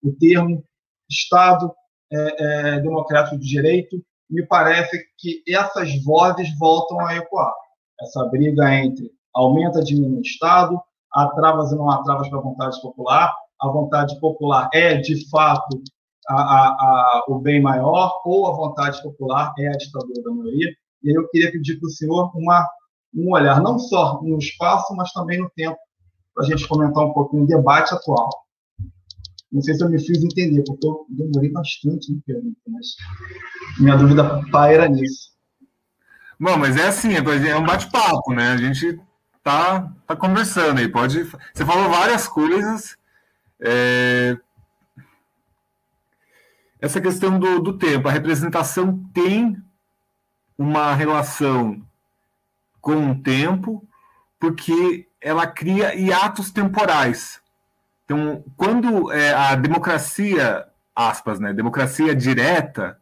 o 0.03 0.13
termo 0.19 0.65
Estado 1.11 1.71
é, 2.11 2.77
é 2.77 2.81
democrático 2.81 3.39
de 3.39 3.47
direito, 3.47 4.03
me 4.31 4.47
parece 4.47 5.05
que 5.19 5.43
essas 5.47 6.03
vozes 6.03 6.49
voltam 6.57 7.01
a 7.01 7.17
ecoar. 7.17 7.53
Essa 8.03 8.25
briga 8.27 8.75
entre 8.75 9.11
aumenta, 9.35 9.83
diminui 9.83 10.19
o 10.19 10.23
Estado, 10.23 10.81
há 11.13 11.29
travas 11.29 11.73
e 11.73 11.77
não 11.77 11.91
há 11.91 12.03
travas 12.03 12.29
para 12.29 12.39
a 12.39 12.43
vontade 12.43 12.81
popular, 12.81 13.35
a 13.61 13.69
vontade 13.69 14.19
popular 14.21 14.69
é, 14.73 14.97
de 14.97 15.29
fato, 15.29 15.83
a, 16.29 16.35
a, 16.35 16.67
a, 16.69 17.25
o 17.29 17.39
bem 17.39 17.61
maior, 17.61 18.13
ou 18.25 18.47
a 18.47 18.53
vontade 18.53 19.03
popular 19.03 19.53
é 19.59 19.69
a 19.69 19.73
ditadura 19.73 20.23
da 20.23 20.31
maioria. 20.31 20.75
E 21.03 21.17
eu 21.17 21.29
queria 21.29 21.51
pedir 21.51 21.79
para 21.79 21.87
o 21.87 21.91
senhor 21.91 22.31
uma, 22.35 22.69
um 23.15 23.33
olhar, 23.33 23.61
não 23.61 23.79
só 23.79 24.21
no 24.23 24.39
espaço, 24.39 24.95
mas 24.95 25.13
também 25.13 25.39
no 25.39 25.51
tempo, 25.57 25.77
para 26.35 26.45
a 26.45 26.49
gente 26.49 26.67
comentar 26.69 27.05
um 27.05 27.13
pouquinho 27.13 27.45
o 27.45 27.47
debate 27.47 27.95
atual. 27.95 28.31
Não 29.53 29.61
sei 29.61 29.75
se 29.75 29.83
eu 29.83 29.91
me 29.91 29.99
fiz 29.99 30.23
entender, 30.23 30.63
porque 30.65 30.87
eu 30.87 31.07
demorei 31.09 31.51
bastante 31.51 32.15
na 32.15 32.21
pergunta, 32.25 32.61
mas 32.69 32.87
minha 33.81 33.97
dúvida 33.97 34.41
paira 34.53 34.89
nisso. 34.89 35.30
Bom, 36.41 36.57
mas 36.57 36.75
é 36.79 36.89
assim, 36.89 37.13
é 37.15 37.57
um 37.57 37.67
bate-papo, 37.67 38.33
né? 38.33 38.53
A 38.53 38.57
gente 38.57 38.99
tá, 39.43 39.93
tá 40.07 40.17
conversando 40.17 40.79
aí. 40.79 40.89
Pode. 40.89 41.25
Você 41.25 41.67
falou 41.67 41.91
várias 41.91 42.27
coisas. 42.27 42.97
É... 43.61 44.39
Essa 46.81 46.99
questão 46.99 47.39
do, 47.39 47.61
do 47.61 47.77
tempo, 47.77 48.09
a 48.09 48.11
representação 48.11 49.05
tem 49.13 49.55
uma 50.57 50.95
relação 50.95 51.87
com 52.81 53.11
o 53.11 53.23
tempo, 53.23 53.87
porque 54.39 55.07
ela 55.21 55.47
cria 55.47 55.95
hiatos 55.95 56.51
temporais. 56.51 57.43
Então, 58.07 58.43
quando 58.57 59.13
é, 59.13 59.35
a 59.35 59.55
democracia, 59.55 60.67
aspas, 60.97 61.39
né, 61.39 61.53
democracia 61.53 62.17
direta, 62.17 62.99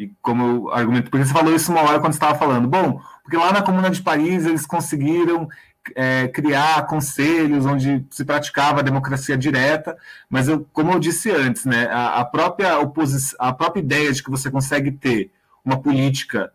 e 0.00 0.10
como 0.22 0.42
eu 0.42 0.72
argumento, 0.72 1.10
porque 1.10 1.26
você 1.26 1.32
falou 1.32 1.54
isso 1.54 1.70
uma 1.70 1.82
hora 1.82 2.00
quando 2.00 2.14
estava 2.14 2.38
falando, 2.38 2.66
bom, 2.66 3.02
porque 3.22 3.36
lá 3.36 3.52
na 3.52 3.60
Comuna 3.60 3.90
de 3.90 4.00
Paris 4.00 4.46
eles 4.46 4.64
conseguiram 4.64 5.46
é, 5.94 6.26
criar 6.28 6.86
conselhos 6.86 7.66
onde 7.66 8.06
se 8.08 8.24
praticava 8.24 8.80
a 8.80 8.82
democracia 8.82 9.36
direta, 9.36 9.98
mas 10.30 10.48
eu, 10.48 10.66
como 10.72 10.90
eu 10.92 10.98
disse 10.98 11.30
antes, 11.30 11.66
né, 11.66 11.86
a, 11.90 12.20
a 12.20 12.24
própria 12.24 12.78
oposição, 12.78 13.36
a 13.38 13.52
própria 13.52 13.82
ideia 13.82 14.10
de 14.10 14.22
que 14.22 14.30
você 14.30 14.50
consegue 14.50 14.90
ter 14.90 15.30
uma 15.62 15.78
política 15.78 16.50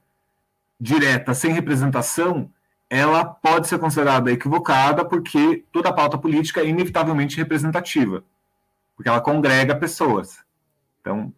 direta 0.81 1.35
sem 1.35 1.51
representação, 1.51 2.49
ela 2.89 3.23
pode 3.23 3.67
ser 3.67 3.77
considerada 3.77 4.31
equivocada 4.31 5.05
porque 5.05 5.63
toda 5.71 5.93
pauta 5.93 6.17
política 6.17 6.61
é 6.61 6.67
inevitavelmente 6.67 7.37
representativa, 7.37 8.23
porque 8.95 9.07
ela 9.07 9.21
congrega 9.21 9.75
pessoas. 9.75 10.39
Então, 10.99 11.31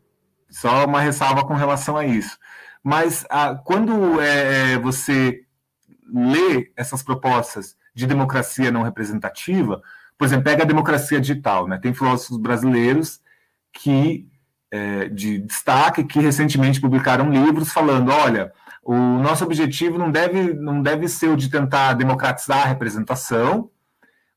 só 0.49 0.85
uma 0.85 1.01
ressalva 1.01 1.45
com 1.45 1.53
relação 1.53 1.97
a 1.97 2.05
isso. 2.05 2.37
Mas 2.83 3.25
a, 3.29 3.55
quando 3.55 4.21
é, 4.21 4.73
é 4.73 4.79
você 4.79 5.41
lê 6.13 6.71
essas 6.75 7.03
propostas 7.03 7.75
de 7.93 8.05
democracia 8.05 8.71
não 8.71 8.83
representativa, 8.83 9.81
por 10.17 10.25
exemplo, 10.25 10.45
pega 10.45 10.63
a 10.63 10.67
democracia 10.67 11.19
digital, 11.19 11.67
né? 11.67 11.77
Tem 11.77 11.93
filósofos 11.93 12.37
brasileiros 12.37 13.19
que 13.71 14.27
é, 14.71 15.09
de 15.09 15.39
destaque 15.39 16.03
que 16.03 16.19
recentemente 16.19 16.81
publicaram 16.81 17.29
livros 17.29 17.71
falando, 17.71 18.11
olha, 18.11 18.51
o 18.83 18.95
nosso 18.95 19.43
objetivo 19.43 19.97
não 19.97 20.11
deve, 20.11 20.53
não 20.53 20.81
deve 20.81 21.07
ser 21.07 21.29
o 21.29 21.37
de 21.37 21.49
tentar 21.49 21.93
democratizar 21.93 22.63
a 22.63 22.67
representação, 22.67 23.69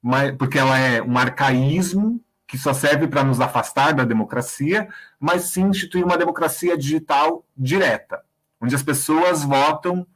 mas, 0.02 0.32
porque 0.36 0.58
ela 0.58 0.78
é 0.78 1.02
um 1.02 1.16
arcaísmo 1.16 2.20
que 2.46 2.58
só 2.58 2.74
serve 2.74 3.06
para 3.06 3.22
nos 3.22 3.40
afastar 3.40 3.92
da 3.92 4.04
democracia, 4.04 4.88
mas 5.20 5.42
sim 5.44 5.64
instituir 5.66 6.04
uma 6.04 6.16
democracia 6.16 6.78
digital 6.78 7.44
direta, 7.54 8.22
onde 8.58 8.74
as 8.74 8.82
pessoas 8.82 9.44
votam 9.44 10.06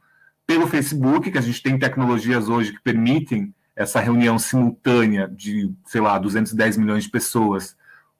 pelo 0.47 0.67
Facebook, 0.67 1.31
que 1.31 1.37
a 1.37 1.41
gente 1.41 1.61
tem 1.61 1.77
tecnologias 1.77 2.49
hoje 2.49 2.73
que 2.73 2.81
permitem 2.81 3.53
essa 3.75 3.99
reunião 3.99 4.39
simultânea 4.39 5.27
de, 5.27 5.71
sei 5.85 6.01
lá, 6.01 6.17
210 6.17 6.77
milhões 6.77 7.03
de 7.03 7.09
pessoas 7.09 7.75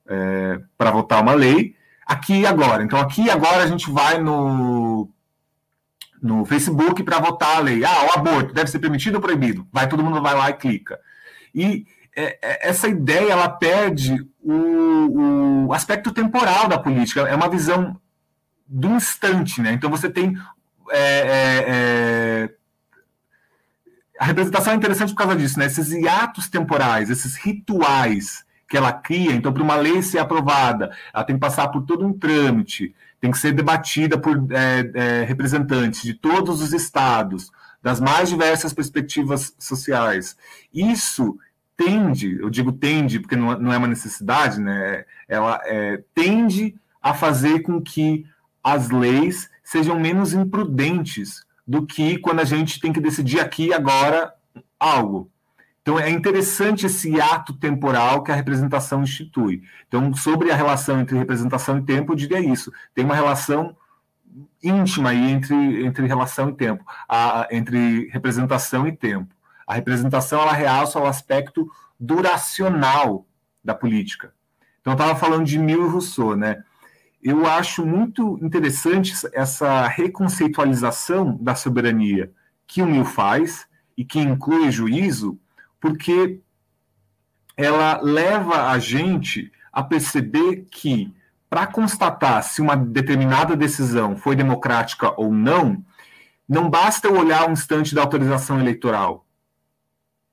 é, 0.08 0.60
para 0.78 0.92
votar 0.92 1.22
uma 1.22 1.34
lei, 1.34 1.76
aqui 2.06 2.42
e 2.42 2.46
agora. 2.46 2.84
Então, 2.84 3.00
aqui 3.00 3.24
e 3.24 3.30
agora 3.30 3.64
a 3.64 3.68
gente 3.68 3.90
vai 3.90 4.20
no, 4.20 5.10
no 6.22 6.46
Facebook 6.46 7.02
para 7.04 7.20
votar 7.20 7.58
a 7.58 7.62
lei. 7.62 7.84
Ah, 7.86 8.08
o 8.08 8.20
aborto 8.20 8.54
deve 8.54 8.70
ser 8.70 8.80
permitido 8.80 9.16
ou 9.16 9.22
proibido? 9.22 9.68
Vai, 9.72 9.88
todo 9.88 10.04
mundo 10.04 10.22
vai 10.22 10.36
lá 10.36 10.50
e 10.50 10.54
clica. 10.54 11.00
E 11.54 11.86
essa 12.42 12.88
ideia 12.88 13.34
ela 13.34 13.50
perde 13.50 14.26
o, 14.42 15.68
o 15.68 15.74
aspecto 15.74 16.12
temporal 16.12 16.68
da 16.68 16.80
política. 16.80 17.22
É 17.22 17.36
uma 17.36 17.50
visão 17.50 18.00
do 18.68 18.90
instante, 18.90 19.62
né? 19.62 19.74
Então 19.74 19.90
você 19.90 20.10
tem 20.10 20.38
é, 20.92 21.00
é, 21.00 21.66
é, 21.68 22.50
a 24.20 24.26
representação 24.26 24.74
é 24.74 24.76
interessante 24.76 25.10
por 25.10 25.18
causa 25.18 25.36
disso, 25.36 25.60
né? 25.60 25.66
Esses 25.66 25.92
hiatos 25.92 26.48
temporais, 26.48 27.10
esses 27.10 27.36
rituais 27.36 28.46
que 28.68 28.78
ela 28.78 28.92
cria. 28.92 29.34
Então, 29.34 29.54
para 29.54 29.64
uma 29.64 29.76
lei 29.76 30.02
ser 30.02 30.20
aprovada, 30.20 30.92
ela 31.14 31.24
tem 31.24 31.36
que 31.36 31.40
passar 31.40 31.68
por 31.68 31.82
todo 31.86 32.06
um 32.06 32.18
trâmite, 32.18 32.96
tem 33.20 33.32
que 33.32 33.38
ser 33.38 33.52
debatida 33.52 34.18
por 34.18 34.48
é, 34.52 34.92
é, 34.94 35.24
representantes 35.24 36.02
de 36.02 36.14
todos 36.14 36.62
os 36.62 36.74
estados, 36.74 37.52
das 37.82 38.00
mais 38.00 38.30
diversas 38.30 38.74
perspectivas 38.74 39.54
sociais. 39.60 40.36
Isso 40.74 41.38
tende, 41.78 42.38
eu 42.40 42.50
digo 42.50 42.72
tende 42.72 43.20
porque 43.20 43.36
não, 43.36 43.58
não 43.60 43.74
é 43.74 43.78
uma 43.78 43.88
necessidade, 43.88 44.60
né? 44.60 45.06
Ela 45.28 45.62
é, 45.66 46.04
tende 46.14 46.76
a 47.02 47.14
fazer 47.14 47.62
com 47.62 47.82
que 47.82 48.26
as 48.64 48.90
leis 48.90 49.50
sejam 49.64 50.00
menos 50.00 50.34
imprudentes 50.34 51.46
do 51.68 51.86
que 51.86 52.18
quando 52.20 52.40
a 52.40 52.46
gente 52.46 52.80
tem 52.80 52.94
que 52.94 53.02
decidir 53.02 53.40
aqui 53.40 53.74
agora 53.74 54.34
algo. 54.80 55.30
Então 55.82 56.00
é 56.00 56.10
interessante 56.10 56.88
esse 56.88 57.22
ato 57.22 57.54
temporal 57.54 58.24
que 58.24 58.32
a 58.32 58.36
representação 58.36 59.04
institui. 59.04 59.62
Então, 59.88 60.14
sobre 60.16 60.52
a 60.52 60.56
relação 60.56 61.00
entre 61.00 61.16
representação 61.16 61.78
e 61.78 61.84
tempo, 61.84 62.12
eu 62.12 62.16
diria 62.16 62.40
isso. 62.40 62.72
Tem 62.94 63.06
uma 63.06 63.14
relação 63.14 63.76
íntima 64.64 65.12
aí 65.12 65.32
entre, 65.32 65.86
entre 65.86 66.08
relação 66.08 66.50
e 66.50 66.54
tempo, 66.54 66.84
a, 67.08 67.48
entre 67.52 68.10
representação 68.10 68.88
e 68.88 68.92
tempo. 68.92 69.35
A 69.66 69.74
representação 69.74 70.42
ela 70.42 70.54
realça 70.54 71.00
o 71.00 71.06
aspecto 71.06 71.70
duracional 72.00 73.26
da 73.64 73.74
política. 73.74 74.34
Então, 74.82 74.94
eu 74.94 74.98
estava 74.98 75.18
falando 75.18 75.46
de 75.46 75.58
Mill 75.58 75.86
e 75.86 75.90
Rousseau, 75.90 76.36
né? 76.36 76.64
eu 77.26 77.48
acho 77.48 77.84
muito 77.84 78.38
interessante 78.40 79.12
essa 79.34 79.88
reconceitualização 79.88 81.36
da 81.42 81.56
soberania 81.56 82.32
que 82.68 82.84
o 82.84 82.86
Mill 82.86 83.04
faz 83.04 83.66
e 83.98 84.06
que 84.06 84.20
inclui 84.20 84.72
juízo, 84.72 85.40
porque 85.82 86.40
ela 87.58 88.00
leva 88.00 88.70
a 88.70 88.78
gente 88.78 89.52
a 89.74 89.82
perceber 89.82 90.68
que, 90.70 91.12
para 91.50 91.66
constatar 91.66 92.44
se 92.44 92.62
uma 92.62 92.78
determinada 92.78 93.56
decisão 93.56 94.16
foi 94.16 94.36
democrática 94.36 95.12
ou 95.20 95.34
não, 95.34 95.84
não 96.48 96.70
basta 96.70 97.08
eu 97.08 97.18
olhar 97.18 97.50
um 97.50 97.54
instante 97.54 97.96
da 97.96 98.04
autorização 98.04 98.60
eleitoral. 98.60 99.25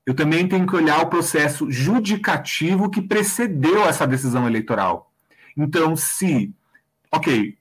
Eu 0.05 0.13
também 0.13 0.47
tenho 0.47 0.67
que 0.67 0.75
olhar 0.75 1.01
o 1.01 1.07
processo 1.07 1.71
judicativo 1.71 2.89
que 2.89 3.01
precedeu 3.01 3.85
essa 3.85 4.05
decisão 4.05 4.47
eleitoral. 4.47 5.11
Então, 5.55 5.95
se 5.95 6.53
ok, 7.11 7.57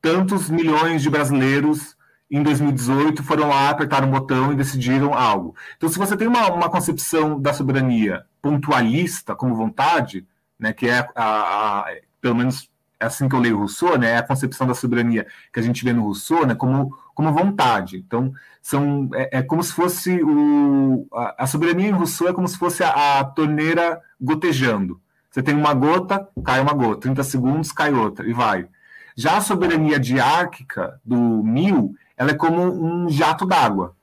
tantos 0.00 0.48
milhões 0.48 1.02
de 1.02 1.10
brasileiros 1.10 1.94
em 2.30 2.42
2018 2.42 3.22
foram 3.22 3.48
lá, 3.48 3.68
apertaram 3.68 4.08
um 4.08 4.10
botão 4.10 4.52
e 4.52 4.56
decidiram 4.56 5.12
algo. 5.12 5.54
Então, 5.76 5.88
se 5.88 5.98
você 5.98 6.16
tem 6.16 6.26
uma, 6.26 6.50
uma 6.50 6.70
concepção 6.70 7.40
da 7.40 7.52
soberania 7.52 8.24
pontualista 8.40 9.36
como 9.36 9.54
vontade, 9.54 10.26
né, 10.58 10.72
que 10.72 10.88
é 10.88 11.06
a, 11.14 11.24
a, 11.24 11.86
pelo 12.20 12.34
menos 12.34 12.70
é 12.98 13.06
assim 13.06 13.28
que 13.28 13.34
eu 13.34 13.40
leio 13.40 13.58
Rousseau, 13.58 13.98
né, 13.98 14.12
é 14.12 14.16
a 14.16 14.22
concepção 14.22 14.66
da 14.66 14.74
soberania 14.74 15.26
que 15.52 15.60
a 15.60 15.62
gente 15.62 15.84
vê 15.84 15.92
no 15.92 16.02
Rousseau, 16.02 16.46
né, 16.46 16.54
como, 16.54 16.96
como 17.14 17.32
vontade. 17.32 17.96
Então, 17.96 18.32
são, 18.60 19.08
é, 19.14 19.38
é 19.38 19.42
como 19.42 19.62
se 19.62 19.72
fosse 19.72 20.22
o, 20.22 21.06
a, 21.12 21.44
a, 21.44 21.46
soberania 21.46 21.88
em 21.88 21.92
Rousseau 21.92 22.28
é 22.28 22.32
como 22.32 22.48
se 22.48 22.58
fosse 22.58 22.82
a, 22.82 23.20
a 23.20 23.24
torneira 23.24 24.00
gotejando. 24.20 25.00
Você 25.30 25.42
tem 25.42 25.54
uma 25.54 25.74
gota, 25.74 26.28
cai 26.44 26.60
uma 26.60 26.72
gota, 26.72 27.02
30 27.02 27.22
segundos, 27.24 27.72
cai 27.72 27.92
outra, 27.92 28.28
e 28.28 28.32
vai. 28.32 28.68
Já 29.16 29.36
a 29.36 29.40
soberania 29.40 29.98
diárquica 29.98 31.00
do 31.04 31.16
mil, 31.16 31.94
ela 32.16 32.30
é 32.30 32.34
como 32.34 32.62
um 32.62 33.08
jato 33.08 33.46
d'água. 33.46 33.96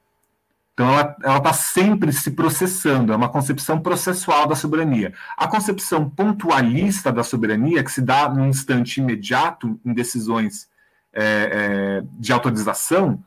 Então, 0.73 0.89
ela 1.23 1.37
está 1.37 1.53
sempre 1.53 2.11
se 2.11 2.31
processando, 2.31 3.13
é 3.13 3.15
uma 3.15 3.29
concepção 3.29 3.79
processual 3.79 4.47
da 4.47 4.55
soberania. 4.55 5.13
A 5.37 5.47
concepção 5.47 6.09
pontualista 6.09 7.11
da 7.11 7.23
soberania, 7.23 7.83
que 7.83 7.91
se 7.91 8.01
dá 8.01 8.29
num 8.29 8.47
instante 8.47 8.99
imediato 8.99 9.79
em 9.85 9.93
decisões 9.93 10.70
é, 11.13 11.23
é, 11.23 12.03
de 12.19 12.31
autorização, 12.31 13.23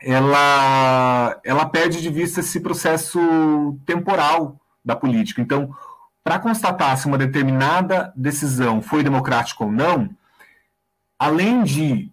ela, 0.00 1.40
ela 1.44 1.66
perde 1.66 2.00
de 2.00 2.10
vista 2.10 2.40
esse 2.40 2.60
processo 2.60 3.78
temporal 3.84 4.56
da 4.84 4.94
política. 4.94 5.40
Então, 5.40 5.74
para 6.22 6.38
constatar 6.38 6.96
se 6.96 7.06
uma 7.06 7.18
determinada 7.18 8.12
decisão 8.14 8.80
foi 8.80 9.02
democrática 9.02 9.64
ou 9.64 9.72
não, 9.72 10.10
além 11.18 11.62
de 11.62 12.12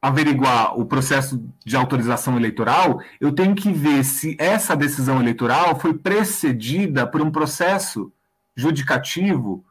averiguar 0.00 0.78
o 0.78 0.84
processo 0.84 1.44
de 1.64 1.76
autorização 1.76 2.36
eleitoral, 2.36 3.00
eu 3.20 3.32
tenho 3.32 3.54
que 3.54 3.72
ver 3.72 4.02
se 4.02 4.36
essa 4.38 4.74
decisão 4.74 5.20
eleitoral 5.20 5.78
foi 5.78 5.94
precedida 5.94 7.06
por 7.06 7.22
um 7.22 7.30
processo 7.30 8.12
judicativo 8.56 9.64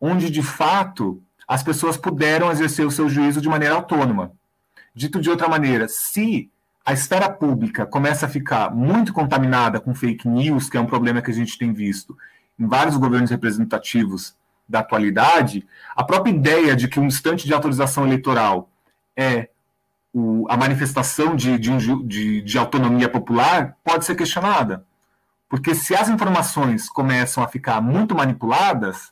onde, 0.00 0.30
de 0.30 0.42
fato, 0.42 1.22
as 1.46 1.62
pessoas 1.62 1.96
puderam 1.96 2.50
exercer 2.50 2.86
o 2.86 2.90
seu 2.90 3.08
juízo 3.08 3.40
de 3.40 3.48
maneira 3.48 3.74
autônoma. 3.74 4.32
Dito 4.94 5.20
de 5.20 5.30
outra 5.30 5.48
maneira, 5.48 5.88
se 5.88 6.50
a 6.84 6.92
esfera 6.92 7.28
pública 7.28 7.86
começa 7.86 8.26
a 8.26 8.28
ficar 8.28 8.74
muito 8.74 9.12
contaminada 9.12 9.80
com 9.80 9.94
fake 9.94 10.28
news, 10.28 10.68
que 10.68 10.76
é 10.76 10.80
um 10.80 10.86
problema 10.86 11.22
que 11.22 11.30
a 11.30 11.34
gente 11.34 11.58
tem 11.58 11.72
visto 11.72 12.16
em 12.58 12.66
vários 12.66 12.96
governos 12.96 13.30
representativos 13.30 14.36
da 14.68 14.80
atualidade, 14.80 15.66
a 15.94 16.04
própria 16.04 16.30
ideia 16.30 16.76
de 16.76 16.88
que 16.88 17.00
um 17.00 17.06
instante 17.06 17.46
de 17.46 17.52
autorização 17.52 18.06
eleitoral 18.06 18.70
é 19.16 19.48
o, 20.12 20.46
a 20.48 20.56
manifestação 20.56 21.34
de, 21.34 21.58
de, 21.58 21.70
um, 21.70 22.06
de, 22.06 22.40
de 22.40 22.58
autonomia 22.58 23.08
popular 23.08 23.76
pode 23.82 24.04
ser 24.04 24.14
questionada. 24.14 24.84
Porque 25.48 25.74
se 25.74 25.94
as 25.94 26.08
informações 26.08 26.88
começam 26.88 27.42
a 27.42 27.48
ficar 27.48 27.80
muito 27.80 28.14
manipuladas, 28.14 29.10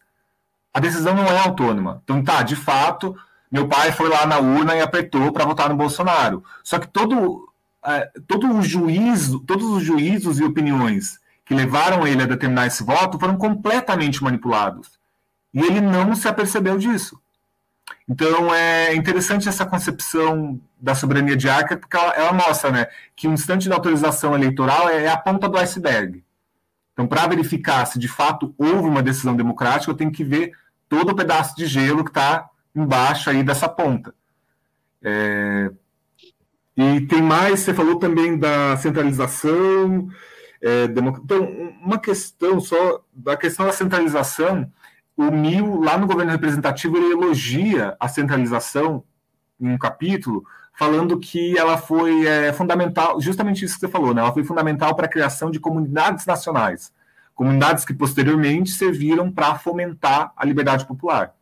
a 0.73 0.81
decisão 0.81 1.15
não 1.15 1.27
é 1.27 1.39
autônoma. 1.39 2.01
Então, 2.05 2.23
tá, 2.23 2.43
de 2.43 2.57
fato, 2.57 3.17
meu 3.51 3.69
pai 3.69 3.93
foi 3.93 4.09
lá 4.09 4.27
na 4.27 4.39
urna 4.39 4.75
e 4.75 4.81
apertou 4.81 5.31
para 5.33 5.45
votar 5.45 5.69
no 5.69 5.77
Bolsonaro. 5.77 6.43
Só 6.65 6.79
que 6.79 6.89
todo, 6.89 7.49
é, 7.85 8.11
todo 8.27 8.51
o 8.51 8.63
juízo, 8.63 9.41
todos 9.41 9.69
os 9.69 9.83
juízos 9.83 10.39
e 10.41 10.45
opiniões 10.45 11.21
que 11.45 11.55
levaram 11.55 12.07
ele 12.07 12.23
a 12.23 12.27
determinar 12.27 12.67
esse 12.67 12.83
voto 12.83 13.19
foram 13.19 13.37
completamente 13.37 14.23
manipulados. 14.23 14.93
E 15.53 15.61
ele 15.61 15.81
não 15.81 16.15
se 16.15 16.27
apercebeu 16.27 16.79
disso. 16.79 17.21
Então 18.09 18.55
é 18.55 18.95
interessante 18.95 19.49
essa 19.49 19.67
concepção 19.67 20.59
da 20.81 20.95
soberania 20.95 21.37
diárquica, 21.37 21.77
porque 21.77 21.97
ela, 21.97 22.13
ela 22.15 22.33
mostra 22.33 22.71
né, 22.71 22.87
que 23.15 23.29
o 23.29 23.33
instante 23.33 23.69
da 23.69 23.75
autorização 23.75 24.35
eleitoral 24.35 24.89
é, 24.89 25.05
é 25.05 25.09
a 25.09 25.17
ponta 25.17 25.49
do 25.49 25.59
iceberg. 25.59 26.25
Então, 26.93 27.07
para 27.07 27.27
verificar 27.27 27.87
se 27.87 27.99
de 27.99 28.09
fato 28.09 28.55
houve 28.59 28.89
uma 28.89 29.03
decisão 29.03 29.35
democrática, 29.35 29.91
eu 29.91 29.97
tenho 29.97 30.13
que 30.13 30.25
ver 30.25 30.53
todo 30.93 31.13
o 31.13 31.17
pedaço 31.17 31.57
de 31.57 31.65
gelo 31.65 32.05
que 32.05 32.11
está 32.11 32.51
embaixo 32.77 33.31
aí 33.31 33.43
dessa 33.43 33.67
ponta. 33.67 34.15
É... 35.03 35.71
E 36.77 37.01
tem 37.07 37.23
mais, 37.23 37.61
você 37.61 37.73
falou 37.73 37.99
também 37.99 38.39
da 38.39 38.77
centralização. 38.77 40.11
É, 40.61 40.87
democ... 40.89 41.19
Então, 41.25 41.45
uma 41.83 41.99
questão 41.99 42.61
só, 42.61 43.03
da 43.11 43.39
questão 43.39 43.65
da 43.65 43.73
centralização, 43.73 44.71
o 45.17 45.31
Mil, 45.31 45.81
lá 45.81 45.97
no 45.97 46.07
governo 46.07 46.31
representativo, 46.31 46.99
ele 46.99 47.13
elogia 47.13 47.97
a 47.99 48.07
centralização 48.07 49.03
em 49.59 49.71
um 49.71 49.79
capítulo, 49.79 50.45
falando 50.75 51.19
que 51.19 51.57
ela 51.57 51.79
foi 51.79 52.27
é, 52.27 52.53
fundamental, 52.53 53.19
justamente 53.19 53.65
isso 53.65 53.75
que 53.75 53.81
você 53.81 53.89
falou, 53.89 54.13
né? 54.13 54.21
ela 54.21 54.33
foi 54.33 54.45
fundamental 54.45 54.95
para 54.95 55.07
a 55.07 55.11
criação 55.11 55.51
de 55.51 55.59
comunidades 55.59 56.27
nacionais, 56.27 56.93
comunidades 57.35 57.85
que 57.85 57.95
posteriormente 57.95 58.71
serviram 58.71 59.31
para 59.31 59.59
fomentar 59.59 60.33
a 60.37 60.45
liberdade 60.45 60.87
popular. 60.87 61.35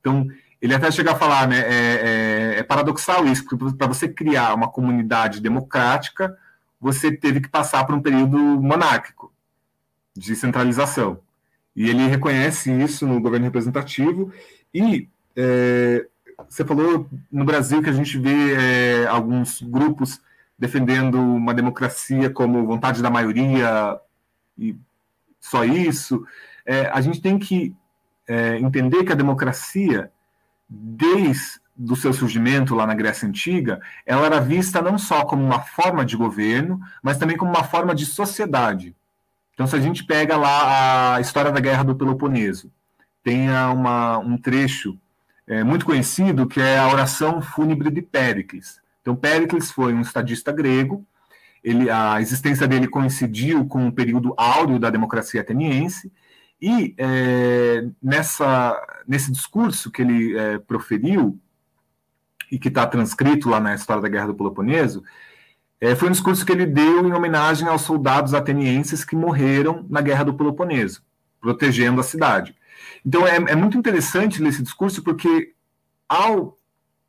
Então, 0.00 0.26
ele 0.60 0.74
até 0.74 0.90
chega 0.90 1.12
a 1.12 1.16
falar, 1.16 1.46
né, 1.46 1.60
é, 1.60 2.54
é, 2.56 2.58
é 2.58 2.62
paradoxal 2.62 3.26
isso, 3.26 3.44
porque 3.44 3.76
para 3.76 3.86
você 3.86 4.08
criar 4.08 4.54
uma 4.54 4.68
comunidade 4.68 5.40
democrática, 5.40 6.36
você 6.80 7.12
teve 7.12 7.40
que 7.40 7.48
passar 7.48 7.84
por 7.84 7.94
um 7.94 8.00
período 8.00 8.38
monárquico, 8.38 9.32
de 10.16 10.34
centralização. 10.34 11.18
E 11.74 11.90
ele 11.90 12.06
reconhece 12.06 12.72
isso 12.72 13.06
no 13.06 13.20
governo 13.20 13.44
representativo. 13.44 14.32
E 14.72 15.08
é, 15.36 16.06
você 16.48 16.64
falou 16.64 17.06
no 17.30 17.44
Brasil 17.44 17.82
que 17.82 17.90
a 17.90 17.92
gente 17.92 18.18
vê 18.18 18.54
é, 18.54 19.06
alguns 19.06 19.60
grupos 19.60 20.20
defendendo 20.58 21.20
uma 21.20 21.52
democracia 21.52 22.30
como 22.30 22.66
vontade 22.66 23.02
da 23.02 23.10
maioria 23.10 24.00
e 24.56 24.74
só 25.50 25.64
isso. 25.64 26.26
É, 26.64 26.86
a 26.86 27.00
gente 27.00 27.20
tem 27.20 27.38
que 27.38 27.74
é, 28.28 28.58
entender 28.58 29.04
que 29.04 29.12
a 29.12 29.16
democracia, 29.16 30.10
desde 30.68 31.60
do 31.78 31.94
seu 31.94 32.12
surgimento 32.12 32.74
lá 32.74 32.86
na 32.86 32.94
Grécia 32.94 33.28
Antiga, 33.28 33.80
ela 34.06 34.24
era 34.24 34.40
vista 34.40 34.80
não 34.80 34.96
só 34.96 35.26
como 35.26 35.44
uma 35.44 35.60
forma 35.60 36.06
de 36.06 36.16
governo, 36.16 36.80
mas 37.02 37.18
também 37.18 37.36
como 37.36 37.50
uma 37.50 37.64
forma 37.64 37.94
de 37.94 38.06
sociedade. 38.06 38.96
Então, 39.52 39.66
se 39.66 39.76
a 39.76 39.80
gente 39.80 40.02
pega 40.04 40.36
lá 40.36 41.16
a 41.16 41.20
história 41.20 41.52
da 41.52 41.60
Guerra 41.60 41.84
do 41.84 41.94
Peloponeso, 41.94 42.72
tem 43.22 43.50
uma, 43.50 44.18
um 44.18 44.38
trecho 44.38 44.98
é, 45.46 45.62
muito 45.62 45.84
conhecido 45.84 46.46
que 46.46 46.60
é 46.60 46.78
a 46.78 46.88
oração 46.88 47.42
fúnebre 47.42 47.90
de 47.90 48.00
Péricles. 48.00 48.80
Então, 49.02 49.14
Péricles 49.14 49.70
foi 49.70 49.92
um 49.92 50.00
estadista 50.00 50.50
grego, 50.50 51.06
ele, 51.66 51.90
a 51.90 52.20
existência 52.20 52.68
dele 52.68 52.86
coincidiu 52.86 53.66
com 53.66 53.88
o 53.88 53.92
período 53.92 54.32
áureo 54.36 54.78
da 54.78 54.88
democracia 54.88 55.40
ateniense, 55.40 56.12
e 56.62 56.94
é, 56.96 57.88
nessa, 58.00 58.80
nesse 59.06 59.32
discurso 59.32 59.90
que 59.90 60.00
ele 60.00 60.38
é, 60.38 60.58
proferiu, 60.58 61.36
e 62.52 62.56
que 62.56 62.68
está 62.68 62.86
transcrito 62.86 63.48
lá 63.48 63.58
na 63.58 63.74
história 63.74 64.00
da 64.00 64.08
Guerra 64.08 64.28
do 64.28 64.36
Peloponeso, 64.36 65.02
é, 65.80 65.96
foi 65.96 66.08
um 66.08 66.12
discurso 66.12 66.46
que 66.46 66.52
ele 66.52 66.66
deu 66.66 67.04
em 67.04 67.12
homenagem 67.12 67.66
aos 67.66 67.82
soldados 67.82 68.32
atenienses 68.32 69.04
que 69.04 69.16
morreram 69.16 69.84
na 69.90 70.00
Guerra 70.00 70.22
do 70.22 70.34
Peloponeso, 70.34 71.02
protegendo 71.40 72.00
a 72.00 72.04
cidade. 72.04 72.54
Então 73.04 73.26
é, 73.26 73.34
é 73.34 73.56
muito 73.56 73.76
interessante 73.76 74.40
ler 74.40 74.50
esse 74.50 74.62
discurso, 74.62 75.02
porque 75.02 75.52
ao 76.08 76.56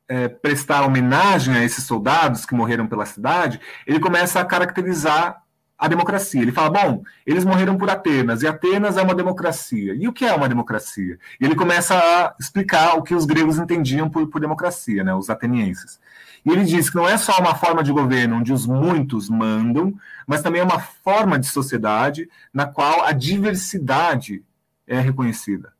é, 0.08 0.26
prestar 0.28 0.84
homenagem 0.84 1.54
a 1.54 1.64
esses 1.64 1.84
soldados 1.84 2.46
que 2.46 2.54
morreram 2.54 2.86
pela 2.86 3.04
cidade, 3.04 3.60
ele 3.86 4.00
começa 4.00 4.40
a 4.40 4.44
caracterizar 4.44 5.42
a 5.78 5.86
democracia. 5.86 6.42
Ele 6.42 6.50
fala: 6.50 6.70
bom, 6.70 7.02
eles 7.24 7.44
morreram 7.44 7.76
por 7.76 7.88
Atenas, 7.88 8.42
e 8.42 8.48
Atenas 8.48 8.96
é 8.96 9.02
uma 9.02 9.14
democracia. 9.14 9.94
E 9.94 10.08
o 10.08 10.12
que 10.12 10.24
é 10.24 10.34
uma 10.34 10.48
democracia? 10.48 11.18
E 11.40 11.44
ele 11.44 11.54
começa 11.54 11.94
a 11.94 12.34
explicar 12.40 12.96
o 12.96 13.02
que 13.02 13.14
os 13.14 13.24
gregos 13.24 13.58
entendiam 13.58 14.10
por, 14.10 14.26
por 14.26 14.40
democracia, 14.40 15.04
né, 15.04 15.14
os 15.14 15.30
atenienses. 15.30 16.00
E 16.44 16.50
ele 16.50 16.64
diz 16.64 16.88
que 16.88 16.96
não 16.96 17.08
é 17.08 17.16
só 17.16 17.38
uma 17.38 17.54
forma 17.54 17.82
de 17.82 17.92
governo 17.92 18.36
onde 18.36 18.52
os 18.52 18.66
muitos 18.66 19.28
mandam, 19.28 19.94
mas 20.26 20.42
também 20.42 20.60
é 20.60 20.64
uma 20.64 20.80
forma 20.80 21.38
de 21.38 21.46
sociedade 21.46 22.28
na 22.52 22.66
qual 22.66 23.04
a 23.04 23.12
diversidade 23.12 24.42
é 24.86 24.98
reconhecida. 24.98 25.72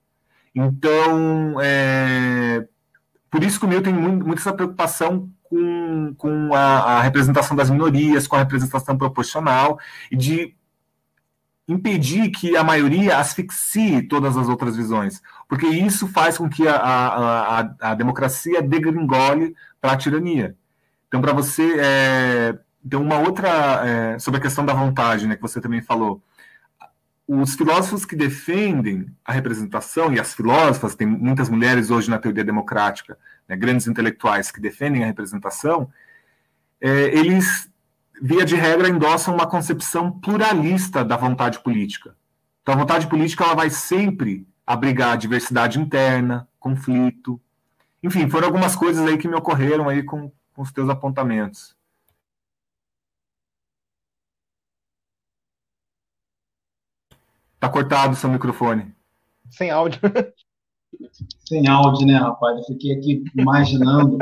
Então, 0.54 1.56
é, 1.60 2.66
por 3.30 3.42
isso 3.42 3.58
que 3.58 3.66
o 3.66 3.68
meu 3.68 3.82
tem 3.82 3.92
muito, 3.92 4.26
muito 4.26 4.38
essa 4.38 4.52
preocupação 4.52 5.30
com, 5.42 6.14
com 6.16 6.54
a, 6.54 6.98
a, 6.98 7.02
representação 7.02 7.56
das 7.56 7.70
minorias, 7.70 8.26
com 8.26 8.36
a 8.36 8.40
representação 8.40 8.96
proporcional, 8.96 9.78
e 10.10 10.16
de 10.16 10.54
impedir 11.66 12.30
que 12.30 12.56
a 12.56 12.64
maioria 12.64 13.18
asfixie 13.18 14.02
todas 14.02 14.36
as 14.36 14.48
outras 14.48 14.76
visões, 14.76 15.20
porque 15.46 15.66
isso 15.66 16.08
faz 16.08 16.38
com 16.38 16.48
que 16.48 16.66
a, 16.66 16.76
a, 16.76 17.60
a, 17.60 17.74
a 17.80 17.94
democracia 17.94 18.62
degringole 18.62 19.54
para 19.80 19.92
a 19.92 19.96
tirania. 19.96 20.56
Então, 21.06 21.20
para 21.20 21.32
você, 21.32 21.76
é, 21.78 22.58
tem 22.88 22.98
uma 22.98 23.18
outra, 23.18 23.48
é, 23.86 24.18
sobre 24.18 24.38
a 24.38 24.42
questão 24.42 24.64
da 24.64 24.72
vontade, 24.72 25.26
né, 25.26 25.36
que 25.36 25.42
você 25.42 25.60
também 25.60 25.82
falou, 25.82 26.22
os 27.28 27.54
filósofos 27.54 28.06
que 28.06 28.16
defendem 28.16 29.06
a 29.22 29.32
representação, 29.32 30.10
e 30.10 30.18
as 30.18 30.32
filósofas, 30.32 30.94
tem 30.94 31.06
muitas 31.06 31.50
mulheres 31.50 31.90
hoje 31.90 32.08
na 32.08 32.18
teoria 32.18 32.42
democrática, 32.42 33.18
né, 33.46 33.54
grandes 33.54 33.86
intelectuais 33.86 34.50
que 34.50 34.58
defendem 34.58 35.04
a 35.04 35.06
representação, 35.06 35.92
é, 36.80 36.88
eles, 37.14 37.70
via 38.22 38.46
de 38.46 38.56
regra, 38.56 38.88
endossam 38.88 39.34
uma 39.34 39.46
concepção 39.46 40.10
pluralista 40.10 41.04
da 41.04 41.18
vontade 41.18 41.58
política. 41.58 42.16
Então, 42.62 42.74
a 42.74 42.78
vontade 42.78 43.06
política 43.06 43.44
ela 43.44 43.54
vai 43.54 43.68
sempre 43.68 44.46
abrigar 44.66 45.18
diversidade 45.18 45.78
interna, 45.78 46.48
conflito. 46.58 47.38
Enfim, 48.02 48.28
foram 48.30 48.46
algumas 48.46 48.74
coisas 48.74 49.06
aí 49.06 49.18
que 49.18 49.28
me 49.28 49.34
ocorreram 49.34 49.86
aí 49.86 50.02
com, 50.02 50.32
com 50.54 50.62
os 50.62 50.72
teus 50.72 50.88
apontamentos. 50.88 51.76
Tá 57.60 57.68
cortado 57.68 58.12
o 58.12 58.16
seu 58.16 58.30
microfone. 58.30 58.94
Sem 59.50 59.70
áudio. 59.70 60.00
Sem 61.46 61.66
áudio, 61.68 62.06
né, 62.06 62.14
rapaz? 62.14 62.58
Eu 62.58 62.64
fiquei 62.64 62.92
aqui 62.92 63.24
imaginando. 63.36 64.18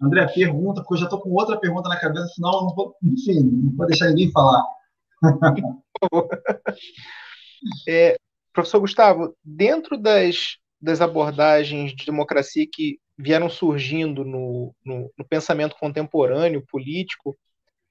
André, 0.00 0.26
pergunta, 0.28 0.80
porque 0.80 0.94
eu 0.94 0.98
já 0.98 1.04
estou 1.04 1.20
com 1.20 1.30
outra 1.30 1.58
pergunta 1.58 1.88
na 1.88 2.00
cabeça, 2.00 2.28
senão 2.28 2.50
não 2.52 2.74
vou, 2.74 2.96
enfim, 3.02 3.40
não 3.42 3.76
vou 3.76 3.86
deixar 3.86 4.08
ninguém 4.08 4.30
falar. 4.30 4.64
é, 7.86 8.16
professor 8.52 8.80
Gustavo, 8.80 9.36
dentro 9.44 9.98
das, 9.98 10.56
das 10.80 11.02
abordagens 11.02 11.94
de 11.94 12.06
democracia 12.06 12.66
que 12.70 12.98
vieram 13.16 13.50
surgindo 13.50 14.24
no, 14.24 14.74
no, 14.82 15.12
no, 15.18 15.24
pensamento 15.26 15.76
contemporâneo, 15.78 16.64
político, 16.66 17.36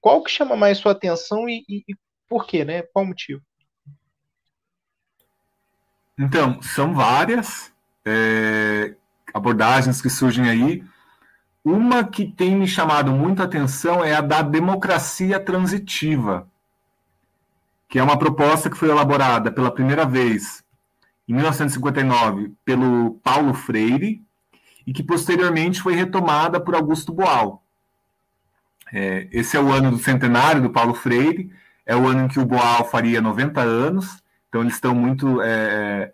qual 0.00 0.22
que 0.24 0.30
chama 0.30 0.56
mais 0.56 0.78
sua 0.78 0.92
atenção 0.92 1.48
e, 1.48 1.64
e, 1.68 1.84
e 1.88 1.94
por 2.28 2.46
quê, 2.46 2.64
né? 2.64 2.82
Qual 2.82 3.04
o 3.04 3.08
motivo? 3.08 3.40
Então, 6.22 6.60
são 6.60 6.92
várias 6.92 7.72
é, 8.04 8.94
abordagens 9.32 10.02
que 10.02 10.10
surgem 10.10 10.50
aí. 10.50 10.84
Uma 11.64 12.04
que 12.04 12.26
tem 12.26 12.54
me 12.54 12.68
chamado 12.68 13.10
muita 13.10 13.44
atenção 13.44 14.04
é 14.04 14.14
a 14.14 14.20
da 14.20 14.42
democracia 14.42 15.40
transitiva, 15.40 16.46
que 17.88 17.98
é 17.98 18.02
uma 18.02 18.18
proposta 18.18 18.68
que 18.68 18.76
foi 18.76 18.90
elaborada 18.90 19.50
pela 19.50 19.70
primeira 19.70 20.04
vez 20.04 20.62
em 21.26 21.32
1959 21.32 22.52
pelo 22.66 23.18
Paulo 23.24 23.54
Freire 23.54 24.22
e 24.86 24.92
que 24.92 25.02
posteriormente 25.02 25.80
foi 25.80 25.94
retomada 25.94 26.60
por 26.60 26.74
Augusto 26.74 27.14
Boal. 27.14 27.64
É, 28.92 29.26
esse 29.32 29.56
é 29.56 29.60
o 29.60 29.72
ano 29.72 29.92
do 29.92 29.98
centenário 29.98 30.60
do 30.60 30.68
Paulo 30.68 30.92
Freire, 30.92 31.50
é 31.86 31.96
o 31.96 32.06
ano 32.06 32.24
em 32.24 32.28
que 32.28 32.38
o 32.38 32.44
Boal 32.44 32.84
faria 32.84 33.22
90 33.22 33.62
anos, 33.62 34.22
então 34.50 34.60
eles 34.60 34.74
estão 34.74 34.94
muito. 34.94 35.40
É, 35.40 35.48
é, 35.48 36.12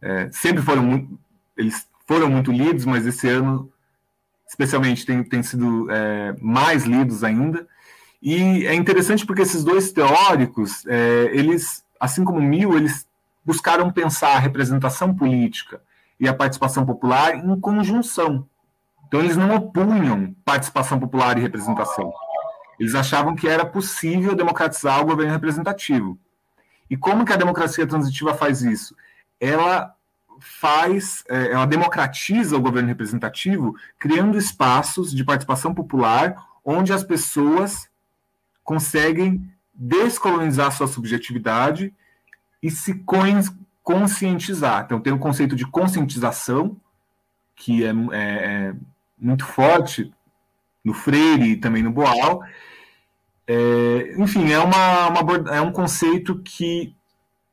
é, 0.00 0.30
sempre 0.30 0.62
foram 0.62 0.82
muito. 0.82 1.18
Eles 1.56 1.88
foram 2.06 2.30
muito 2.30 2.52
lidos, 2.52 2.84
mas 2.84 3.04
esse 3.06 3.28
ano, 3.28 3.72
especialmente, 4.46 5.04
tem, 5.04 5.24
tem 5.24 5.42
sido 5.42 5.90
é, 5.90 6.36
mais 6.40 6.84
lidos 6.84 7.24
ainda. 7.24 7.66
E 8.22 8.66
é 8.66 8.74
interessante 8.74 9.26
porque 9.26 9.42
esses 9.42 9.64
dois 9.64 9.90
teóricos, 9.90 10.86
é, 10.86 11.30
eles, 11.32 11.84
assim 11.98 12.24
como 12.24 12.40
Mill, 12.40 12.76
eles 12.76 13.06
buscaram 13.44 13.90
pensar 13.90 14.36
a 14.36 14.38
representação 14.38 15.14
política 15.14 15.80
e 16.20 16.28
a 16.28 16.34
participação 16.34 16.84
popular 16.84 17.34
em 17.34 17.58
conjunção. 17.58 18.46
Então, 19.06 19.20
eles 19.20 19.36
não 19.36 19.54
opunham 19.54 20.36
participação 20.44 21.00
popular 21.00 21.38
e 21.38 21.40
representação. 21.40 22.12
Eles 22.78 22.94
achavam 22.94 23.34
que 23.34 23.48
era 23.48 23.64
possível 23.64 24.34
democratizar 24.34 25.00
o 25.00 25.06
governo 25.06 25.32
representativo. 25.32 26.18
E 26.90 26.96
como 26.96 27.24
que 27.24 27.32
a 27.32 27.36
democracia 27.36 27.86
transitiva 27.86 28.34
faz 28.34 28.62
isso? 28.62 28.96
Ela 29.40 29.94
faz, 30.40 31.24
é, 31.28 31.52
ela 31.52 31.66
democratiza 31.66 32.56
o 32.56 32.60
governo 32.60 32.88
representativo, 32.88 33.74
criando 33.98 34.38
espaços 34.38 35.12
de 35.12 35.24
participação 35.24 35.74
popular 35.74 36.36
onde 36.64 36.92
as 36.92 37.02
pessoas 37.02 37.88
conseguem 38.62 39.50
descolonizar 39.72 40.72
sua 40.72 40.86
subjetividade 40.86 41.94
e 42.62 42.70
se 42.70 43.02
conscientizar. 43.82 44.84
Então, 44.84 45.00
tem 45.00 45.12
o 45.12 45.18
conceito 45.18 45.56
de 45.56 45.66
conscientização, 45.66 46.76
que 47.54 47.84
é, 47.84 47.88
é, 47.88 48.12
é 48.12 48.74
muito 49.18 49.46
forte 49.46 50.12
no 50.84 50.92
Freire 50.92 51.52
e 51.52 51.56
também 51.56 51.82
no 51.82 51.90
Boal. 51.90 52.42
É, 53.50 54.14
enfim, 54.18 54.52
é, 54.52 54.58
uma, 54.58 55.08
uma, 55.08 55.56
é 55.56 55.60
um 55.62 55.72
conceito 55.72 56.38
que 56.40 56.94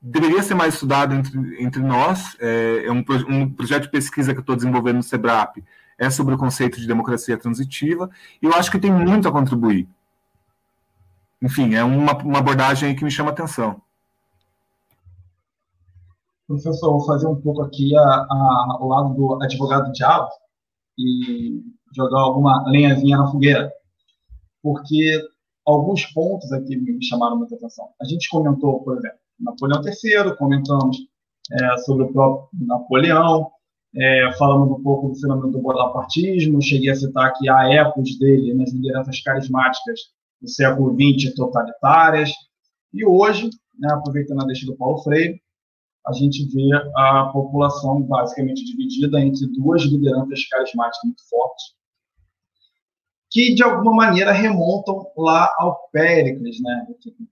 deveria 0.01 0.43
ser 0.43 0.53
mais 0.53 0.73
estudado 0.73 1.15
entre, 1.15 1.63
entre 1.63 1.81
nós. 1.81 2.35
É, 2.41 2.83
é 2.85 2.91
um, 2.91 3.03
um, 3.29 3.49
projeto 3.49 3.83
de 3.83 3.89
pesquisa 3.89 4.33
que 4.33 4.39
eu 4.39 4.41
estou 4.41 4.57
desenvolvendo 4.57 4.97
no 4.97 5.03
SEBRAP 5.03 5.63
é 5.97 6.09
sobre 6.09 6.35
o 6.35 6.37
conceito 6.37 6.77
de 6.77 6.85
democracia 6.85 7.37
transitiva, 7.37 8.09
e 8.41 8.45
eu 8.45 8.53
acho 8.53 8.69
que 8.69 8.77
tem 8.77 8.91
muito 8.91 9.29
a 9.29 9.31
contribuir. 9.31 9.87
Enfim, 11.41 11.73
é 11.73 11.83
uma, 11.85 12.13
uma 12.17 12.39
abordagem 12.39 12.93
que 12.93 13.03
me 13.05 13.09
chama 13.09 13.29
a 13.29 13.33
atenção. 13.33 13.81
Professor, 16.45 16.91
vou 16.91 17.05
fazer 17.05 17.27
um 17.27 17.39
pouco 17.39 17.61
aqui 17.61 17.95
a, 17.95 18.01
a, 18.01 18.77
o 18.81 18.87
lado 18.89 19.13
do 19.13 19.41
advogado 19.41 19.91
diabo 19.93 20.29
e 20.99 21.63
jogar 21.95 22.19
alguma 22.19 22.69
lenhazinha 22.69 23.17
na 23.17 23.31
fogueira, 23.31 23.71
porque 24.61 25.21
alguns 25.65 26.05
pontos 26.05 26.51
aqui 26.51 26.77
me 26.77 27.03
chamaram 27.03 27.37
muita 27.37 27.55
atenção. 27.55 27.89
A 28.01 28.05
gente 28.05 28.29
comentou, 28.29 28.81
por 28.83 28.97
exemplo, 28.97 29.17
Napoleão 29.39 29.81
III, 29.83 30.35
comentamos 30.37 30.97
é, 31.51 31.77
sobre 31.79 32.05
o 32.05 32.13
próprio 32.13 32.49
Napoleão, 32.65 33.49
é, 33.97 34.31
falamos 34.37 34.77
um 34.77 34.83
pouco 34.83 35.09
do 35.09 35.15
fenômeno 35.15 35.51
do 35.51 35.61
bonapartismo, 35.61 36.61
cheguei 36.61 36.89
a 36.89 36.95
citar 36.95 37.27
aqui 37.27 37.49
a 37.49 37.69
épocas 37.73 38.17
dele 38.17 38.53
nas 38.53 38.71
lideranças 38.73 39.21
carismáticas 39.21 39.99
do 40.41 40.49
século 40.49 40.93
XX 40.93 41.33
totalitárias, 41.33 42.31
e 42.93 43.05
hoje, 43.05 43.49
né, 43.79 43.93
aproveitando 43.93 44.41
a 44.41 44.45
deixa 44.45 44.65
do 44.65 44.75
Paulo 44.75 44.99
Freire, 44.99 45.41
a 46.07 46.13
gente 46.13 46.45
vê 46.53 46.69
a 46.95 47.25
população 47.33 48.01
basicamente 48.03 48.63
dividida 48.63 49.19
entre 49.19 49.47
duas 49.47 49.81
lideranças 49.83 50.45
carismáticas 50.47 51.03
muito 51.03 51.27
fortes, 51.29 51.65
que 53.29 53.53
de 53.53 53.63
alguma 53.63 53.93
maneira 53.93 54.31
remontam 54.31 55.11
lá 55.17 55.53
ao 55.57 55.89
Péricles, 55.91 56.61
né? 56.61 56.87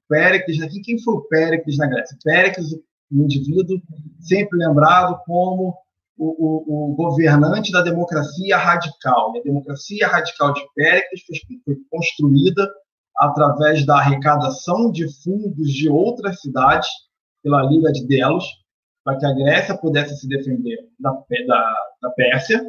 Péricles, 0.10 0.62
aqui 0.62 0.82
quem 0.82 1.02
foi 1.02 1.16
o 1.16 1.22
Péricles 1.22 1.78
na 1.78 1.88
Grécia? 1.88 2.18
Péricles, 2.24 2.74
um 3.12 3.24
indivíduo 3.24 3.82
sempre 4.20 4.58
lembrado 4.58 5.20
como 5.26 5.76
o, 6.18 6.26
o, 6.26 6.92
o, 6.92 6.96
governante 6.96 7.72
da 7.72 7.82
democracia 7.82 8.58
radical. 8.58 9.34
A 9.38 9.44
democracia 9.44 10.08
radical 10.08 10.54
de 10.54 10.62
Péricles 10.76 11.22
foi, 11.26 11.38
foi 11.66 11.78
construída 11.90 12.70
através 13.18 13.86
da 13.86 13.98
arrecadação 13.98 14.92
de 14.92 15.08
fundos 15.24 15.72
de 15.72 15.90
outras 15.90 16.42
cidades 16.42 16.90
pela 17.44 17.64
Liga 17.64 17.92
de 17.92 18.06
Delos, 18.08 18.46
para 19.04 19.18
que 19.18 19.26
a 19.26 19.34
Grécia 19.34 19.78
pudesse 19.78 20.18
se 20.18 20.28
defender 20.28 20.78
da, 21.00 21.12
da, 21.12 21.76
da 22.02 22.10
Pérsia, 22.12 22.64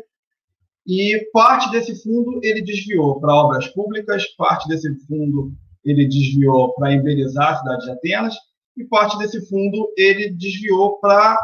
e 0.87 1.29
parte 1.33 1.71
desse 1.71 2.03
fundo 2.03 2.41
ele 2.43 2.63
desviou 2.63 3.19
para 3.21 3.35
obras 3.35 3.69
públicas, 3.69 4.27
parte 4.37 4.69
desse 4.69 4.95
fundo 5.07 5.53
ele 5.85 6.07
desviou 6.07 6.75
para 6.75 6.93
embelezar 6.93 7.55
a 7.55 7.59
cidade 7.59 7.85
de 7.85 7.91
Atenas, 7.91 8.35
e 8.77 8.85
parte 8.85 9.17
desse 9.19 9.47
fundo 9.49 9.93
ele 9.97 10.31
desviou 10.31 10.99
para 10.99 11.39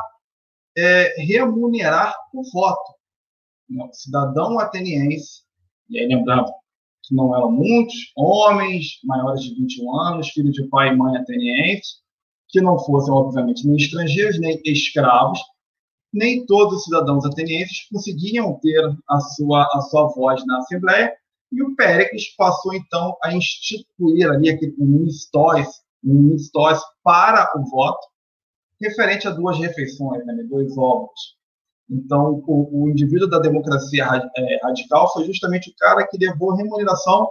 é, 0.76 1.14
remunerar 1.22 2.14
o 2.34 2.42
voto. 2.50 2.94
O 3.70 3.92
cidadão 3.92 4.58
ateniense, 4.58 5.42
e 5.88 5.98
aí 5.98 6.06
lembrando 6.06 6.50
que 7.02 7.14
não 7.14 7.36
eram 7.36 7.50
muitos, 7.50 8.12
homens 8.16 8.98
maiores 9.04 9.42
de 9.42 9.54
21 9.54 10.00
anos, 10.00 10.30
filhos 10.30 10.52
de 10.52 10.66
pai 10.68 10.88
e 10.88 10.96
mãe 10.96 11.16
atenienses, 11.16 12.00
que 12.48 12.60
não 12.60 12.78
fossem, 12.78 13.12
obviamente, 13.12 13.66
nem 13.66 13.76
estrangeiros, 13.76 14.40
nem 14.40 14.60
escravos, 14.64 15.38
nem 16.12 16.44
todos 16.46 16.78
os 16.78 16.84
cidadãos 16.84 17.24
atenienses 17.24 17.86
conseguiam 17.92 18.58
ter 18.60 18.82
a 19.08 19.20
sua, 19.20 19.68
a 19.72 19.80
sua 19.82 20.08
voz 20.08 20.44
na 20.46 20.58
Assembleia, 20.58 21.12
e 21.52 21.62
o 21.62 21.74
Péricles 21.74 22.34
passou, 22.36 22.74
então, 22.74 23.16
a 23.22 23.32
instituir 23.32 24.30
ali 24.30 24.50
aquele 24.50 24.74
ministóis, 24.78 25.66
ministóis 26.02 26.80
para 27.02 27.50
o 27.56 27.64
voto, 27.68 28.06
referente 28.80 29.26
a 29.26 29.30
duas 29.30 29.58
refeições, 29.58 30.24
né, 30.24 30.44
dois 30.48 30.76
ovos. 30.78 31.36
Então, 31.88 32.42
o, 32.46 32.84
o, 32.84 32.88
indivíduo 32.88 33.28
da 33.28 33.40
democracia 33.40 34.04
é, 34.36 34.60
radical 34.62 35.12
foi 35.12 35.24
justamente 35.24 35.70
o 35.70 35.74
cara 35.76 36.06
que 36.06 36.16
levou 36.18 36.54
remuneração 36.54 37.28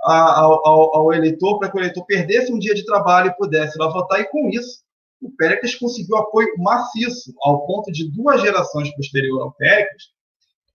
ao, 0.00 0.66
ao, 0.66 0.96
ao 0.96 1.12
eleitor 1.12 1.58
para 1.58 1.68
que 1.68 1.76
o 1.76 1.80
eleitor 1.80 2.06
perdesse 2.06 2.52
um 2.52 2.58
dia 2.60 2.74
de 2.74 2.86
trabalho 2.86 3.30
e 3.30 3.36
pudesse 3.36 3.76
lá 3.76 3.88
votar, 3.88 4.20
e 4.20 4.28
com 4.28 4.48
isso 4.48 4.82
o 5.20 5.30
Péricles 5.32 5.74
conseguiu 5.74 6.16
apoio 6.16 6.48
maciço, 6.58 7.34
ao 7.42 7.66
ponto 7.66 7.90
de 7.90 8.10
duas 8.10 8.40
gerações 8.40 8.94
posterior 8.94 9.42
ao 9.42 9.52
Péricles, 9.52 10.04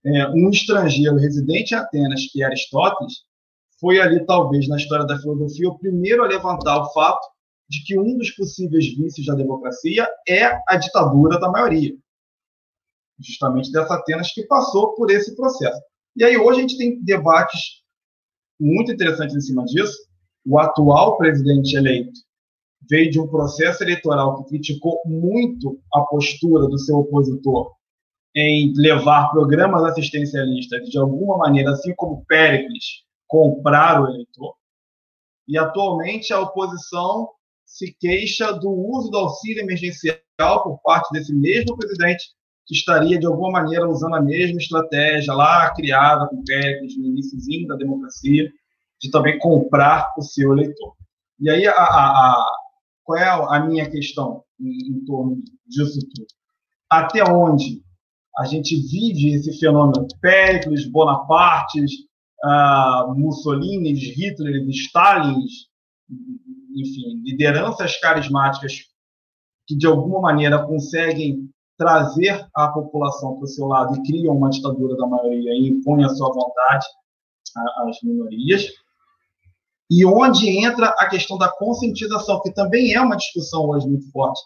é, 0.04 0.28
um 0.28 0.50
estrangeiro 0.50 1.16
residente 1.16 1.74
em 1.74 1.78
Atenas, 1.78 2.26
que 2.30 2.42
é 2.42 2.46
Aristóteles, 2.46 3.24
foi 3.80 4.00
ali, 4.00 4.24
talvez, 4.26 4.68
na 4.68 4.76
história 4.76 5.06
da 5.06 5.18
filosofia, 5.18 5.68
o 5.68 5.78
primeiro 5.78 6.22
a 6.22 6.26
levantar 6.26 6.80
o 6.80 6.92
fato 6.92 7.26
de 7.68 7.82
que 7.84 7.98
um 7.98 8.16
dos 8.16 8.30
possíveis 8.30 8.94
vícios 8.94 9.26
da 9.26 9.34
democracia 9.34 10.06
é 10.28 10.44
a 10.68 10.76
ditadura 10.76 11.40
da 11.40 11.50
maioria. 11.50 11.94
Justamente 13.18 13.72
dessa 13.72 13.94
Atenas 13.94 14.32
que 14.32 14.46
passou 14.46 14.94
por 14.94 15.10
esse 15.10 15.34
processo. 15.34 15.80
E 16.16 16.24
aí, 16.24 16.36
hoje, 16.36 16.58
a 16.58 16.62
gente 16.62 16.76
tem 16.76 17.02
debates 17.02 17.82
muito 18.60 18.92
interessantes 18.92 19.34
em 19.34 19.40
cima 19.40 19.64
disso. 19.64 19.96
O 20.46 20.58
atual 20.58 21.16
presidente 21.16 21.74
eleito 21.74 22.20
veio 22.88 23.10
de 23.10 23.20
um 23.20 23.26
processo 23.26 23.82
eleitoral 23.82 24.36
que 24.36 24.50
criticou 24.50 25.00
muito 25.06 25.80
a 25.92 26.00
postura 26.00 26.66
do 26.68 26.78
seu 26.78 26.96
opositor 26.96 27.72
em 28.36 28.72
levar 28.76 29.30
programas 29.30 29.84
assistencialistas 29.84 30.88
de 30.88 30.98
alguma 30.98 31.38
maneira, 31.38 31.70
assim 31.70 31.94
como 31.94 32.24
Péricles, 32.26 33.04
comprar 33.26 34.02
o 34.02 34.08
eleitor. 34.08 34.54
E 35.46 35.56
atualmente 35.56 36.32
a 36.32 36.40
oposição 36.40 37.28
se 37.64 37.94
queixa 37.98 38.52
do 38.52 38.70
uso 38.70 39.10
do 39.10 39.18
auxílio 39.18 39.62
emergencial 39.62 40.18
por 40.62 40.80
parte 40.82 41.12
desse 41.12 41.32
mesmo 41.34 41.76
presidente 41.76 42.24
que 42.66 42.74
estaria 42.74 43.18
de 43.18 43.26
alguma 43.26 43.50
maneira 43.50 43.88
usando 43.88 44.16
a 44.16 44.22
mesma 44.22 44.58
estratégia 44.58 45.34
lá 45.34 45.72
criada 45.74 46.26
com 46.28 46.42
Péricles 46.44 46.96
no 46.98 47.06
iníciozinho 47.06 47.68
da 47.68 47.76
democracia 47.76 48.50
de 49.00 49.10
também 49.10 49.38
comprar 49.38 50.12
o 50.16 50.22
seu 50.22 50.52
eleitor. 50.52 50.94
E 51.38 51.50
aí 51.50 51.66
a, 51.66 51.72
a, 51.72 52.56
qual 53.04 53.18
é 53.18 53.28
a 53.28 53.60
minha 53.66 53.88
questão 53.88 54.42
em, 54.58 54.96
em 54.96 55.04
torno 55.04 55.42
disso 55.66 55.98
tudo? 56.14 56.26
Até 56.90 57.22
onde 57.22 57.82
a 58.36 58.44
gente 58.44 58.74
vive 58.76 59.34
esse 59.34 59.58
fenômeno 59.58 60.06
Péricles, 60.20 60.90
Bonapartes, 60.90 61.92
uh, 62.44 63.14
Mussolini, 63.14 63.92
Hitler, 63.92 64.68
Stalin, 64.70 65.44
enfim, 66.74 67.22
lideranças 67.22 67.98
carismáticas 68.00 68.86
que 69.66 69.76
de 69.76 69.86
alguma 69.86 70.20
maneira 70.20 70.66
conseguem 70.66 71.48
trazer 71.78 72.46
a 72.54 72.68
população 72.68 73.36
para 73.36 73.44
o 73.44 73.48
seu 73.48 73.66
lado 73.66 73.96
e 73.96 74.02
criam 74.02 74.36
uma 74.36 74.50
ditadura 74.50 74.96
da 74.96 75.06
maioria 75.06 75.52
e 75.52 75.68
impõem 75.68 76.04
a 76.04 76.08
sua 76.08 76.32
vontade 76.32 76.86
às 77.56 78.02
minorias 78.02 78.68
e 79.90 80.04
onde 80.04 80.48
entra 80.48 80.88
a 80.98 81.08
questão 81.08 81.36
da 81.36 81.50
conscientização, 81.50 82.40
que 82.40 82.52
também 82.52 82.94
é 82.94 83.00
uma 83.00 83.16
discussão 83.16 83.68
hoje 83.68 83.86
muito 83.86 84.10
forte, 84.10 84.40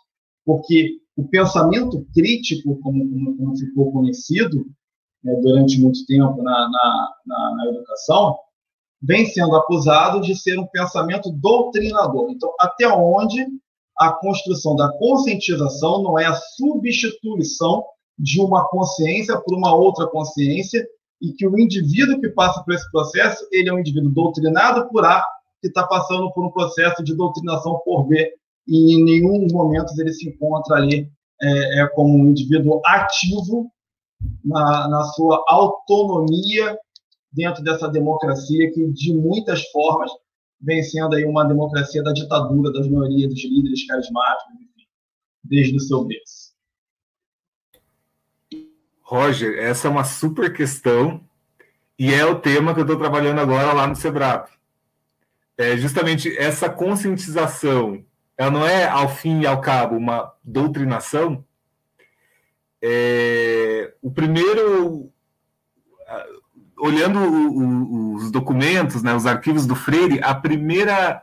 porque 0.45 0.99
o 1.17 1.27
pensamento 1.29 2.07
crítico, 2.15 2.79
como, 2.81 3.09
como, 3.09 3.37
como 3.37 3.57
ficou 3.57 3.93
conhecido 3.93 4.65
né, 5.23 5.35
durante 5.43 5.81
muito 5.81 6.05
tempo 6.07 6.43
na, 6.43 6.69
na, 6.69 7.09
na, 7.27 7.55
na 7.57 7.67
educação, 7.67 8.39
vem 9.01 9.27
sendo 9.27 9.55
acusado 9.57 10.21
de 10.21 10.35
ser 10.37 10.59
um 10.59 10.67
pensamento 10.67 11.31
doutrinador. 11.31 12.31
Então, 12.31 12.53
até 12.59 12.89
onde 12.89 13.45
a 13.97 14.13
construção 14.13 14.77
da 14.77 14.93
conscientização 14.99 16.03
não 16.03 16.19
é 16.19 16.27
a 16.27 16.35
substituição 16.35 17.85
de 18.19 18.41
uma 18.41 18.69
consciência 18.69 19.41
por 19.41 19.57
uma 19.57 19.75
outra 19.75 20.07
consciência 20.07 20.87
e 21.21 21.33
que 21.33 21.47
o 21.47 21.59
indivíduo 21.59 22.21
que 22.21 22.29
passa 22.29 22.63
por 22.63 22.75
esse 22.75 22.91
processo, 22.91 23.47
ele 23.51 23.69
é 23.69 23.73
um 23.73 23.79
indivíduo 23.79 24.11
doutrinado 24.11 24.89
por 24.89 25.05
A, 25.05 25.25
que 25.61 25.69
está 25.69 25.87
passando 25.87 26.33
por 26.33 26.45
um 26.45 26.51
processo 26.51 27.03
de 27.03 27.15
doutrinação 27.15 27.81
por 27.85 28.07
B, 28.07 28.33
e 28.67 28.95
em 28.95 29.05
nenhum 29.05 29.47
momento 29.51 29.93
ele 29.99 30.13
se 30.13 30.29
encontra 30.29 30.77
ali 30.77 31.11
é, 31.41 31.83
é 31.83 31.87
como 31.89 32.17
um 32.17 32.31
indivíduo 32.31 32.81
ativo 32.85 33.71
na, 34.45 34.89
na 34.89 35.05
sua 35.05 35.43
autonomia 35.49 36.77
dentro 37.33 37.63
dessa 37.63 37.89
democracia 37.89 38.71
que, 38.73 38.87
de 38.93 39.15
muitas 39.15 39.63
formas, 39.71 40.11
vem 40.61 40.83
sendo 40.83 41.15
aí 41.15 41.25
uma 41.25 41.45
democracia 41.45 42.03
da 42.03 42.13
ditadura 42.13 42.73
das 42.73 42.89
maiorias 42.89 43.31
dos 43.31 43.45
líderes 43.45 43.87
carismáticos, 43.87 44.55
desde 45.45 45.77
o 45.77 45.81
seu 45.81 46.05
berço. 46.05 46.38
Roger, 49.09 49.59
essa 49.59 49.89
é 49.89 49.91
uma 49.91 50.05
super 50.05 50.53
questão 50.53 51.25
e 51.99 52.13
é 52.13 52.27
o 52.27 52.39
tema 52.41 52.75
que 52.75 52.81
eu 52.81 52.85
estou 52.85 52.99
trabalhando 52.99 53.41
agora 53.41 53.73
lá 53.73 53.87
no 53.87 53.97
Sebrap. 53.97 54.51
É 55.57 55.79
justamente 55.79 56.37
essa 56.37 56.69
conscientização, 56.69 58.05
ela 58.37 58.51
não 58.51 58.67
é, 58.67 58.87
ao 58.87 59.09
fim 59.09 59.41
e 59.41 59.47
ao 59.47 59.63
cabo, 59.63 59.97
uma 59.97 60.35
doutrinação. 60.45 61.43
É, 62.83 63.95
o 64.03 64.11
primeiro, 64.11 65.11
olhando 66.77 68.15
os 68.15 68.31
documentos, 68.31 69.03
né, 69.03 69.15
os 69.15 69.25
arquivos 69.25 69.67
do 69.67 69.75
Freire, 69.75 70.21
a 70.23 70.35
primeira, 70.35 71.23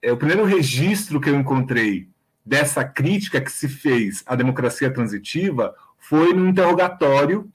é, 0.00 0.10
o 0.10 0.16
primeiro 0.16 0.46
registro 0.46 1.20
que 1.20 1.28
eu 1.28 1.38
encontrei 1.38 2.08
dessa 2.42 2.82
crítica 2.82 3.38
que 3.38 3.52
se 3.52 3.68
fez 3.68 4.22
à 4.24 4.34
democracia 4.34 4.90
transitiva 4.90 5.74
foi 6.00 6.32
no 6.32 6.48
interrogatório 6.48 7.50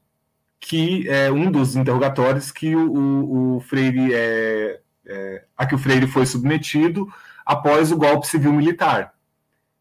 que 0.59 1.07
é 1.07 1.31
um 1.31 1.51
dos 1.51 1.75
interrogatórios 1.75 2.51
que 2.51 2.75
o, 2.75 2.91
o, 2.91 3.57
o 3.57 3.59
Freire 3.61 4.13
é, 4.13 4.79
é, 5.05 5.43
a 5.55 5.65
que 5.65 5.75
o 5.75 5.77
Freire 5.77 6.07
foi 6.07 6.25
submetido 6.25 7.07
após 7.45 7.91
o 7.91 7.97
golpe 7.97 8.25
civil 8.25 8.51
militar. 8.51 9.13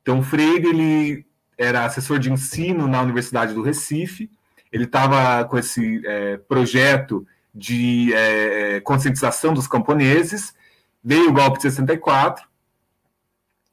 Então, 0.02 0.18
o 0.18 0.22
Freire 0.22 0.66
ele 0.66 1.26
era 1.56 1.86
assessor 1.86 2.18
de 2.18 2.30
ensino 2.30 2.86
na 2.86 3.00
Universidade 3.00 3.54
do 3.54 3.62
Recife. 3.62 4.30
Ele 4.70 4.84
estava 4.84 5.44
com 5.46 5.56
esse 5.56 6.02
é, 6.04 6.36
projeto 6.36 7.26
de 7.54 8.12
é, 8.12 8.80
conscientização 8.80 9.54
dos 9.54 9.66
camponeses. 9.66 10.54
Veio 11.02 11.30
o 11.30 11.32
golpe 11.32 11.56
de 11.56 11.62
64. 11.62 12.46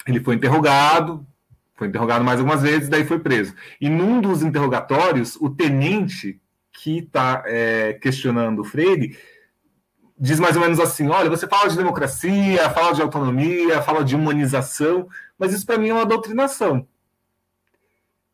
Ele 0.07 0.21
foi 0.21 0.35
interrogado, 0.35 1.27
foi 1.82 1.88
interrogado 1.88 2.23
mais 2.23 2.39
algumas 2.39 2.61
vezes, 2.61 2.88
daí 2.88 3.03
foi 3.03 3.17
preso. 3.17 3.55
E 3.79 3.89
num 3.89 4.21
dos 4.21 4.43
interrogatórios, 4.43 5.36
o 5.38 5.49
tenente 5.49 6.39
que 6.71 6.99
está 6.99 7.41
é, 7.47 7.93
questionando 7.93 8.59
o 8.59 8.63
Freire 8.63 9.17
diz 10.15 10.39
mais 10.39 10.55
ou 10.55 10.61
menos 10.61 10.79
assim: 10.79 11.07
olha, 11.07 11.27
você 11.27 11.47
fala 11.47 11.67
de 11.67 11.75
democracia, 11.75 12.69
fala 12.69 12.93
de 12.93 13.01
autonomia, 13.01 13.82
fala 13.82 14.03
de 14.03 14.15
humanização, 14.15 15.09
mas 15.39 15.53
isso 15.53 15.65
para 15.65 15.79
mim 15.79 15.89
é 15.89 15.93
uma 15.95 16.05
doutrinação. 16.05 16.88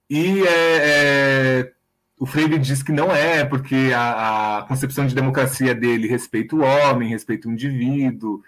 E 0.10 0.44
é, 0.46 0.78
é, 0.82 1.74
o 2.20 2.26
Freire 2.26 2.60
diz 2.60 2.84
que 2.84 2.92
não 2.92 3.10
é, 3.16 3.46
porque 3.46 3.94
a, 3.96 4.58
a, 4.58 4.64
concepção 4.64 5.08
de 5.08 5.16
democracia 5.16 5.74
dele 5.74 6.06
respeita 6.06 6.54
o 6.54 6.64
homem, 6.64 7.08
respeita 7.08 7.48
o 7.48 7.52
indivíduo. 7.54 8.44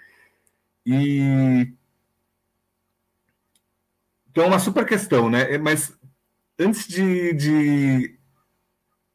E 0.86 1.72
então, 4.32 4.44
é 4.44 4.48
uma 4.48 4.60
super 4.60 4.86
questão, 4.86 5.30
né? 5.30 5.58
Mas 5.58 5.98
antes 6.58 6.88
de, 6.88 7.34
de 7.34 8.20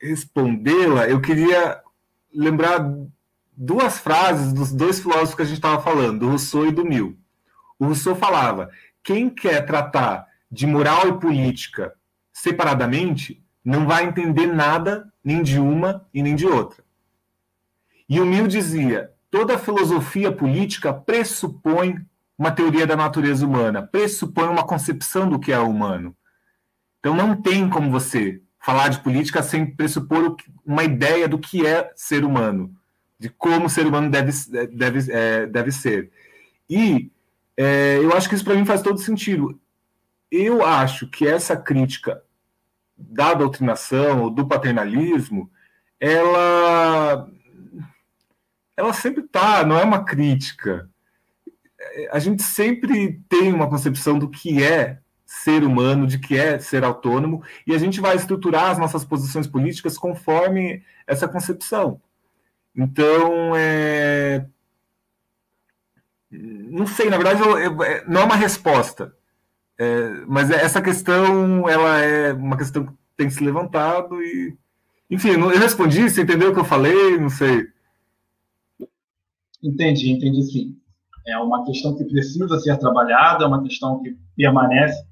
respondê-la, 0.01 1.09
eu 1.09 1.21
queria 1.21 1.81
lembrar 2.33 2.81
duas 3.57 3.99
frases 3.99 4.53
dos 4.53 4.73
dois 4.73 4.99
filósofos 4.99 5.35
que 5.35 5.43
a 5.43 5.45
gente 5.45 5.59
estava 5.59 5.81
falando, 5.81 6.21
do 6.21 6.29
Rousseau 6.29 6.67
e 6.67 6.73
do 6.73 6.85
Mill. 6.85 7.17
O 7.79 7.87
Rousseau 7.87 8.17
falava: 8.17 8.71
quem 9.03 9.31
quer 9.31 9.65
tratar 9.65 10.27
de 10.51 10.67
moral 10.67 11.09
e 11.09 11.21
política 11.21 11.95
separadamente 12.33 13.43
não 13.65 13.87
vai 13.87 14.05
entender 14.05 14.47
nada 14.47 15.13
nem 15.23 15.43
de 15.43 15.59
uma 15.59 16.07
e 16.13 16.23
nem 16.23 16.35
de 16.35 16.47
outra. 16.47 16.85
E 18.09 18.21
o 18.21 18.27
Mill 18.27 18.49
dizia: 18.49 19.13
toda 19.31 19.59
filosofia 19.59 20.33
política 20.33 20.93
pressupõe 20.93 22.05
uma 22.39 22.51
teoria 22.51 22.87
da 22.87 22.97
natureza 22.97 23.47
humana, 23.47 23.83
pressupõe 23.83 24.49
uma 24.49 24.67
concepção 24.67 25.29
do 25.29 25.39
que 25.39 25.53
é 25.53 25.59
humano. 25.59 26.17
Então 26.99 27.15
não 27.15 27.41
tem 27.41 27.69
como 27.69 27.91
você 27.91 28.41
falar 28.59 28.89
de 28.89 29.01
política 29.01 29.43
sem 29.43 29.67
pressupor 29.67 30.37
uma 30.65 30.83
ideia 30.83 31.29
do 31.29 31.39
que 31.39 31.67
é 31.67 31.93
ser 31.95 32.25
humano, 32.25 32.75
de 33.19 33.29
como 33.29 33.67
o 33.67 33.71
ser 33.71 33.87
humano 33.87 34.11
deve, 34.11 34.33
deve, 34.73 35.13
é, 35.13 35.47
deve 35.47 35.71
ser. 35.71 36.11
E 36.69 37.11
é, 37.57 37.99
eu 37.99 38.17
acho 38.17 38.29
que 38.29 38.35
isso 38.35 38.45
para 38.45 38.55
mim 38.55 38.65
faz 38.65 38.83
todo 38.83 38.99
sentido. 38.99 39.61
Eu 40.31 40.65
acho 40.65 41.07
que 41.09 41.27
essa 41.27 41.57
crítica 41.57 42.23
da 42.97 43.35
doutrinação, 43.35 44.33
do 44.33 44.47
paternalismo, 44.47 45.51
ela, 46.01 47.29
ela 48.77 48.93
sempre 48.93 49.23
está, 49.25 49.65
não 49.65 49.79
é 49.79 49.85
uma 49.85 50.05
crítica 50.05 50.89
a 52.11 52.19
gente 52.19 52.43
sempre 52.43 53.21
tem 53.29 53.53
uma 53.53 53.69
concepção 53.69 54.19
do 54.19 54.29
que 54.29 54.63
é 54.63 54.99
ser 55.25 55.65
humano, 55.65 56.07
de 56.07 56.19
que 56.19 56.37
é 56.37 56.59
ser 56.59 56.85
autônomo, 56.85 57.43
e 57.67 57.75
a 57.75 57.79
gente 57.79 58.01
vai 58.01 58.15
estruturar 58.17 58.71
as 58.71 58.79
nossas 58.79 59.05
posições 59.05 59.47
políticas 59.47 59.99
conforme 59.99 60.83
essa 61.07 61.27
concepção. 61.27 62.01
Então, 62.77 63.55
é... 63.57 64.47
não 66.31 66.87
sei, 66.87 67.09
na 67.09 67.17
verdade, 67.17 67.41
eu, 67.41 67.59
eu, 67.59 67.83
é, 67.83 68.05
não 68.07 68.23
é 68.23 68.25
uma 68.25 68.37
resposta, 68.37 69.15
é, 69.79 70.09
mas 70.27 70.51
essa 70.51 70.81
questão, 70.81 71.69
ela 71.69 71.99
é 71.99 72.33
uma 72.33 72.57
questão 72.57 72.87
que 72.87 72.93
tem 73.17 73.31
se 73.31 73.43
levantado 73.43 74.23
e, 74.23 74.57
enfim, 75.11 75.31
eu 75.31 75.49
respondi, 75.49 76.09
você 76.09 76.23
entendeu 76.23 76.51
o 76.51 76.55
que 76.55 76.61
eu 76.61 76.65
falei? 76.65 77.19
Não 77.19 77.31
sei. 77.31 77.67
Entendi, 79.63 80.11
entendi 80.11 80.43
sim. 80.43 80.77
É 81.27 81.39
uma 81.39 81.65
questão 81.65 81.97
que 81.97 82.05
precisa 82.05 82.59
ser 82.59 82.79
trabalhada, 82.79 83.45
é 83.45 83.47
uma 83.47 83.63
questão 83.63 84.01
que 84.03 84.17
permanece 84.37 85.05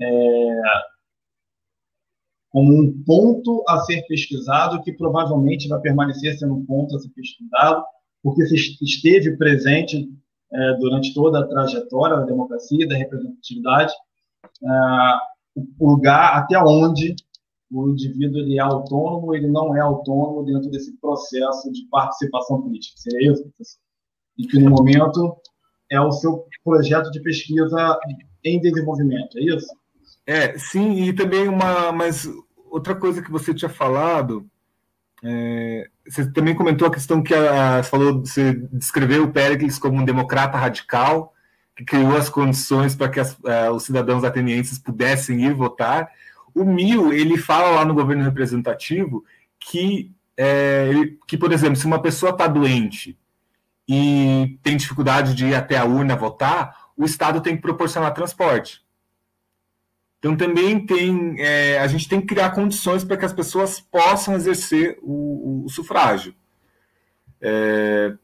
é, 0.00 0.60
como 2.50 2.72
um 2.72 3.02
ponto 3.04 3.64
a 3.68 3.80
ser 3.80 4.02
pesquisado, 4.06 4.82
que 4.82 4.92
provavelmente 4.92 5.68
vai 5.68 5.80
permanecer 5.80 6.38
sendo 6.38 6.54
um 6.54 6.64
ponto 6.64 6.96
a 6.96 7.00
ser 7.00 7.08
pesquisado, 7.10 7.84
porque 8.22 8.42
esteve 8.42 9.36
presente 9.36 10.08
é, 10.52 10.74
durante 10.74 11.12
toda 11.12 11.40
a 11.40 11.46
trajetória 11.46 12.16
da 12.16 12.24
democracia, 12.24 12.86
da 12.86 12.96
representatividade, 12.96 13.92
é, 14.62 15.60
o 15.78 15.90
lugar 15.90 16.38
até 16.38 16.58
onde 16.58 17.16
o 17.70 17.90
indivíduo 17.90 18.38
ele 18.38 18.56
é 18.56 18.60
autônomo, 18.60 19.34
ele 19.34 19.48
não 19.48 19.76
é 19.76 19.80
autônomo 19.80 20.44
dentro 20.44 20.70
desse 20.70 20.96
processo 21.00 21.72
de 21.72 21.86
participação 21.88 22.62
política. 22.62 22.96
Seria 22.98 23.32
isso, 23.32 23.42
professor? 23.42 23.83
E 24.38 24.46
que 24.46 24.58
no 24.58 24.70
momento 24.70 25.36
é 25.90 26.00
o 26.00 26.12
seu 26.12 26.46
projeto 26.64 27.10
de 27.10 27.20
pesquisa 27.20 27.98
em 28.44 28.60
desenvolvimento, 28.60 29.38
é 29.38 29.42
isso? 29.42 29.66
É, 30.26 30.58
sim, 30.58 31.04
e 31.04 31.12
também 31.12 31.48
uma, 31.48 31.92
mas 31.92 32.28
outra 32.70 32.94
coisa 32.94 33.22
que 33.22 33.30
você 33.30 33.54
tinha 33.54 33.68
falado, 33.68 34.46
é, 35.22 35.88
você 36.08 36.30
também 36.30 36.54
comentou 36.54 36.88
a 36.88 36.90
questão 36.90 37.22
que 37.22 37.34
a, 37.34 37.82
falou, 37.82 38.20
você 38.20 38.54
descreveu 38.72 39.24
o 39.24 39.32
Péricles 39.32 39.78
como 39.78 40.00
um 40.00 40.04
democrata 40.04 40.58
radical, 40.58 41.32
que 41.76 41.84
criou 41.84 42.16
as 42.16 42.28
condições 42.28 42.94
para 42.94 43.08
que 43.08 43.20
as, 43.20 43.32
uh, 43.38 43.72
os 43.74 43.82
cidadãos 43.84 44.22
atenienses 44.22 44.78
pudessem 44.78 45.44
ir 45.44 45.54
votar. 45.54 46.08
O 46.54 46.64
Mil, 46.64 47.12
ele 47.12 47.36
fala 47.36 47.70
lá 47.70 47.84
no 47.84 47.94
governo 47.94 48.22
representativo 48.22 49.24
que, 49.58 50.12
é, 50.36 50.90
que 51.26 51.36
por 51.36 51.52
exemplo, 51.52 51.76
se 51.76 51.86
uma 51.86 52.00
pessoa 52.00 52.30
está 52.30 52.46
doente 52.46 53.18
e 53.88 54.58
tem 54.62 54.76
dificuldade 54.76 55.34
de 55.34 55.46
ir 55.46 55.54
até 55.54 55.76
a 55.76 55.84
urna 55.84 56.16
votar, 56.16 56.84
o 56.96 57.04
Estado 57.04 57.40
tem 57.40 57.56
que 57.56 57.62
proporcionar 57.62 58.14
transporte. 58.14 58.82
Então 60.18 60.34
também 60.34 60.86
tem, 60.86 61.36
é, 61.38 61.78
a 61.78 61.86
gente 61.86 62.08
tem 62.08 62.20
que 62.20 62.28
criar 62.28 62.50
condições 62.50 63.04
para 63.04 63.16
que 63.16 63.26
as 63.26 63.32
pessoas 63.32 63.78
possam 63.78 64.34
exercer 64.34 64.98
o, 65.02 65.64
o 65.66 65.68
sufrágio. 65.68 66.34
É, 67.42 68.14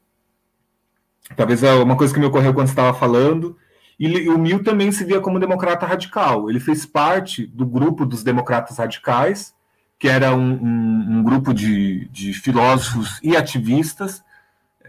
talvez 1.35 1.61
é 1.61 1.73
uma 1.75 1.95
coisa 1.95 2.11
que 2.11 2.19
me 2.19 2.25
ocorreu 2.25 2.55
quando 2.55 2.69
estava 2.69 2.97
falando. 2.97 3.55
E 3.99 4.27
o 4.29 4.39
Mil 4.39 4.63
também 4.63 4.91
se 4.91 5.05
via 5.05 5.21
como 5.21 5.39
democrata 5.39 5.85
radical. 5.85 6.49
Ele 6.49 6.59
fez 6.59 6.87
parte 6.87 7.45
do 7.45 7.67
grupo 7.67 8.03
dos 8.03 8.23
democratas 8.23 8.79
radicais, 8.79 9.53
que 9.99 10.07
era 10.07 10.33
um, 10.35 10.53
um, 10.53 11.19
um 11.19 11.23
grupo 11.23 11.53
de, 11.53 12.07
de 12.09 12.33
filósofos 12.33 13.19
e 13.21 13.37
ativistas 13.37 14.23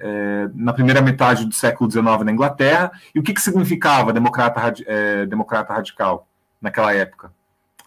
é, 0.02 0.50
na 0.54 0.72
primeira 0.72 1.00
metade 1.00 1.46
do 1.46 1.54
século 1.54 1.90
XIX 1.90 2.24
na 2.24 2.32
Inglaterra. 2.32 2.90
E 3.14 3.20
o 3.20 3.22
que, 3.22 3.32
que 3.32 3.40
significava 3.40 4.12
democrata, 4.12 4.74
é, 4.86 5.24
democrata 5.26 5.72
radical 5.72 6.26
naquela 6.60 6.92
época? 6.92 7.32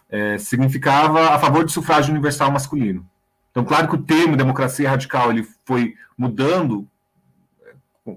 É, 0.08 0.38
significava 0.38 1.34
a 1.34 1.38
favor 1.38 1.64
do 1.64 1.70
sufrágio 1.70 2.12
universal 2.12 2.50
masculino. 2.50 3.06
Então, 3.50 3.64
claro 3.64 3.88
que 3.88 3.94
o 3.94 4.02
termo 4.02 4.36
democracia 4.36 4.88
radical 4.88 5.30
ele 5.30 5.46
foi 5.64 5.94
mudando 6.16 6.88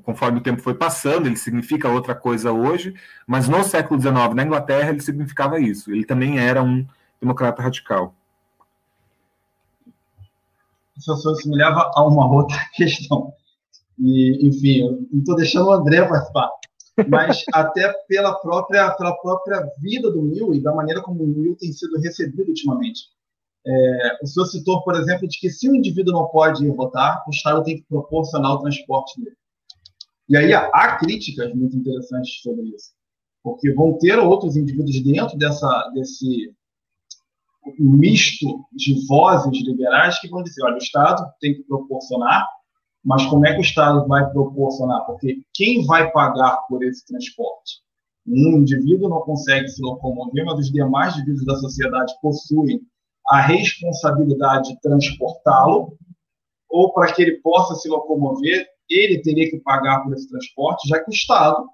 conforme 0.03 0.37
o 0.37 0.43
tempo 0.43 0.61
foi 0.61 0.75
passando, 0.75 1.25
ele 1.25 1.35
significa 1.35 1.89
outra 1.89 2.13
coisa 2.13 2.51
hoje, 2.51 2.93
mas 3.25 3.47
no 3.49 3.63
século 3.63 3.99
XIX, 3.99 4.35
na 4.35 4.43
Inglaterra, 4.43 4.89
ele 4.89 4.99
significava 4.99 5.59
isso. 5.59 5.91
Ele 5.91 6.05
também 6.05 6.37
era 6.37 6.61
um 6.61 6.85
democrata 7.19 7.63
radical. 7.63 8.13
Isso 10.95 11.49
me 11.49 11.55
leva 11.55 11.91
a 11.95 12.03
uma 12.05 12.27
outra 12.31 12.57
questão. 12.75 13.33
E, 13.99 14.47
enfim, 14.47 14.81
eu 14.81 15.07
não 15.11 15.19
estou 15.19 15.35
deixando 15.35 15.67
o 15.67 15.71
André 15.73 16.07
participar, 16.07 16.49
mas 17.07 17.43
até 17.53 17.91
pela 18.07 18.33
própria, 18.35 18.91
pela 18.91 19.13
própria 19.19 19.67
vida 19.81 20.09
do 20.11 20.21
Mil 20.21 20.53
e 20.53 20.61
da 20.61 20.73
maneira 20.73 21.01
como 21.01 21.23
o 21.23 21.27
Mil 21.27 21.55
tem 21.57 21.71
sido 21.71 21.99
recebido 21.99 22.47
ultimamente. 22.47 23.01
É, 23.67 24.19
o 24.23 24.27
senhor 24.27 24.45
citou, 24.45 24.81
por 24.83 24.95
exemplo, 24.95 25.27
de 25.27 25.37
que 25.37 25.49
se 25.49 25.69
o 25.69 25.75
indivíduo 25.75 26.13
não 26.13 26.27
pode 26.27 26.65
ir 26.65 26.71
votar, 26.71 27.23
o 27.27 27.29
Estado 27.29 27.63
tem 27.63 27.77
que 27.77 27.85
proporcionar 27.87 28.53
o 28.53 28.61
transporte 28.61 29.19
dele. 29.21 29.35
E 30.29 30.37
aí 30.37 30.53
há 30.53 30.97
críticas 30.97 31.53
muito 31.53 31.75
interessantes 31.75 32.41
sobre 32.41 32.63
isso, 32.69 32.91
porque 33.43 33.73
vão 33.73 33.97
ter 33.97 34.17
outros 34.17 34.55
indivíduos 34.55 35.03
dentro 35.03 35.37
dessa, 35.37 35.91
desse 35.93 36.53
misto 37.77 38.65
de 38.71 39.05
vozes 39.07 39.63
liberais 39.63 40.19
que 40.19 40.29
vão 40.29 40.43
dizer, 40.43 40.63
olha, 40.63 40.75
o 40.75 40.77
Estado 40.77 41.29
tem 41.41 41.55
que 41.55 41.63
proporcionar, 41.63 42.47
mas 43.03 43.25
como 43.27 43.45
é 43.47 43.53
que 43.53 43.59
o 43.59 43.61
Estado 43.61 44.07
vai 44.07 44.29
proporcionar? 44.31 45.05
Porque 45.05 45.41
quem 45.53 45.85
vai 45.85 46.11
pagar 46.11 46.57
por 46.67 46.83
esse 46.83 47.05
transporte? 47.05 47.81
Um 48.27 48.57
indivíduo 48.57 49.09
não 49.09 49.21
consegue 49.21 49.67
se 49.69 49.81
locomover, 49.81 50.45
mas 50.45 50.59
os 50.59 50.71
demais 50.71 51.15
indivíduos 51.15 51.45
da 51.45 51.55
sociedade 51.55 52.13
possuem 52.21 52.81
a 53.29 53.41
responsabilidade 53.41 54.69
de 54.69 54.81
transportá-lo, 54.81 55.97
ou 56.69 56.93
para 56.93 57.13
que 57.13 57.21
ele 57.21 57.39
possa 57.41 57.75
se 57.75 57.87
locomover, 57.87 58.67
ele 58.89 59.21
teria 59.21 59.49
que 59.49 59.59
pagar 59.59 60.03
por 60.03 60.13
esse 60.13 60.27
transporte, 60.29 60.87
já 60.87 60.99
que 60.99 61.09
o 61.09 61.13
Estado 61.13 61.65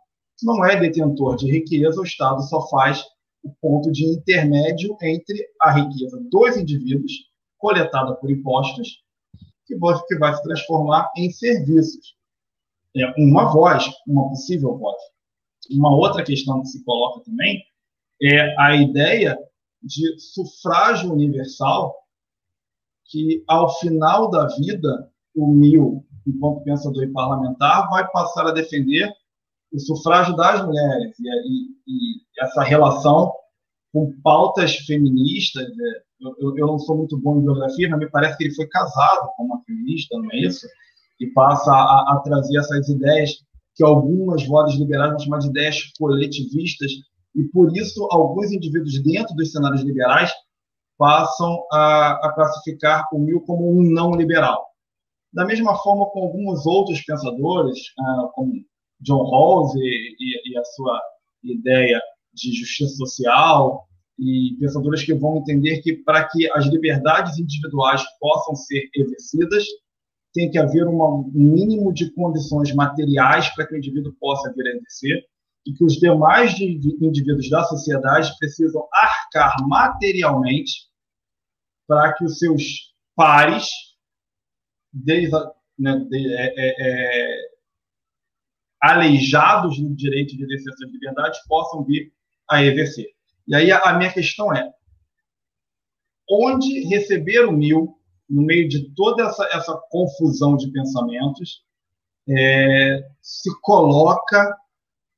não 0.43 0.65
é 0.65 0.79
detentor 0.79 1.37
de 1.37 1.49
riqueza, 1.49 1.99
o 1.99 2.03
Estado 2.03 2.41
só 2.43 2.67
faz 2.67 3.03
o 3.43 3.53
ponto 3.61 3.91
de 3.91 4.05
intermédio 4.05 4.97
entre 5.01 5.45
a 5.61 5.71
riqueza 5.71 6.19
dos 6.29 6.57
indivíduos, 6.57 7.11
coletada 7.57 8.15
por 8.15 8.29
impostos, 8.29 9.04
que 9.65 9.75
vai, 9.77 9.95
que 10.07 10.17
vai 10.17 10.33
se 10.33 10.43
transformar 10.43 11.11
em 11.17 11.31
serviços. 11.31 12.15
É 12.95 13.13
uma 13.17 13.51
voz, 13.51 13.83
uma 14.07 14.29
possível 14.29 14.77
voz. 14.77 14.97
Uma 15.71 15.95
outra 15.95 16.23
questão 16.23 16.61
que 16.61 16.67
se 16.67 16.83
coloca 16.83 17.23
também 17.25 17.61
é 18.21 18.55
a 18.59 18.75
ideia 18.75 19.37
de 19.81 20.19
sufrágio 20.19 21.11
universal, 21.11 21.95
que 23.05 23.43
ao 23.47 23.69
final 23.79 24.29
da 24.29 24.47
vida, 24.55 25.11
o 25.35 25.47
mil, 25.47 26.05
enquanto 26.25 26.63
pensador 26.63 27.03
e 27.03 27.11
parlamentar, 27.11 27.89
vai 27.89 28.09
passar 28.11 28.47
a 28.47 28.51
defender 28.51 29.11
o 29.71 29.79
sufrágio 29.79 30.35
das 30.35 30.65
mulheres 30.65 31.15
e, 31.19 31.27
e, 31.27 31.71
e 31.87 32.21
essa 32.39 32.63
relação 32.63 33.33
com 33.95 34.11
pautas 34.21 34.75
feministas. 34.79 35.63
É, 35.63 36.25
eu, 36.41 36.57
eu, 36.57 36.67
não 36.67 36.77
sou 36.77 36.97
muito 36.97 37.17
bom 37.17 37.37
em 37.37 37.43
biografia, 37.43 37.87
mas 37.89 37.99
me 37.99 38.09
parece 38.09 38.37
que 38.37 38.43
ele 38.43 38.53
foi 38.53 38.67
casado 38.67 39.29
com 39.37 39.45
uma 39.45 39.63
feminista, 39.63 40.17
não 40.17 40.29
é 40.33 40.39
isso? 40.39 40.67
E 41.17 41.27
passa 41.27 41.71
a, 41.71 42.13
a 42.13 42.21
trazer 42.21 42.57
essas 42.57 42.89
ideias 42.89 43.31
que 43.73 43.85
algumas 43.85 44.45
vozes 44.45 44.77
liberais 44.77 45.11
vão 45.11 45.19
chamar 45.19 45.39
de 45.39 45.47
ideias 45.47 45.93
coletivistas, 45.97 46.91
e 47.35 47.43
por 47.45 47.75
isso 47.75 48.05
alguns 48.11 48.51
indivíduos 48.51 49.01
dentro 49.01 49.33
dos 49.33 49.53
cenários 49.53 49.81
liberais 49.81 50.29
passam 50.97 51.65
a, 51.71 52.19
a 52.27 52.33
classificar 52.33 53.07
o 53.13 53.19
Mill 53.19 53.41
como 53.41 53.79
um 53.79 53.81
não 53.81 54.11
liberal. 54.11 54.65
Da 55.31 55.45
mesma 55.45 55.73
forma 55.77 56.05
com 56.07 56.23
alguns 56.23 56.65
outros 56.65 57.01
pensadores, 57.01 57.79
uh, 57.99 58.29
como 58.33 58.53
John 58.99 59.23
Rawls 59.23 59.73
e, 59.75 60.15
e, 60.19 60.51
e, 60.51 60.57
a 60.57 60.63
sua 60.65 61.01
ideia 61.43 62.01
de 62.35 62.53
justiça 62.53 62.95
social, 62.95 63.87
e 64.17 64.55
pensadores 64.59 65.03
que 65.03 65.13
vão 65.13 65.37
entender 65.37 65.81
que 65.81 65.93
para 65.93 66.27
que 66.27 66.49
as 66.53 66.65
liberdades 66.65 67.37
individuais 67.37 68.03
possam 68.19 68.55
ser 68.55 68.89
exercidas, 68.95 69.65
tem 70.33 70.49
que 70.49 70.57
haver 70.57 70.87
um 70.87 71.31
mínimo 71.33 71.93
de 71.93 72.11
condições 72.11 72.73
materiais 72.73 73.49
para 73.55 73.65
que 73.65 73.73
o 73.73 73.77
indivíduo 73.77 74.13
possa 74.19 74.53
vir 74.53 74.67
a 74.67 74.75
exercer, 74.75 75.25
e 75.65 75.73
que 75.73 75.83
os 75.83 75.93
demais 75.93 76.59
indivíduos 76.59 77.49
da 77.49 77.63
sociedade 77.63 78.31
precisam 78.37 78.87
arcar 78.93 79.55
materialmente 79.67 80.87
para 81.87 82.13
que 82.13 82.23
os 82.23 82.37
seus 82.37 82.93
pares, 83.15 83.69
né, 84.93 85.97
de, 86.09 86.33
é, 86.35 86.53
é, 86.55 86.75
é, 86.79 87.37
aleijados 88.81 89.79
do 89.79 89.95
direito 89.95 90.37
de 90.37 90.43
exercer 90.43 90.73
essas 90.73 90.91
liberdades, 90.91 91.39
possam 91.47 91.83
vir 91.83 92.13
a 92.49 92.63
exercer. 92.63 93.07
E 93.47 93.55
aí 93.55 93.71
a, 93.71 93.79
a 93.79 93.97
minha 93.97 94.11
questão 94.11 94.53
é: 94.53 94.71
onde 96.29 96.87
receber 96.87 97.45
o 97.45 97.51
mil 97.51 97.95
no 98.29 98.41
meio 98.41 98.67
de 98.67 98.89
toda 98.95 99.23
essa, 99.23 99.45
essa 99.53 99.79
confusão 99.89 100.57
de 100.57 100.71
pensamentos 100.71 101.63
é, 102.27 103.07
se 103.21 103.49
coloca 103.61 104.57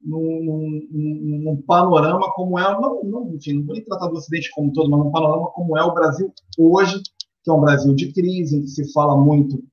num, 0.02 0.88
num, 0.92 1.40
num, 1.44 1.62
panorama 1.62 2.32
como 2.34 2.60
é, 2.60 2.64
não, 2.80 3.04
não, 3.04 3.34
enfim, 3.34 3.54
não 3.54 3.66
vou 3.66 3.76
nem 3.76 3.84
tratar 3.84 4.08
do 4.08 4.18
Ocidente 4.18 4.52
como 4.52 4.74
todo, 4.74 4.90
mas 4.90 5.00
num 5.00 5.12
panorama 5.12 5.50
como 5.52 5.78
é 5.78 5.84
o 5.84 5.94
Brasil 5.94 6.34
hoje, 6.58 7.02
que 7.44 7.50
é 7.50 7.54
um 7.54 7.62
Brasil 7.62 7.96
de 7.96 8.12
crise, 8.12 8.58
em 8.58 8.62
que 8.62 8.68
se 8.68 8.92
fala 8.92 9.18
muito 9.18 9.64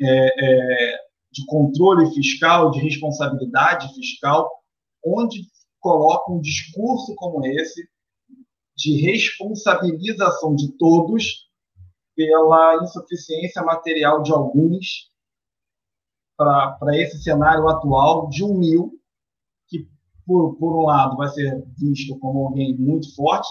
é, 0.00 0.06
é, 0.06 0.96
de 1.32 1.44
controle 1.46 2.12
fiscal, 2.14 2.70
de 2.70 2.80
responsabilidade 2.80 3.92
fiscal, 3.94 4.50
onde 5.04 5.42
coloca 5.84 6.32
um 6.32 6.40
discurso 6.40 7.14
como 7.14 7.44
esse 7.44 7.86
de 8.74 9.02
responsabilização 9.02 10.56
de 10.56 10.72
todos 10.78 11.46
pela 12.16 12.82
insuficiência 12.82 13.62
material 13.62 14.22
de 14.22 14.32
alguns 14.32 15.12
para 16.38 16.96
esse 16.96 17.22
cenário 17.22 17.68
atual 17.68 18.30
de 18.30 18.42
um 18.42 18.54
mil 18.54 18.92
que, 19.68 19.86
por, 20.26 20.56
por 20.56 20.80
um 20.80 20.86
lado, 20.86 21.18
vai 21.18 21.28
ser 21.28 21.62
visto 21.76 22.18
como 22.18 22.46
alguém 22.46 22.74
muito 22.76 23.14
forte 23.14 23.48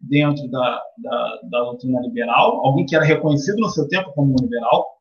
dentro 0.00 0.48
da, 0.48 0.82
da, 0.98 1.40
da 1.42 1.60
doutrina 1.60 2.00
liberal, 2.00 2.64
alguém 2.64 2.86
que 2.86 2.96
era 2.96 3.04
reconhecido 3.04 3.58
no 3.58 3.68
seu 3.68 3.86
tempo 3.86 4.12
como 4.14 4.34
liberal, 4.40 4.96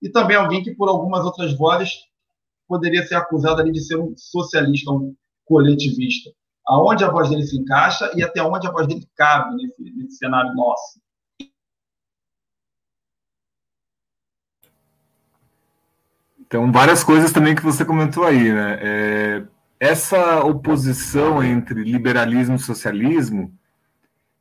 e 0.00 0.08
também 0.08 0.36
alguém 0.36 0.62
que, 0.62 0.74
por 0.74 0.88
algumas 0.88 1.24
outras 1.24 1.52
vozes, 1.56 1.90
poderia 2.68 3.04
ser 3.06 3.16
acusado 3.16 3.60
ali 3.60 3.72
de 3.72 3.80
ser 3.80 3.96
um 3.96 4.14
socialista, 4.16 4.90
um 4.92 5.14
coletivista. 5.46 6.30
Aonde 6.68 7.04
a 7.04 7.10
voz 7.10 7.30
dele 7.30 7.44
se 7.44 7.56
encaixa 7.56 8.10
e 8.14 8.22
até 8.22 8.42
onde 8.42 8.66
a 8.66 8.70
voz 8.70 8.86
dele 8.86 9.08
cabe 9.16 9.56
nesse, 9.56 9.82
nesse 9.96 10.16
cenário 10.16 10.52
nosso. 10.54 11.00
Então, 16.40 16.70
várias 16.70 17.02
coisas 17.02 17.32
também 17.32 17.54
que 17.54 17.62
você 17.62 17.84
comentou 17.84 18.24
aí, 18.24 18.52
né? 18.52 18.78
É, 18.80 19.46
essa 19.80 20.44
oposição 20.44 21.42
entre 21.42 21.82
liberalismo 21.82 22.56
e 22.56 22.60
socialismo, 22.60 23.52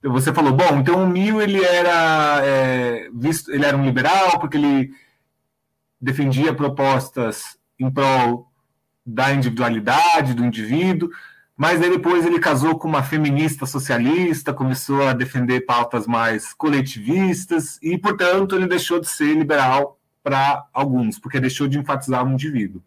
você 0.04 0.32
falou, 0.32 0.54
bom, 0.54 0.78
então 0.80 1.04
o 1.04 1.08
Mil 1.08 1.42
ele 1.42 1.64
era 1.64 2.46
é, 2.46 3.10
visto, 3.12 3.52
ele 3.52 3.66
era 3.66 3.76
um 3.76 3.84
liberal 3.84 4.40
porque 4.40 4.56
ele 4.56 4.92
defendia 6.00 6.54
propostas 6.54 7.58
em 7.80 7.92
prol 7.92 8.48
da 9.06 9.32
individualidade 9.34 10.34
do 10.34 10.44
indivíduo, 10.44 11.10
mas 11.56 11.80
depois 11.80 12.26
ele 12.26 12.40
casou 12.40 12.78
com 12.78 12.88
uma 12.88 13.04
feminista 13.04 13.66
socialista, 13.66 14.54
começou 14.54 15.08
a 15.08 15.14
defender 15.14 15.62
pautas 15.62 16.06
mais 16.06 16.54
coletivistas 16.54 17.80
e, 17.82 17.98
portanto, 17.98 18.56
ele 18.56 18.68
deixou 18.68 19.00
de 19.00 19.08
ser 19.08 19.34
liberal 19.36 19.98
para 20.22 20.66
alguns, 20.74 21.20
porque 21.20 21.40
deixou 21.40 21.68
de 21.68 21.78
enfatizar 21.78 22.26
o 22.26 22.32
indivíduo. 22.32 22.82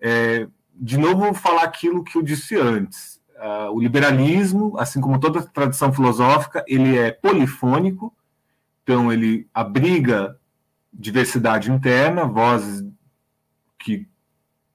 É, 0.00 0.48
de 0.74 0.98
novo, 0.98 1.20
vou 1.20 1.34
falar 1.34 1.62
aquilo 1.62 2.02
que 2.02 2.16
eu 2.16 2.22
disse 2.22 2.56
antes. 2.56 3.20
Uh, 3.36 3.70
o 3.72 3.80
liberalismo, 3.80 4.76
assim 4.78 5.00
como 5.00 5.20
toda 5.20 5.42
tradição 5.42 5.92
filosófica, 5.92 6.64
ele 6.66 6.96
é 6.96 7.10
polifônico, 7.12 8.12
então 8.82 9.12
ele 9.12 9.46
abriga 9.52 10.36
diversidade 10.92 11.70
interna, 11.70 12.24
vozes 12.24 12.84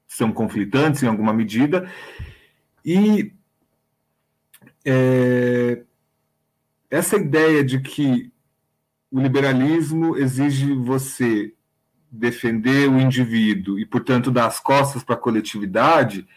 são 0.10 0.34
conflitantes 0.34 1.04
em 1.04 1.08
alguma 1.08 1.32
medida, 1.32 1.90
e 2.84 3.32
é, 4.84 5.84
essa 6.90 7.16
ideia 7.16 7.64
de 7.64 7.80
que 7.80 8.34
o 9.12 9.20
liberalismo 9.20 10.18
exige 10.18 10.74
você 10.74 11.54
defender 12.12 12.90
o 12.90 13.00
indivíduo 13.00 13.78
e, 13.78 13.86
portanto, 13.86 14.32
dar 14.32 14.48
as 14.48 14.60
costas 14.60 15.04
para 15.04 15.14
a 15.14 15.20
coletividade, 15.20 16.28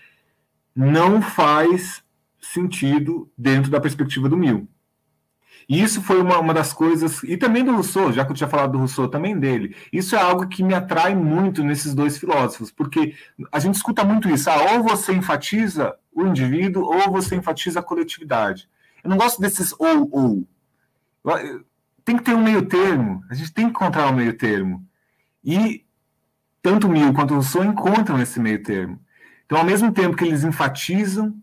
não 0.77 1.23
faz 1.23 2.05
sentido 2.39 3.31
dentro 3.37 3.71
da 3.71 3.81
perspectiva 3.81 4.29
do 4.29 4.37
Mill. 4.37 4.69
E 5.69 5.83
isso 5.83 6.03
foi 6.03 6.21
uma, 6.21 6.39
uma 6.39 6.55
das 6.55 6.73
coisas, 6.73 7.23
e 7.23 7.37
também 7.37 7.65
do 7.65 7.73
Rousseau, 7.73 8.13
já 8.13 8.25
que 8.25 8.33
eu 8.33 8.37
tinha 8.37 8.49
falado 8.49 8.73
do 8.73 8.79
Rousseau, 8.79 9.09
também 9.09 9.39
dele. 9.39 9.75
Isso 9.93 10.17
é 10.17 10.21
algo 10.21 10.47
que 10.47 10.63
me 10.63 10.75
atrai 10.75 11.15
muito 11.15 11.63
nesses 11.63 11.95
dois 11.95 12.19
filósofos, 12.19 12.71
porque 12.71 13.15
a 13.51 13.59
gente 13.59 13.77
escuta 13.77 14.05
muito 14.05 14.29
isso, 14.29 14.51
ah, 14.51 14.75
ou 14.75 14.83
você 14.83 15.13
enfatiza 15.13 15.95
o 16.15 16.27
indivíduo, 16.27 16.85
ou 16.85 17.11
você 17.11 17.37
enfatiza 17.37 17.81
a 17.81 17.83
coletividade. 17.83 18.69
Eu 19.03 19.11
não 19.11 19.17
gosto 19.17 19.41
desses 19.41 19.75
ou, 19.79 20.09
ou. 20.13 20.47
Tem 22.05 22.17
que 22.17 22.25
ter 22.25 22.35
um 22.35 22.43
meio 22.43 22.63
termo, 22.67 23.25
a 23.31 23.35
gente 23.35 23.53
tem 23.53 23.65
que 23.67 23.71
encontrar 23.71 24.11
um 24.11 24.17
meio 24.17 24.37
termo. 24.37 24.85
E 25.45 25.85
tanto 26.63 26.89
Mill 26.89 27.13
quanto 27.13 27.35
Rousseau 27.35 27.65
encontram 27.65 28.21
esse 28.21 28.39
meio 28.39 28.63
termo. 28.63 29.01
Então, 29.45 29.59
ao 29.59 29.65
mesmo 29.65 29.93
tempo 29.93 30.17
que 30.17 30.25
eles 30.25 30.45
enfatizam 30.45 31.42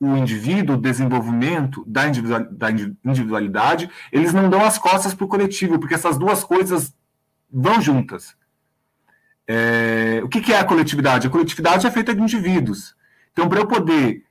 o 0.00 0.16
indivíduo, 0.16 0.76
o 0.76 0.80
desenvolvimento 0.80 1.84
da 1.86 2.08
individualidade, 2.08 3.90
eles 4.10 4.32
não 4.32 4.48
dão 4.48 4.64
as 4.64 4.78
costas 4.78 5.12
para 5.12 5.26
o 5.26 5.28
coletivo, 5.28 5.78
porque 5.78 5.94
essas 5.94 6.16
duas 6.16 6.42
coisas 6.42 6.94
vão 7.52 7.82
juntas. 7.82 8.34
É, 9.46 10.20
o 10.24 10.28
que, 10.28 10.40
que, 10.40 10.54
é 10.54 10.58
a 10.58 10.64
coletividade? 10.64 11.26
A 11.26 11.30
coletividade 11.30 11.86
é 11.86 11.90
feita 11.90 12.14
de 12.14 12.22
indivíduos. 12.22 12.96
Então, 13.32 13.46
para 13.46 13.60
eu 13.60 13.66
poder 13.66 14.24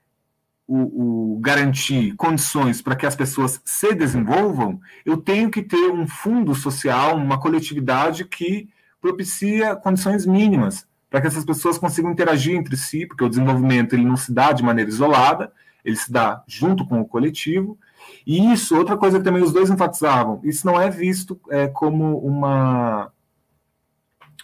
o, 0.65 1.35
o, 1.35 1.39
garantir 1.39 2.15
condições 2.15 2.81
para 2.81 2.95
que 2.95 3.05
as 3.05 3.15
pessoas 3.15 3.61
se 3.63 3.93
desenvolvam, 3.93 4.81
eu 5.05 5.17
tenho 5.17 5.51
que 5.51 5.61
ter 5.61 5.91
um 5.91 6.07
fundo 6.07 6.55
social, 6.55 7.15
uma 7.15 7.39
coletividade 7.39 8.25
que 8.25 8.69
propicia 8.99 9.75
condições 9.75 10.25
mínimas 10.25 10.88
para 11.09 11.21
que 11.21 11.27
essas 11.27 11.45
pessoas 11.45 11.77
consigam 11.77 12.11
interagir 12.11 12.55
entre 12.55 12.77
si, 12.77 13.05
porque 13.05 13.23
o 13.23 13.29
desenvolvimento 13.29 13.93
ele 13.93 14.05
não 14.05 14.17
se 14.17 14.31
dá 14.31 14.51
de 14.51 14.63
maneira 14.63 14.89
isolada, 14.89 15.51
ele 15.83 15.95
se 15.95 16.11
dá 16.11 16.43
junto 16.47 16.85
com 16.85 17.01
o 17.01 17.05
coletivo. 17.05 17.77
E 18.25 18.53
isso, 18.53 18.77
outra 18.77 18.97
coisa 18.97 19.17
que 19.17 19.23
também 19.23 19.41
os 19.41 19.51
dois 19.53 19.69
enfatizavam, 19.69 20.39
isso 20.43 20.65
não 20.65 20.79
é 20.79 20.89
visto 20.89 21.39
é, 21.49 21.67
como 21.67 22.17
uma 22.19 23.11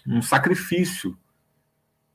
um 0.07 0.21
sacrifício. 0.21 1.17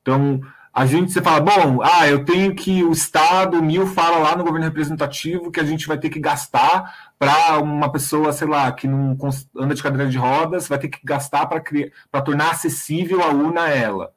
Então, 0.01 0.41
a 0.73 0.87
gente 0.87 1.13
você 1.13 1.21
fala, 1.21 1.41
bom, 1.41 1.83
ah, 1.83 2.07
eu 2.07 2.25
tenho 2.25 2.55
que 2.55 2.85
o 2.85 2.93
Estado, 2.93 3.59
o 3.59 3.63
MIL 3.63 3.87
fala 3.89 4.19
lá 4.19 4.37
no 4.37 4.45
governo 4.45 4.67
representativo 4.67 5.51
que 5.51 5.59
a 5.59 5.65
gente 5.65 5.89
vai 5.89 5.99
ter 5.99 6.09
que 6.09 6.21
gastar 6.21 7.11
para 7.19 7.59
uma 7.59 7.91
pessoa, 7.91 8.33
sei 8.33 8.47
lá, 8.47 8.71
que 8.71 8.87
não 8.87 9.17
anda 9.57 9.75
de 9.75 9.83
cadeira 9.83 10.09
de 10.09 10.17
rodas, 10.17 10.69
vai 10.69 10.79
ter 10.79 10.89
que 10.89 11.01
gastar 11.05 11.47
para 11.47 12.23
tornar 12.23 12.53
acessível 12.53 13.21
a 13.23 13.31
urna 13.31 13.69
ela. 13.69 14.13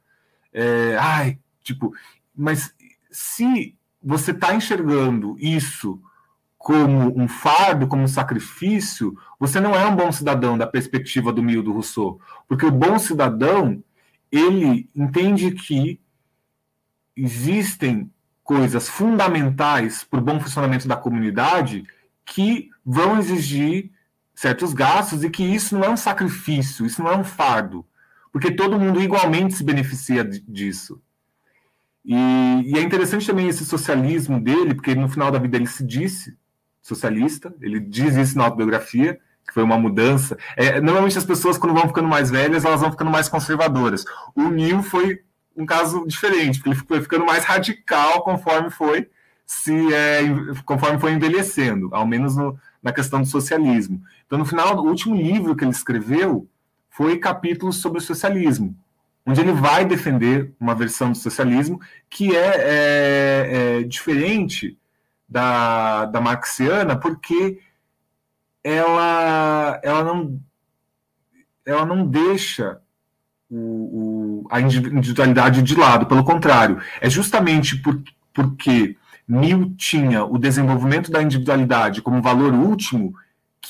É, 0.53 0.95
ai, 0.97 1.39
tipo, 1.63 1.93
mas 2.35 2.73
se 3.09 3.75
você 4.01 4.31
está 4.31 4.53
enxergando 4.53 5.35
isso 5.39 6.01
como 6.57 7.21
um 7.21 7.27
fardo, 7.27 7.87
como 7.87 8.03
um 8.03 8.07
sacrifício, 8.07 9.17
você 9.39 9.59
não 9.59 9.75
é 9.75 9.85
um 9.85 9.95
bom 9.95 10.11
cidadão 10.11 10.57
da 10.57 10.67
perspectiva 10.67 11.33
do 11.33 11.43
Mil 11.43 11.61
do 11.61 11.73
Rousseau, 11.73 12.21
porque 12.47 12.65
o 12.65 12.71
bom 12.71 12.97
cidadão 12.97 13.83
ele 14.31 14.89
entende 14.95 15.51
que 15.51 15.99
existem 17.15 18.11
coisas 18.43 18.89
fundamentais 18.89 20.03
para 20.03 20.19
o 20.19 20.23
bom 20.23 20.39
funcionamento 20.39 20.87
da 20.87 20.95
comunidade 20.95 21.85
que 22.25 22.69
vão 22.85 23.19
exigir 23.19 23.91
certos 24.33 24.73
gastos 24.73 25.23
e 25.23 25.29
que 25.29 25.43
isso 25.43 25.77
não 25.77 25.83
é 25.83 25.89
um 25.89 25.97
sacrifício, 25.97 26.85
isso 26.85 27.01
não 27.01 27.11
é 27.11 27.17
um 27.17 27.23
fardo, 27.23 27.85
porque 28.33 28.49
todo 28.49 28.79
mundo 28.79 28.99
igualmente 28.99 29.53
se 29.53 29.63
beneficia 29.63 30.23
disso. 30.23 30.99
E, 32.03 32.15
e, 32.65 32.77
é 32.77 32.81
interessante 32.81 33.27
também 33.27 33.47
esse 33.47 33.63
socialismo 33.63 34.41
dele, 34.41 34.73
porque 34.73 34.95
no 34.95 35.07
final 35.07 35.31
da 35.31 35.37
vida 35.37 35.55
ele 35.55 35.67
se 35.67 35.85
disse 35.85 36.35
socialista, 36.81 37.53
ele 37.61 37.79
diz 37.79 38.15
isso 38.17 38.37
na 38.37 38.45
autobiografia, 38.45 39.19
que 39.47 39.53
foi 39.53 39.61
uma 39.63 39.77
mudança. 39.77 40.35
É, 40.57 40.81
normalmente 40.81 41.17
as 41.17 41.25
pessoas, 41.25 41.57
quando 41.57 41.75
vão 41.75 41.87
ficando 41.87 42.09
mais 42.09 42.31
velhas, 42.31 42.65
elas 42.65 42.81
vão 42.81 42.91
ficando 42.91 43.11
mais 43.11 43.29
conservadoras. 43.29 44.03
O 44.35 44.49
Neil 44.49 44.81
foi 44.81 45.21
um 45.55 45.65
caso 45.65 46.03
diferente, 46.07 46.57
porque 46.57 46.69
ele 46.71 46.79
foi 46.87 47.01
ficando 47.01 47.25
mais 47.25 47.45
radical 47.45 48.23
conforme 48.23 48.71
foi 48.71 49.07
se 49.45 49.93
é, 49.93 50.21
conforme 50.65 50.99
foi 50.99 51.13
envelhecendo, 51.13 51.89
ao 51.93 52.07
menos 52.07 52.35
no, 52.35 52.57
na 52.81 52.91
questão 52.91 53.21
do 53.21 53.27
socialismo. 53.27 54.01
Então, 54.25 54.39
no 54.39 54.45
final, 54.45 54.75
o 54.77 54.87
último 54.87 55.15
livro 55.15 55.55
que 55.55 55.63
ele 55.63 55.71
escreveu 55.71 56.49
foi 56.93 57.17
capítulos 57.17 57.77
sobre 57.77 57.97
o 57.97 58.01
socialismo, 58.01 58.77
onde 59.25 59.41
ele 59.41 59.51
vai 59.51 59.83
defender 59.83 60.53
uma 60.59 60.75
versão 60.75 61.11
do 61.11 61.17
socialismo 61.17 61.81
que 62.07 62.35
é, 62.35 62.55
é, 62.57 63.79
é 63.79 63.83
diferente 63.83 64.77
da, 65.27 66.05
da 66.05 66.21
marxiana, 66.21 66.95
porque 66.95 67.59
ela, 68.63 69.81
ela 69.83 70.03
não 70.03 70.39
ela 71.65 71.85
não 71.85 72.05
deixa 72.05 72.79
o, 73.49 74.43
o, 74.43 74.47
a 74.51 74.61
individualidade 74.61 75.63
de 75.63 75.75
lado, 75.75 76.05
pelo 76.05 76.23
contrário, 76.23 76.79
é 77.01 77.09
justamente 77.09 77.75
por, 77.77 78.03
porque 78.31 78.97
Mill 79.27 79.73
tinha 79.77 80.25
o 80.25 80.37
desenvolvimento 80.37 81.09
da 81.09 81.23
individualidade 81.23 82.03
como 82.03 82.21
valor 82.21 82.53
último 82.53 83.15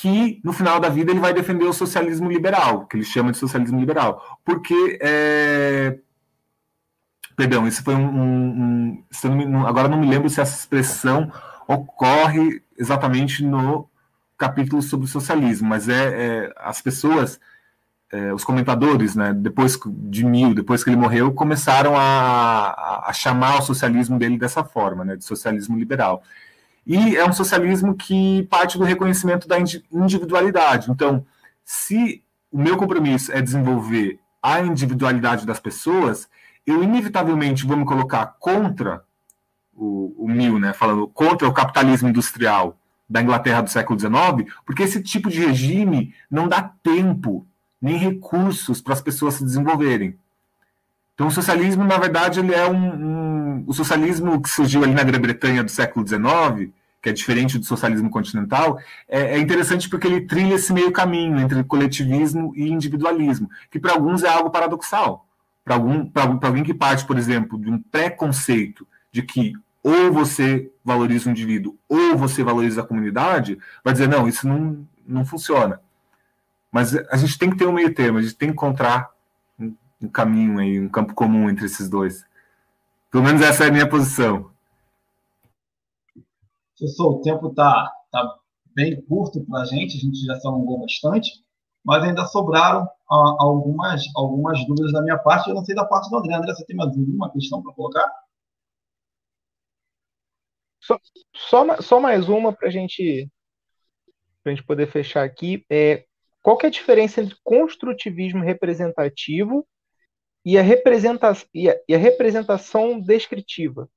que 0.03 0.41
no 0.43 0.51
final 0.51 0.81
da 0.81 0.89
vida 0.89 1.11
ele 1.11 1.21
vai 1.21 1.33
defender 1.33 1.63
o 1.63 1.71
socialismo 1.71 2.29
liberal, 2.29 2.85
que 2.87 2.97
ele 2.97 3.05
chama 3.05 3.31
de 3.31 3.37
socialismo 3.37 3.79
liberal, 3.79 4.21
porque 4.43 4.99
é... 5.01 5.97
perdão, 7.37 7.65
isso 7.65 7.81
foi 7.81 7.95
um, 7.95 8.09
um, 8.09 9.03
um, 9.23 9.65
agora 9.65 9.87
não 9.87 9.97
me 9.97 10.09
lembro 10.09 10.29
se 10.29 10.41
essa 10.41 10.59
expressão 10.59 11.31
ocorre 11.65 12.61
exatamente 12.77 13.45
no 13.45 13.89
capítulo 14.37 14.81
sobre 14.81 15.05
o 15.05 15.09
socialismo, 15.09 15.69
mas 15.69 15.87
é, 15.87 16.47
é 16.47 16.53
as 16.57 16.81
pessoas 16.81 17.39
é, 18.11 18.33
os 18.33 18.43
comentadores, 18.43 19.15
né, 19.15 19.33
depois 19.33 19.79
de 19.87 20.25
Mil, 20.25 20.53
depois 20.53 20.83
que 20.83 20.89
ele 20.89 20.97
morreu, 20.97 21.31
começaram 21.31 21.95
a, 21.95 23.05
a, 23.07 23.13
chamar 23.13 23.59
o 23.59 23.61
socialismo 23.61 24.19
dele 24.19 24.37
dessa 24.37 24.65
forma, 24.65 25.05
né, 25.05 25.15
de 25.15 25.23
socialismo 25.23 25.77
liberal. 25.77 26.21
E 26.85 27.15
é 27.15 27.25
um 27.25 27.33
socialismo 27.33 27.95
que 27.95 28.43
parte 28.43 28.77
do 28.77 28.83
reconhecimento 28.83 29.47
da 29.47 29.57
individualidade. 29.91 30.91
Então, 30.91 31.25
se 31.63 32.23
o 32.51 32.59
meu 32.59 32.77
compromisso 32.77 33.31
é 33.31 33.41
desenvolver 33.41 34.19
a 34.41 34.59
individualidade 34.59 35.45
das 35.45 35.59
pessoas, 35.59 36.27
eu 36.65 36.83
inevitavelmente 36.83 37.65
vou 37.65 37.77
me 37.77 37.85
colocar 37.85 38.25
contra 38.39 39.03
o, 39.73 40.13
o 40.17 40.59
né, 40.59 40.73
falando 40.73 41.07
contra 41.07 41.47
o 41.47 41.53
capitalismo 41.53 42.09
industrial 42.09 42.77
da 43.09 43.21
Inglaterra 43.21 43.61
do 43.61 43.69
século 43.69 43.99
XIX, 43.99 44.53
porque 44.65 44.83
esse 44.83 45.01
tipo 45.01 45.29
de 45.29 45.39
regime 45.39 46.13
não 46.29 46.47
dá 46.47 46.61
tempo 46.61 47.47
nem 47.81 47.97
recursos 47.97 48.81
para 48.81 48.93
as 48.93 49.01
pessoas 49.01 49.35
se 49.35 49.43
desenvolverem. 49.43 50.17
Então, 51.13 51.27
o 51.27 51.31
socialismo, 51.31 51.83
na 51.83 51.97
verdade, 51.97 52.39
ele 52.39 52.53
é 52.53 52.65
um, 52.67 52.75
um 52.75 53.63
o 53.67 53.73
socialismo 53.73 54.41
que 54.41 54.49
surgiu 54.49 54.83
ali 54.83 54.93
na 54.93 55.03
Grã-Bretanha 55.03 55.63
do 55.63 55.71
século 55.71 56.07
XIX, 56.07 56.71
que 57.01 57.09
é 57.09 57.13
diferente 57.13 57.59
do 57.59 57.65
socialismo 57.65 58.09
continental, 58.09 58.79
é, 59.07 59.35
é, 59.35 59.39
interessante 59.39 59.89
porque 59.89 60.07
ele 60.07 60.21
trilha 60.21 60.55
esse 60.55 60.71
meio 60.71 60.91
caminho 60.91 61.39
entre 61.39 61.63
coletivismo 61.63 62.53
e 62.55 62.69
individualismo, 62.69 63.49
que 63.69 63.79
para 63.79 63.91
alguns 63.91 64.23
é 64.23 64.29
algo 64.29 64.49
paradoxal. 64.49 65.27
Para 65.63 65.75
algum, 65.75 66.09
alguém 66.41 66.63
que 66.63 66.73
parte, 66.73 67.05
por 67.05 67.17
exemplo, 67.17 67.59
de 67.59 67.69
um 67.69 67.79
preconceito 67.79 68.87
de 69.11 69.21
que 69.21 69.53
ou 69.81 70.11
você 70.13 70.71
valoriza 70.83 71.27
o 71.27 71.31
indivíduo 71.31 71.77
ou 71.89 72.17
você 72.17 72.41
valoriza 72.41 72.81
a 72.81 72.85
comunidade, 72.85 73.57
vai 73.83 73.93
dizer, 73.93 74.07
não, 74.07 74.27
isso 74.27 74.47
não, 74.47 74.87
não 75.05 75.25
funciona. 75.25 75.81
Mas 76.71 76.95
a 76.95 77.17
gente 77.17 77.37
tem 77.37 77.49
que 77.49 77.57
ter 77.57 77.67
um 77.67 77.73
meio 77.73 77.93
termo, 77.93 78.17
a 78.17 78.21
gente 78.21 78.35
tem 78.35 78.47
que 78.47 78.53
encontrar 78.53 79.09
um, 80.03 80.09
caminho 80.09 80.59
aí, 80.59 80.79
um 80.79 80.89
campo 80.89 81.13
comum 81.13 81.49
entre 81.49 81.65
esses 81.65 81.89
dois. 81.89 82.25
Pelo 83.09 83.23
menos 83.23 83.41
essa 83.41 83.65
é 83.65 83.69
a 83.69 83.71
minha 83.71 83.89
posição. 83.89 84.51
Professor, 86.77 87.11
o 87.11 87.21
tempo 87.21 87.49
está 87.49 87.91
tá 88.11 88.39
bem 88.75 89.01
curto 89.03 89.43
para 89.45 89.61
a 89.61 89.65
gente, 89.65 89.97
a 89.97 89.99
gente 89.99 90.25
já 90.25 90.35
se 90.39 90.47
alongou 90.47 90.81
bastante, 90.81 91.31
mas 91.85 92.03
ainda 92.03 92.25
sobraram 92.25 92.83
ah, 93.09 93.35
algumas, 93.39 94.03
algumas 94.15 94.65
dúvidas 94.65 94.91
da 94.91 95.01
minha 95.01 95.17
parte. 95.17 95.49
Eu 95.49 95.55
não 95.55 95.63
sei 95.63 95.75
da 95.75 95.85
parte 95.85 96.09
do 96.09 96.17
André. 96.17 96.33
André, 96.33 96.53
você 96.53 96.65
tem 96.65 96.75
mais 96.75 96.89
alguma 96.89 97.31
questão 97.31 97.61
para 97.61 97.73
colocar? 97.73 98.11
Só, 100.81 100.99
só, 101.33 101.81
só 101.81 101.99
mais 101.99 102.27
uma 102.27 102.51
para 102.51 102.69
gente, 102.69 103.29
a 104.43 104.49
gente 104.49 104.63
poder 104.63 104.91
fechar 104.91 105.23
aqui. 105.23 105.65
É, 105.69 106.05
qual 106.41 106.57
que 106.57 106.65
é 106.65 106.69
a 106.69 106.71
diferença 106.71 107.21
entre 107.21 107.37
construtivismo 107.43 108.43
representativo 108.43 109.65
e 110.45 110.57
a, 110.57 110.61
representa 110.61 111.31
e 111.53 111.69
a, 111.69 111.75
e 111.87 111.95
a 111.95 111.97
representação 111.97 112.99
descritiva? 112.99 113.89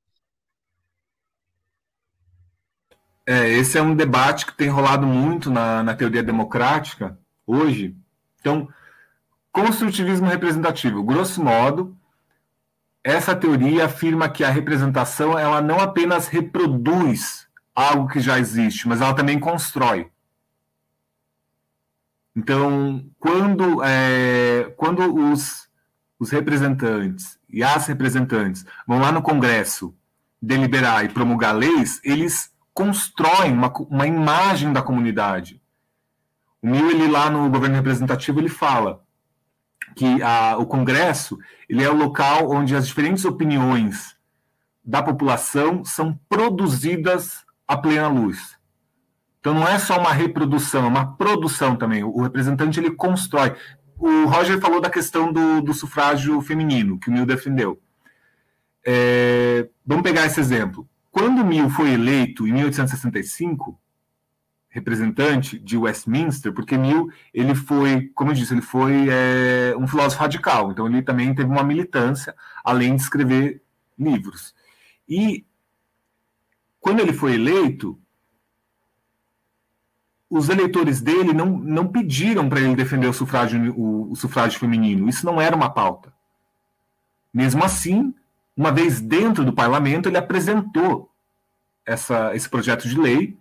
É, 3.25 3.49
esse 3.49 3.77
é 3.77 3.81
um 3.81 3.95
debate 3.95 4.45
que 4.45 4.55
tem 4.55 4.69
rolado 4.69 5.05
muito 5.05 5.51
na, 5.51 5.83
na 5.83 5.93
teoria 5.93 6.23
democrática 6.23 7.19
hoje. 7.45 7.95
Então, 8.39 8.69
construtivismo 9.51 10.27
representativo, 10.27 11.03
grosso 11.03 11.43
modo, 11.43 11.97
essa 13.03 13.35
teoria 13.35 13.85
afirma 13.85 14.29
que 14.29 14.43
a 14.43 14.49
representação 14.49 15.37
ela 15.37 15.61
não 15.61 15.79
apenas 15.79 16.27
reproduz 16.27 17.47
algo 17.75 18.07
que 18.07 18.19
já 18.19 18.39
existe, 18.39 18.87
mas 18.87 19.01
ela 19.01 19.13
também 19.13 19.39
constrói. 19.39 20.09
Então, 22.35 23.09
quando, 23.19 23.83
é, 23.83 24.73
quando 24.77 25.31
os, 25.31 25.66
os 26.19 26.31
representantes 26.31 27.37
e 27.49 27.63
as 27.63 27.87
representantes 27.87 28.65
vão 28.87 28.99
lá 28.99 29.11
no 29.11 29.21
Congresso 29.21 29.95
deliberar 30.41 31.05
e 31.05 31.09
promulgar 31.09 31.55
leis, 31.55 31.99
eles 32.03 32.51
constroem 32.73 33.53
uma, 33.53 33.73
uma 33.89 34.05
imagem 34.05 34.71
da 34.71 34.81
comunidade. 34.81 35.61
O 36.61 36.67
Mil, 36.67 36.89
ele 36.89 37.07
lá 37.07 37.29
no 37.29 37.49
governo 37.49 37.75
representativo, 37.75 38.39
ele 38.39 38.49
fala 38.49 39.03
que 39.95 40.21
a, 40.21 40.57
o 40.57 40.65
Congresso 40.65 41.37
ele 41.67 41.83
é 41.83 41.89
o 41.89 41.95
local 41.95 42.51
onde 42.51 42.75
as 42.75 42.87
diferentes 42.87 43.25
opiniões 43.25 44.15
da 44.83 45.01
população 45.01 45.83
são 45.83 46.17
produzidas 46.29 47.45
à 47.67 47.75
plena 47.75 48.07
luz. 48.07 48.57
Então 49.39 49.53
não 49.53 49.67
é 49.67 49.79
só 49.79 49.97
uma 49.99 50.11
reprodução, 50.11 50.85
é 50.85 50.87
uma 50.87 51.15
produção 51.15 51.75
também. 51.75 52.03
O 52.03 52.21
representante 52.21 52.79
ele 52.79 52.91
constrói. 52.91 53.55
O 53.97 54.25
Roger 54.25 54.59
falou 54.59 54.79
da 54.79 54.89
questão 54.89 55.31
do, 55.31 55.61
do 55.61 55.73
sufrágio 55.73 56.39
feminino, 56.41 56.99
que 56.99 57.09
o 57.09 57.11
Mill 57.11 57.25
defendeu. 57.25 57.81
É, 58.85 59.67
vamos 59.85 60.03
pegar 60.03 60.25
esse 60.25 60.39
exemplo. 60.39 60.87
Quando 61.11 61.43
Mill 61.43 61.69
foi 61.69 61.91
eleito 61.91 62.47
em 62.47 62.53
1865, 62.53 63.79
representante 64.69 65.57
de 65.57 65.75
Westminster, 65.75 66.53
porque 66.53 66.77
Mill 66.77 67.09
ele 67.33 67.55
foi, 67.55 68.11
como 68.13 68.29
eu 68.29 68.35
disse, 68.35 68.53
ele 68.53 68.61
foi 68.61 69.07
é, 69.09 69.75
um 69.75 69.87
filósofo 69.87 70.21
radical. 70.21 70.71
Então 70.71 70.85
ele 70.85 71.01
também 71.01 71.33
teve 71.33 71.49
uma 71.49 71.63
militância, 71.63 72.35
além 72.63 72.95
de 72.95 73.01
escrever 73.01 73.63
livros. 73.97 74.53
E 75.09 75.43
quando 76.79 76.99
ele 76.99 77.13
foi 77.13 77.33
eleito, 77.33 77.99
os 80.29 80.49
eleitores 80.49 81.01
dele 81.01 81.33
não, 81.33 81.45
não 81.45 81.87
pediram 81.87 82.49
para 82.49 82.59
ele 82.59 82.75
defender 82.75 83.07
o 83.07 83.13
sufrágio, 83.13 83.73
o, 83.75 84.11
o 84.11 84.15
sufrágio 84.15 84.59
feminino. 84.59 85.07
Isso 85.07 85.25
não 85.25 85.39
era 85.39 85.55
uma 85.55 85.69
pauta. 85.69 86.13
Mesmo 87.33 87.63
assim, 87.63 88.13
uma 88.55 88.71
vez 88.71 88.99
dentro 88.99 89.45
do 89.45 89.53
parlamento, 89.53 90.09
ele 90.09 90.17
apresentou 90.17 91.09
essa, 91.85 92.35
esse 92.35 92.49
projeto 92.49 92.87
de 92.87 92.99
lei 92.99 93.37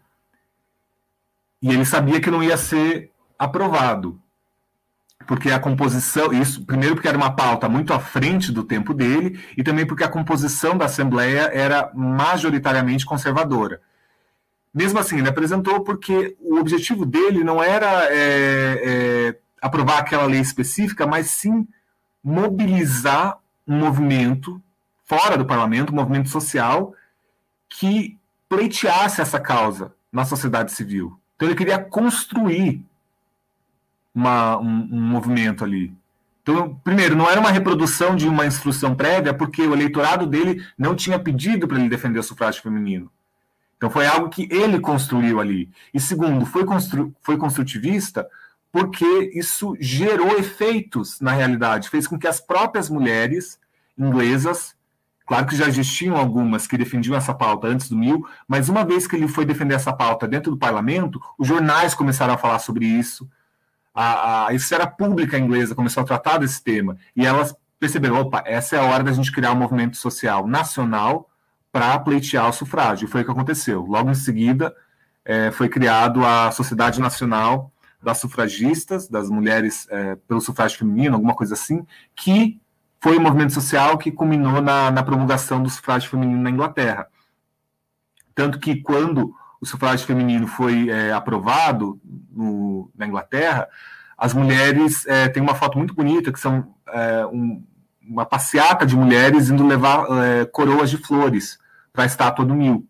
e 1.60 1.70
ele 1.70 1.84
sabia 1.84 2.20
que 2.20 2.30
não 2.30 2.42
ia 2.42 2.56
ser 2.56 3.10
aprovado. 3.38 4.20
Porque 5.26 5.50
a 5.50 5.58
composição, 5.58 6.32
isso, 6.32 6.64
primeiro 6.64 6.94
porque 6.94 7.08
era 7.08 7.16
uma 7.16 7.34
pauta 7.34 7.68
muito 7.68 7.92
à 7.92 7.98
frente 7.98 8.52
do 8.52 8.62
tempo 8.62 8.94
dele, 8.94 9.40
e 9.56 9.64
também 9.64 9.84
porque 9.84 10.04
a 10.04 10.08
composição 10.08 10.78
da 10.78 10.84
Assembleia 10.84 11.50
era 11.52 11.90
majoritariamente 11.94 13.04
conservadora. 13.04 13.80
Mesmo 14.76 14.98
assim, 14.98 15.16
ele 15.16 15.28
apresentou 15.30 15.80
porque 15.80 16.36
o 16.38 16.58
objetivo 16.58 17.06
dele 17.06 17.42
não 17.42 17.64
era 17.64 18.12
é, 18.12 18.82
é, 18.84 19.38
aprovar 19.58 20.00
aquela 20.00 20.26
lei 20.26 20.38
específica, 20.38 21.06
mas 21.06 21.30
sim 21.30 21.66
mobilizar 22.22 23.38
um 23.66 23.78
movimento 23.78 24.62
fora 25.06 25.38
do 25.38 25.46
parlamento, 25.46 25.94
um 25.94 25.96
movimento 25.96 26.28
social, 26.28 26.92
que 27.70 28.18
pleiteasse 28.50 29.22
essa 29.22 29.40
causa 29.40 29.94
na 30.12 30.26
sociedade 30.26 30.70
civil. 30.72 31.18
Então, 31.36 31.48
ele 31.48 31.56
queria 31.56 31.78
construir 31.78 32.84
uma, 34.14 34.58
um, 34.58 34.88
um 34.92 35.00
movimento 35.00 35.64
ali. 35.64 35.90
Então, 36.42 36.78
primeiro, 36.84 37.16
não 37.16 37.30
era 37.30 37.40
uma 37.40 37.50
reprodução 37.50 38.14
de 38.14 38.28
uma 38.28 38.44
instrução 38.44 38.94
prévia, 38.94 39.32
porque 39.32 39.62
o 39.62 39.72
eleitorado 39.72 40.26
dele 40.26 40.62
não 40.76 40.94
tinha 40.94 41.18
pedido 41.18 41.66
para 41.66 41.78
ele 41.78 41.88
defender 41.88 42.18
o 42.18 42.22
sufrágio 42.22 42.62
feminino. 42.62 43.10
Então 43.76 43.90
foi 43.90 44.06
algo 44.06 44.28
que 44.28 44.48
ele 44.50 44.80
construiu 44.80 45.40
ali. 45.40 45.70
E 45.92 46.00
segundo, 46.00 46.46
foi, 46.46 46.64
constru 46.64 47.14
foi 47.22 47.36
construtivista 47.36 48.26
porque 48.72 49.30
isso 49.32 49.74
gerou 49.80 50.36
efeitos 50.38 51.18
na 51.18 51.32
realidade, 51.32 51.88
fez 51.88 52.06
com 52.06 52.18
que 52.18 52.26
as 52.26 52.40
próprias 52.40 52.90
mulheres 52.90 53.58
inglesas, 53.98 54.76
claro 55.26 55.46
que 55.46 55.56
já 55.56 55.66
existiam 55.66 56.14
algumas 56.14 56.66
que 56.66 56.76
defendiam 56.76 57.16
essa 57.16 57.32
pauta 57.32 57.68
antes 57.68 57.88
do 57.88 57.96
mil, 57.96 58.26
mas 58.46 58.68
uma 58.68 58.84
vez 58.84 59.06
que 59.06 59.16
ele 59.16 59.28
foi 59.28 59.46
defender 59.46 59.74
essa 59.74 59.94
pauta 59.94 60.28
dentro 60.28 60.50
do 60.50 60.58
parlamento, 60.58 61.18
os 61.38 61.48
jornais 61.48 61.94
começaram 61.94 62.34
a 62.34 62.38
falar 62.38 62.58
sobre 62.58 62.84
isso, 62.84 63.26
a, 63.94 64.48
a 64.48 64.52
esfera 64.52 64.86
pública 64.86 65.38
inglesa 65.38 65.74
começou 65.74 66.02
a 66.02 66.06
tratar 66.06 66.36
desse 66.36 66.62
tema, 66.62 66.98
e 67.16 67.24
elas 67.24 67.56
perceberam, 67.80 68.20
opa, 68.20 68.42
essa 68.44 68.76
é 68.76 68.78
a 68.78 68.84
hora 68.84 69.02
da 69.02 69.12
gente 69.12 69.32
criar 69.32 69.52
um 69.52 69.56
movimento 69.56 69.96
social 69.96 70.46
nacional 70.46 71.30
para 71.76 71.98
pleitear 71.98 72.48
o 72.48 72.52
sufrágio. 72.54 73.06
Foi 73.06 73.20
o 73.20 73.24
que 73.26 73.30
aconteceu. 73.30 73.84
Logo 73.84 74.10
em 74.10 74.14
seguida, 74.14 74.74
é, 75.22 75.50
foi 75.50 75.68
criado 75.68 76.24
a 76.24 76.50
Sociedade 76.50 76.98
Nacional 77.02 77.70
das 78.02 78.16
Sufragistas, 78.16 79.06
das 79.10 79.28
Mulheres 79.28 79.86
é, 79.90 80.16
pelo 80.26 80.40
Sufrágio 80.40 80.78
Feminino, 80.78 81.16
alguma 81.16 81.34
coisa 81.34 81.52
assim, 81.52 81.86
que 82.14 82.58
foi 82.98 83.18
um 83.18 83.20
movimento 83.20 83.52
social 83.52 83.98
que 83.98 84.10
culminou 84.10 84.62
na, 84.62 84.90
na 84.90 85.02
promulgação 85.02 85.62
do 85.62 85.68
sufrágio 85.68 86.08
feminino 86.08 86.40
na 86.40 86.48
Inglaterra. 86.48 87.08
Tanto 88.34 88.58
que 88.58 88.76
quando 88.76 89.34
o 89.60 89.66
sufrágio 89.66 90.06
feminino 90.06 90.46
foi 90.46 90.88
é, 90.88 91.12
aprovado 91.12 92.00
no, 92.32 92.90
na 92.96 93.06
Inglaterra, 93.06 93.68
as 94.16 94.32
mulheres 94.32 95.06
é, 95.06 95.28
têm 95.28 95.42
uma 95.42 95.54
foto 95.54 95.76
muito 95.76 95.94
bonita, 95.94 96.32
que 96.32 96.40
são 96.40 96.74
é, 96.88 97.26
um, 97.26 97.62
uma 98.00 98.24
passeata 98.24 98.86
de 98.86 98.96
mulheres 98.96 99.50
indo 99.50 99.66
levar 99.66 100.06
é, 100.24 100.46
coroas 100.46 100.88
de 100.88 100.96
flores 100.96 101.58
para 101.96 102.04
a 102.04 102.06
estátua 102.06 102.44
do 102.44 102.54
Nil, 102.54 102.86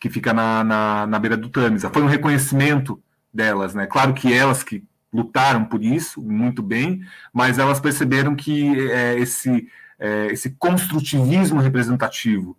que 0.00 0.08
fica 0.08 0.32
na, 0.32 0.64
na, 0.64 1.06
na 1.06 1.18
beira 1.18 1.36
do 1.36 1.50
Tâmisa. 1.50 1.90
Foi 1.90 2.02
um 2.02 2.06
reconhecimento 2.06 3.02
delas, 3.32 3.74
né? 3.74 3.86
Claro 3.86 4.14
que 4.14 4.32
elas 4.32 4.62
que 4.62 4.82
lutaram 5.12 5.64
por 5.64 5.82
isso, 5.82 6.22
muito 6.22 6.62
bem, 6.62 7.02
mas 7.32 7.58
elas 7.58 7.78
perceberam 7.78 8.34
que 8.34 8.90
é, 8.90 9.18
esse, 9.18 9.68
é, 9.98 10.26
esse 10.26 10.50
construtivismo 10.50 11.60
representativo, 11.60 12.56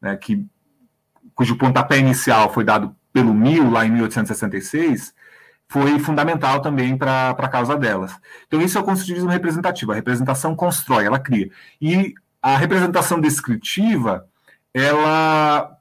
né, 0.00 0.16
que, 0.16 0.46
cujo 1.34 1.56
pontapé 1.56 1.98
inicial 1.98 2.52
foi 2.52 2.64
dado 2.64 2.96
pelo 3.12 3.34
Mil, 3.34 3.70
lá 3.70 3.84
em 3.84 3.90
1866, 3.90 5.12
foi 5.68 5.98
fundamental 5.98 6.62
também 6.62 6.96
para 6.96 7.30
a 7.30 7.48
causa 7.48 7.76
delas. 7.76 8.16
Então, 8.46 8.60
isso 8.60 8.78
é 8.78 8.80
o 8.80 8.84
construtivismo 8.84 9.28
representativo. 9.28 9.92
A 9.92 9.94
representação 9.94 10.56
constrói, 10.56 11.04
ela 11.04 11.18
cria. 11.18 11.50
E 11.80 12.14
a 12.40 12.56
representação 12.56 13.20
descritiva 13.20 14.27
ela 14.74 15.78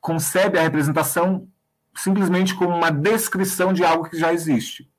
concebe 0.00 0.58
a 0.58 0.62
representação 0.62 1.48
simplesmente 1.94 2.54
como 2.54 2.76
uma 2.76 2.90
descrição 2.90 3.72
de 3.72 3.84
algo 3.84 4.08
que 4.08 4.18
já 4.18 4.32
existe. 4.32 4.90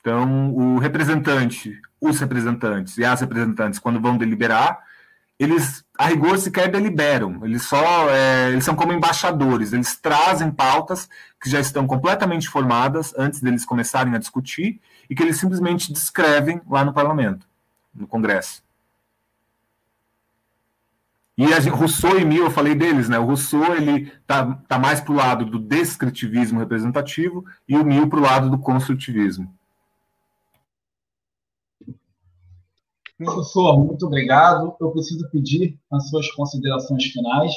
Então, 0.00 0.54
o 0.54 0.78
representante, 0.78 1.80
os 2.00 2.20
representantes 2.20 2.98
e 2.98 3.04
as 3.04 3.20
representantes, 3.20 3.78
quando 3.78 4.00
vão 4.00 4.16
deliberar, 4.16 4.82
eles, 5.38 5.84
a 5.98 6.06
rigor, 6.06 6.38
sequer 6.38 6.70
deliberam. 6.70 7.44
Eles 7.44 7.62
só, 7.62 8.10
é, 8.10 8.50
eles 8.50 8.64
são 8.64 8.76
como 8.76 8.92
embaixadores. 8.92 9.72
Eles 9.72 9.96
trazem 9.96 10.50
pautas 10.50 11.08
que 11.40 11.50
já 11.50 11.58
estão 11.58 11.86
completamente 11.86 12.48
formadas 12.48 13.12
antes 13.16 13.40
deles 13.40 13.64
começarem 13.64 14.14
a 14.14 14.18
discutir 14.18 14.80
e 15.08 15.14
que 15.14 15.22
eles 15.22 15.38
simplesmente 15.38 15.92
descrevem 15.92 16.60
lá 16.68 16.84
no 16.84 16.92
parlamento, 16.92 17.46
no 17.94 18.06
Congresso. 18.06 18.62
E 21.36 21.52
a 21.52 21.58
gente, 21.58 21.74
Rousseau 21.74 22.18
e 22.18 22.24
Mill, 22.24 22.44
eu 22.44 22.50
falei 22.50 22.76
deles, 22.76 23.08
né? 23.08 23.18
O 23.18 23.26
Rousseau 23.26 23.74
ele 23.74 24.10
tá, 24.24 24.54
tá 24.68 24.78
mais 24.78 25.00
para 25.00 25.12
o 25.12 25.16
lado 25.16 25.44
do 25.44 25.58
descritivismo 25.58 26.60
representativo 26.60 27.44
e 27.68 27.76
o 27.76 27.84
Mill 27.84 28.08
para 28.08 28.20
o 28.20 28.22
lado 28.22 28.48
do 28.48 28.58
construtivismo. 28.58 29.52
Professor, 33.16 33.78
muito 33.78 34.06
obrigado. 34.06 34.76
Eu 34.80 34.90
preciso 34.92 35.28
pedir 35.30 35.78
as 35.90 36.08
suas 36.08 36.30
considerações 36.32 37.04
finais, 37.04 37.52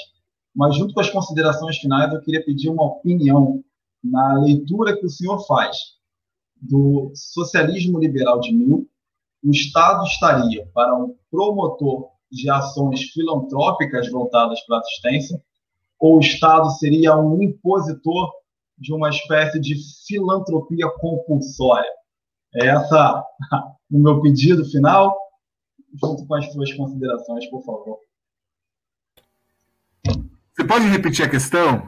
mas 0.55 0.75
junto 0.75 0.93
com 0.93 0.99
as 0.99 1.09
considerações 1.09 1.77
finais, 1.77 2.11
eu 2.11 2.21
queria 2.21 2.43
pedir 2.43 2.69
uma 2.69 2.83
opinião 2.83 3.63
na 4.03 4.39
leitura 4.39 4.97
que 4.97 5.05
o 5.05 5.09
senhor 5.09 5.45
faz 5.45 5.77
do 6.55 7.11
socialismo 7.13 7.99
liberal 7.99 8.39
de 8.39 8.51
Mill. 8.51 8.87
O 9.43 9.51
Estado 9.51 10.03
estaria 10.03 10.67
para 10.73 10.95
um 10.95 11.15
promotor 11.29 12.09
de 12.31 12.49
ações 12.49 13.01
filantrópicas 13.11 14.09
voltadas 14.11 14.59
para 14.65 14.77
a 14.77 14.79
assistência, 14.79 15.41
ou 15.99 16.17
o 16.17 16.19
Estado 16.19 16.69
seria 16.71 17.15
um 17.15 17.41
impositor 17.41 18.31
de 18.77 18.93
uma 18.93 19.09
espécie 19.09 19.59
de 19.59 19.75
filantropia 20.05 20.89
compulsória? 20.99 21.89
É 22.55 22.67
essa 22.67 23.23
o 23.91 23.99
meu 23.99 24.21
pedido 24.21 24.65
final, 24.65 25.17
junto 26.01 26.25
com 26.25 26.35
as 26.35 26.51
suas 26.51 26.71
considerações, 26.73 27.49
por 27.49 27.63
favor. 27.63 27.99
Você 30.55 30.65
pode 30.65 30.85
repetir 30.85 31.25
a 31.25 31.29
questão? 31.29 31.87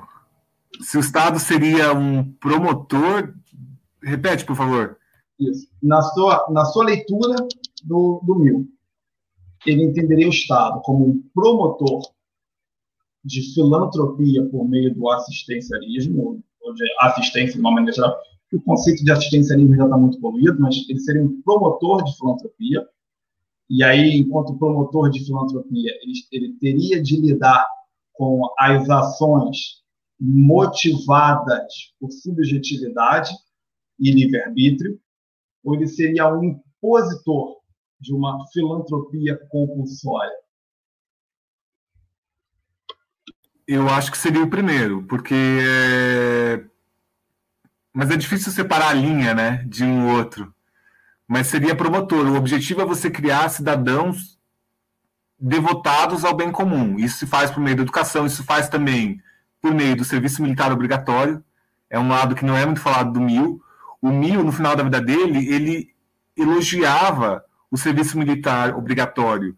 Se 0.82 0.98
o 0.98 1.02
Estado 1.02 1.40
seria 1.40 1.94
um 1.94 2.32
promotor. 2.34 3.34
Repete, 4.02 4.46
por 4.46 4.56
favor. 4.56 4.98
Isso. 5.40 5.68
Na 5.82 6.02
sua, 6.02 6.48
na 6.50 6.66
sua 6.66 6.86
leitura 6.86 7.36
do, 7.84 8.22
do 8.24 8.36
Mil, 8.36 8.68
ele 9.66 9.84
entenderia 9.84 10.28
o 10.28 10.32
Estado 10.32 10.82
como 10.82 11.08
um 11.08 11.22
promotor 11.34 12.02
de 13.24 13.54
filantropia 13.54 14.46
por 14.50 14.68
meio 14.68 14.94
do 14.94 15.10
assistencialismo, 15.10 16.42
ou 16.62 16.74
de 16.74 16.84
assistência 17.00 17.56
de 17.56 17.60
uma 17.60 17.72
maneira 17.72 17.96
geral. 17.96 18.18
O 18.54 18.62
conceito 18.62 19.04
de 19.04 19.12
assistencialismo 19.12 19.76
já 19.76 19.84
está 19.84 19.98
muito 19.98 20.20
poluído, 20.20 20.60
mas 20.60 20.76
ele 20.90 21.00
seria 21.00 21.24
um 21.24 21.42
promotor 21.42 22.04
de 22.04 22.18
filantropia. 22.18 22.88
E 23.70 23.84
aí, 23.84 24.18
enquanto 24.18 24.58
promotor 24.58 25.10
de 25.10 25.24
filantropia, 25.24 25.92
ele, 26.02 26.14
ele 26.32 26.54
teria 26.60 27.02
de 27.02 27.18
lidar 27.18 27.68
com 28.14 28.42
as 28.58 28.90
ações 28.90 29.84
motivadas 30.20 31.94
por 32.00 32.12
subjetividade 32.12 33.32
e 34.00 34.12
livre-arbítrio, 34.12 35.00
ou 35.64 35.76
ele 35.76 35.88
seria 35.88 36.34
um 36.34 36.44
impositor 36.44 37.59
de 38.00 38.14
uma 38.14 38.46
filantropia 38.52 39.38
compulsória? 39.50 40.36
Eu 43.68 43.88
acho 43.88 44.12
que 44.12 44.18
seria 44.18 44.44
o 44.44 44.50
primeiro, 44.50 45.04
porque. 45.04 45.36
É... 45.36 46.64
Mas 47.94 48.10
é 48.10 48.18
difícil 48.18 48.52
separar 48.52 48.90
a 48.90 48.94
linha, 48.94 49.34
né, 49.34 49.64
de 49.68 49.84
um 49.84 50.16
outro. 50.16 50.54
Mas 51.28 51.48
seria 51.48 51.76
promotor. 51.76 52.26
O 52.26 52.36
objetivo 52.36 52.82
é 52.82 52.86
você 52.86 53.12
criar 53.12 53.50
cidadãos 53.50 54.40
devotados 55.40 56.26
ao 56.26 56.36
bem 56.36 56.52
comum. 56.52 56.98
Isso 56.98 57.20
se 57.20 57.28
faz 57.28 57.52
por 57.52 57.62
meio 57.62 57.76
da 57.76 57.84
educação, 57.84 58.26
isso 58.26 58.38
se 58.38 58.44
faz 58.44 58.68
também 58.68 59.22
por 59.62 59.74
meio 59.74 59.96
do 59.96 60.04
serviço 60.04 60.42
militar 60.42 60.72
obrigatório. 60.72 61.44
É 61.90 62.00
um 62.00 62.10
lado 62.10 62.36
que 62.36 62.46
não 62.46 62.58
é 62.58 62.66
muito 62.66 62.82
falado 62.82 63.14
do 63.14 63.22
Mil. 63.22 63.62
O 64.02 64.10
Mil, 64.10 64.44
no 64.44 64.52
final 64.52 64.76
da 64.76 64.84
vida 64.84 65.02
dele, 65.02 65.48
ele 65.54 65.96
elogiava 66.36 67.44
o 67.72 67.78
serviço 67.78 68.18
militar 68.18 68.76
obrigatório 68.76 69.56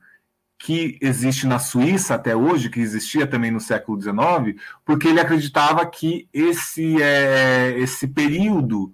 que 0.57 0.97
existe 1.01 1.47
na 1.47 1.57
Suíça 1.57 2.13
até 2.13 2.35
hoje, 2.35 2.69
que 2.69 2.79
existia 2.79 3.25
também 3.25 3.49
no 3.49 3.59
século 3.59 3.99
XIX, 3.99 4.61
porque 4.85 5.07
ele 5.07 5.19
acreditava 5.19 5.83
que 5.87 6.29
esse, 6.31 7.01
é, 7.01 7.73
esse 7.79 8.07
período 8.07 8.93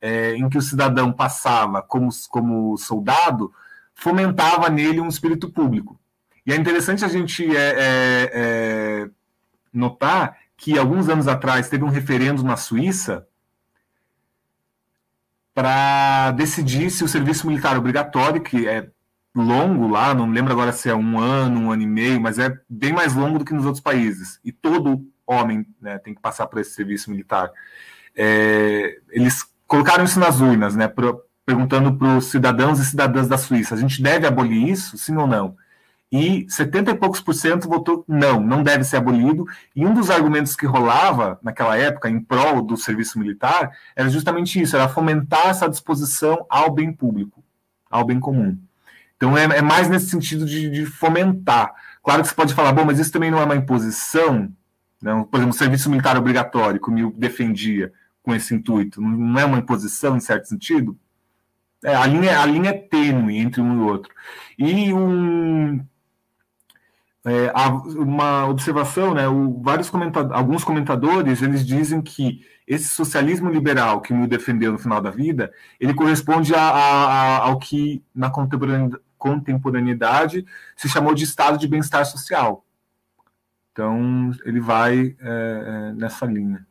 é, 0.00 0.34
em 0.34 0.48
que 0.48 0.58
o 0.58 0.62
cidadão 0.62 1.12
passava 1.12 1.80
como, 1.80 2.08
como 2.28 2.76
soldado 2.76 3.52
fomentava 3.94 4.68
nele 4.68 5.00
um 5.00 5.08
espírito 5.08 5.50
público. 5.50 5.98
E 6.44 6.52
é 6.52 6.56
interessante 6.56 7.04
a 7.04 7.08
gente 7.08 7.44
é, 7.56 7.60
é, 7.60 8.30
é, 8.34 9.10
notar 9.72 10.36
que 10.56 10.78
alguns 10.78 11.08
anos 11.08 11.28
atrás 11.28 11.68
teve 11.68 11.84
um 11.84 11.88
referendo 11.88 12.42
na 12.42 12.56
Suíça 12.56 13.26
para 15.56 16.32
decidir 16.32 16.90
se 16.90 17.02
o 17.02 17.08
serviço 17.08 17.46
militar 17.46 17.78
obrigatório, 17.78 18.42
que 18.42 18.68
é 18.68 18.90
longo 19.34 19.88
lá, 19.88 20.12
não 20.12 20.30
lembro 20.30 20.52
agora 20.52 20.70
se 20.70 20.90
é 20.90 20.94
um 20.94 21.18
ano, 21.18 21.60
um 21.60 21.72
ano 21.72 21.80
e 21.80 21.86
meio, 21.86 22.20
mas 22.20 22.38
é 22.38 22.54
bem 22.68 22.92
mais 22.92 23.14
longo 23.14 23.38
do 23.38 23.44
que 23.44 23.54
nos 23.54 23.64
outros 23.64 23.82
países. 23.82 24.38
E 24.44 24.52
todo 24.52 25.10
homem 25.26 25.66
né, 25.80 25.96
tem 25.96 26.14
que 26.14 26.20
passar 26.20 26.46
por 26.46 26.60
esse 26.60 26.72
serviço 26.72 27.10
militar. 27.10 27.50
É, 28.14 28.98
eles 29.08 29.46
colocaram 29.66 30.04
isso 30.04 30.20
nas 30.20 30.42
urnas, 30.42 30.76
né, 30.76 30.88
pro, 30.88 31.22
perguntando 31.46 31.96
para 31.96 32.18
os 32.18 32.26
cidadãos 32.26 32.78
e 32.78 32.84
cidadãs 32.84 33.26
da 33.26 33.38
Suíça: 33.38 33.74
a 33.74 33.78
gente 33.78 34.02
deve 34.02 34.26
abolir 34.26 34.68
isso, 34.68 34.98
sim 34.98 35.16
ou 35.16 35.26
não? 35.26 35.56
E 36.10 36.46
70 36.48 36.92
e 36.92 36.94
poucos 36.94 37.20
por 37.20 37.34
cento 37.34 37.68
votou 37.68 38.04
não, 38.06 38.40
não 38.40 38.62
deve 38.62 38.84
ser 38.84 38.96
abolido. 38.96 39.44
E 39.74 39.84
um 39.84 39.92
dos 39.92 40.10
argumentos 40.10 40.54
que 40.54 40.66
rolava 40.66 41.38
naquela 41.42 41.76
época 41.76 42.08
em 42.08 42.20
prol 42.20 42.62
do 42.62 42.76
serviço 42.76 43.18
militar 43.18 43.72
era 43.94 44.08
justamente 44.08 44.60
isso, 44.60 44.76
era 44.76 44.88
fomentar 44.88 45.48
essa 45.48 45.68
disposição 45.68 46.46
ao 46.48 46.70
bem 46.70 46.92
público, 46.92 47.42
ao 47.90 48.04
bem 48.04 48.20
comum. 48.20 48.56
Então 49.16 49.36
é, 49.36 49.44
é 49.44 49.62
mais 49.62 49.88
nesse 49.88 50.08
sentido 50.08 50.46
de, 50.46 50.70
de, 50.70 50.86
fomentar. 50.86 51.74
Claro 52.02 52.22
que 52.22 52.28
você 52.28 52.34
pode 52.34 52.54
falar, 52.54 52.72
bom, 52.72 52.84
mas 52.84 52.98
isso 52.98 53.10
também 53.10 53.30
não 53.30 53.40
é 53.40 53.44
uma 53.44 53.56
imposição, 53.56 54.52
né? 55.02 55.26
por 55.30 55.38
exemplo, 55.38 55.54
o 55.54 55.58
serviço 55.58 55.90
militar 55.90 56.16
obrigatório, 56.16 56.80
que 56.80 56.90
MIL 56.90 57.12
defendia 57.16 57.92
com 58.22 58.34
esse 58.34 58.54
intuito, 58.54 59.00
não 59.00 59.40
é 59.40 59.44
uma 59.44 59.58
imposição 59.58 60.16
em 60.16 60.20
certo 60.20 60.46
sentido? 60.46 60.96
É, 61.84 61.94
a, 61.94 62.06
linha, 62.06 62.40
a 62.40 62.46
linha 62.46 62.70
é 62.70 62.72
tênue 62.72 63.38
entre 63.38 63.60
um 63.60 63.76
e 63.76 63.88
outro. 63.88 64.12
E 64.58 64.92
um, 64.92 65.84
é, 67.26 67.52
uma 67.96 68.46
observação, 68.46 69.12
né? 69.12 69.26
O, 69.26 69.60
vários 69.60 69.90
comentadores, 69.90 70.36
alguns 70.36 70.62
comentadores 70.62 71.42
eles 71.42 71.66
dizem 71.66 72.00
que 72.00 72.46
esse 72.64 72.86
socialismo 72.86 73.50
liberal 73.50 74.00
que 74.00 74.14
Mill 74.14 74.28
defendeu 74.28 74.70
no 74.70 74.78
final 74.78 75.00
da 75.00 75.10
vida, 75.10 75.52
ele 75.80 75.92
corresponde 75.92 76.54
a, 76.54 76.60
a, 76.60 77.36
ao 77.38 77.58
que 77.58 78.00
na 78.14 78.30
contemporaneidade 79.18 80.46
se 80.76 80.88
chamou 80.88 81.14
de 81.14 81.24
estado 81.24 81.58
de 81.58 81.66
bem-estar 81.66 82.06
social. 82.06 82.64
Então 83.72 84.30
ele 84.44 84.60
vai 84.60 85.16
é, 85.18 85.18
é, 85.20 85.92
nessa 85.94 86.26
linha. 86.26 86.64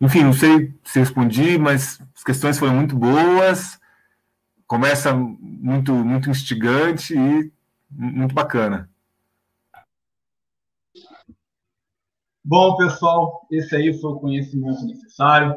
Enfim, 0.00 0.24
não 0.24 0.32
sei 0.32 0.74
se 0.82 0.98
respondi, 0.98 1.58
mas 1.58 2.00
as 2.16 2.24
questões 2.24 2.58
foram 2.58 2.74
muito 2.74 2.96
boas, 2.96 3.78
conversa 4.66 5.14
muito 5.14 5.92
muito 5.94 6.30
instigante 6.30 7.14
e 7.14 7.52
muito 7.90 8.34
bacana. 8.34 8.88
Bom, 12.46 12.76
pessoal, 12.76 13.46
esse 13.50 13.74
aí 13.74 13.98
foi 13.98 14.10
o 14.12 14.20
conhecimento 14.20 14.84
necessário. 14.84 15.56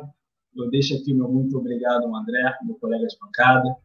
Eu 0.56 0.70
deixo 0.70 0.96
aqui 0.96 1.14
meu 1.14 1.28
muito 1.28 1.58
obrigado 1.58 2.06
ao 2.06 2.16
André, 2.16 2.56
meu 2.64 2.76
colega 2.76 3.06
de 3.06 3.18
bancada. 3.20 3.76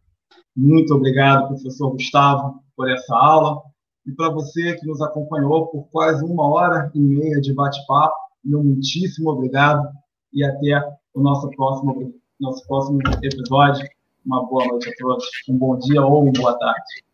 Muito 0.57 0.95
obrigado, 0.95 1.49
professor 1.49 1.91
Gustavo, 1.91 2.62
por 2.77 2.89
essa 2.89 3.12
aula. 3.16 3.61
E 4.07 4.12
para 4.12 4.31
você 4.31 4.77
que 4.77 4.87
nos 4.87 5.03
acompanhou 5.03 5.66
por 5.66 5.89
quase 5.91 6.24
uma 6.24 6.47
hora 6.49 6.93
e 6.95 7.01
meia 7.01 7.41
de 7.41 7.53
bate-papo, 7.53 8.15
meu 8.45 8.62
muitíssimo 8.62 9.31
obrigado 9.31 9.85
e 10.33 10.45
até 10.45 10.81
o 11.12 11.20
nosso 11.20 11.51
próximo, 11.51 12.15
nosso 12.39 12.65
próximo 12.69 13.01
episódio. 13.20 13.85
Uma 14.24 14.47
boa 14.47 14.65
noite 14.65 14.89
a 14.89 14.93
todos, 14.97 15.27
um 15.49 15.59
bom 15.59 15.77
dia 15.77 16.03
ou 16.03 16.23
uma 16.23 16.33
boa 16.33 16.57
tarde. 16.57 17.11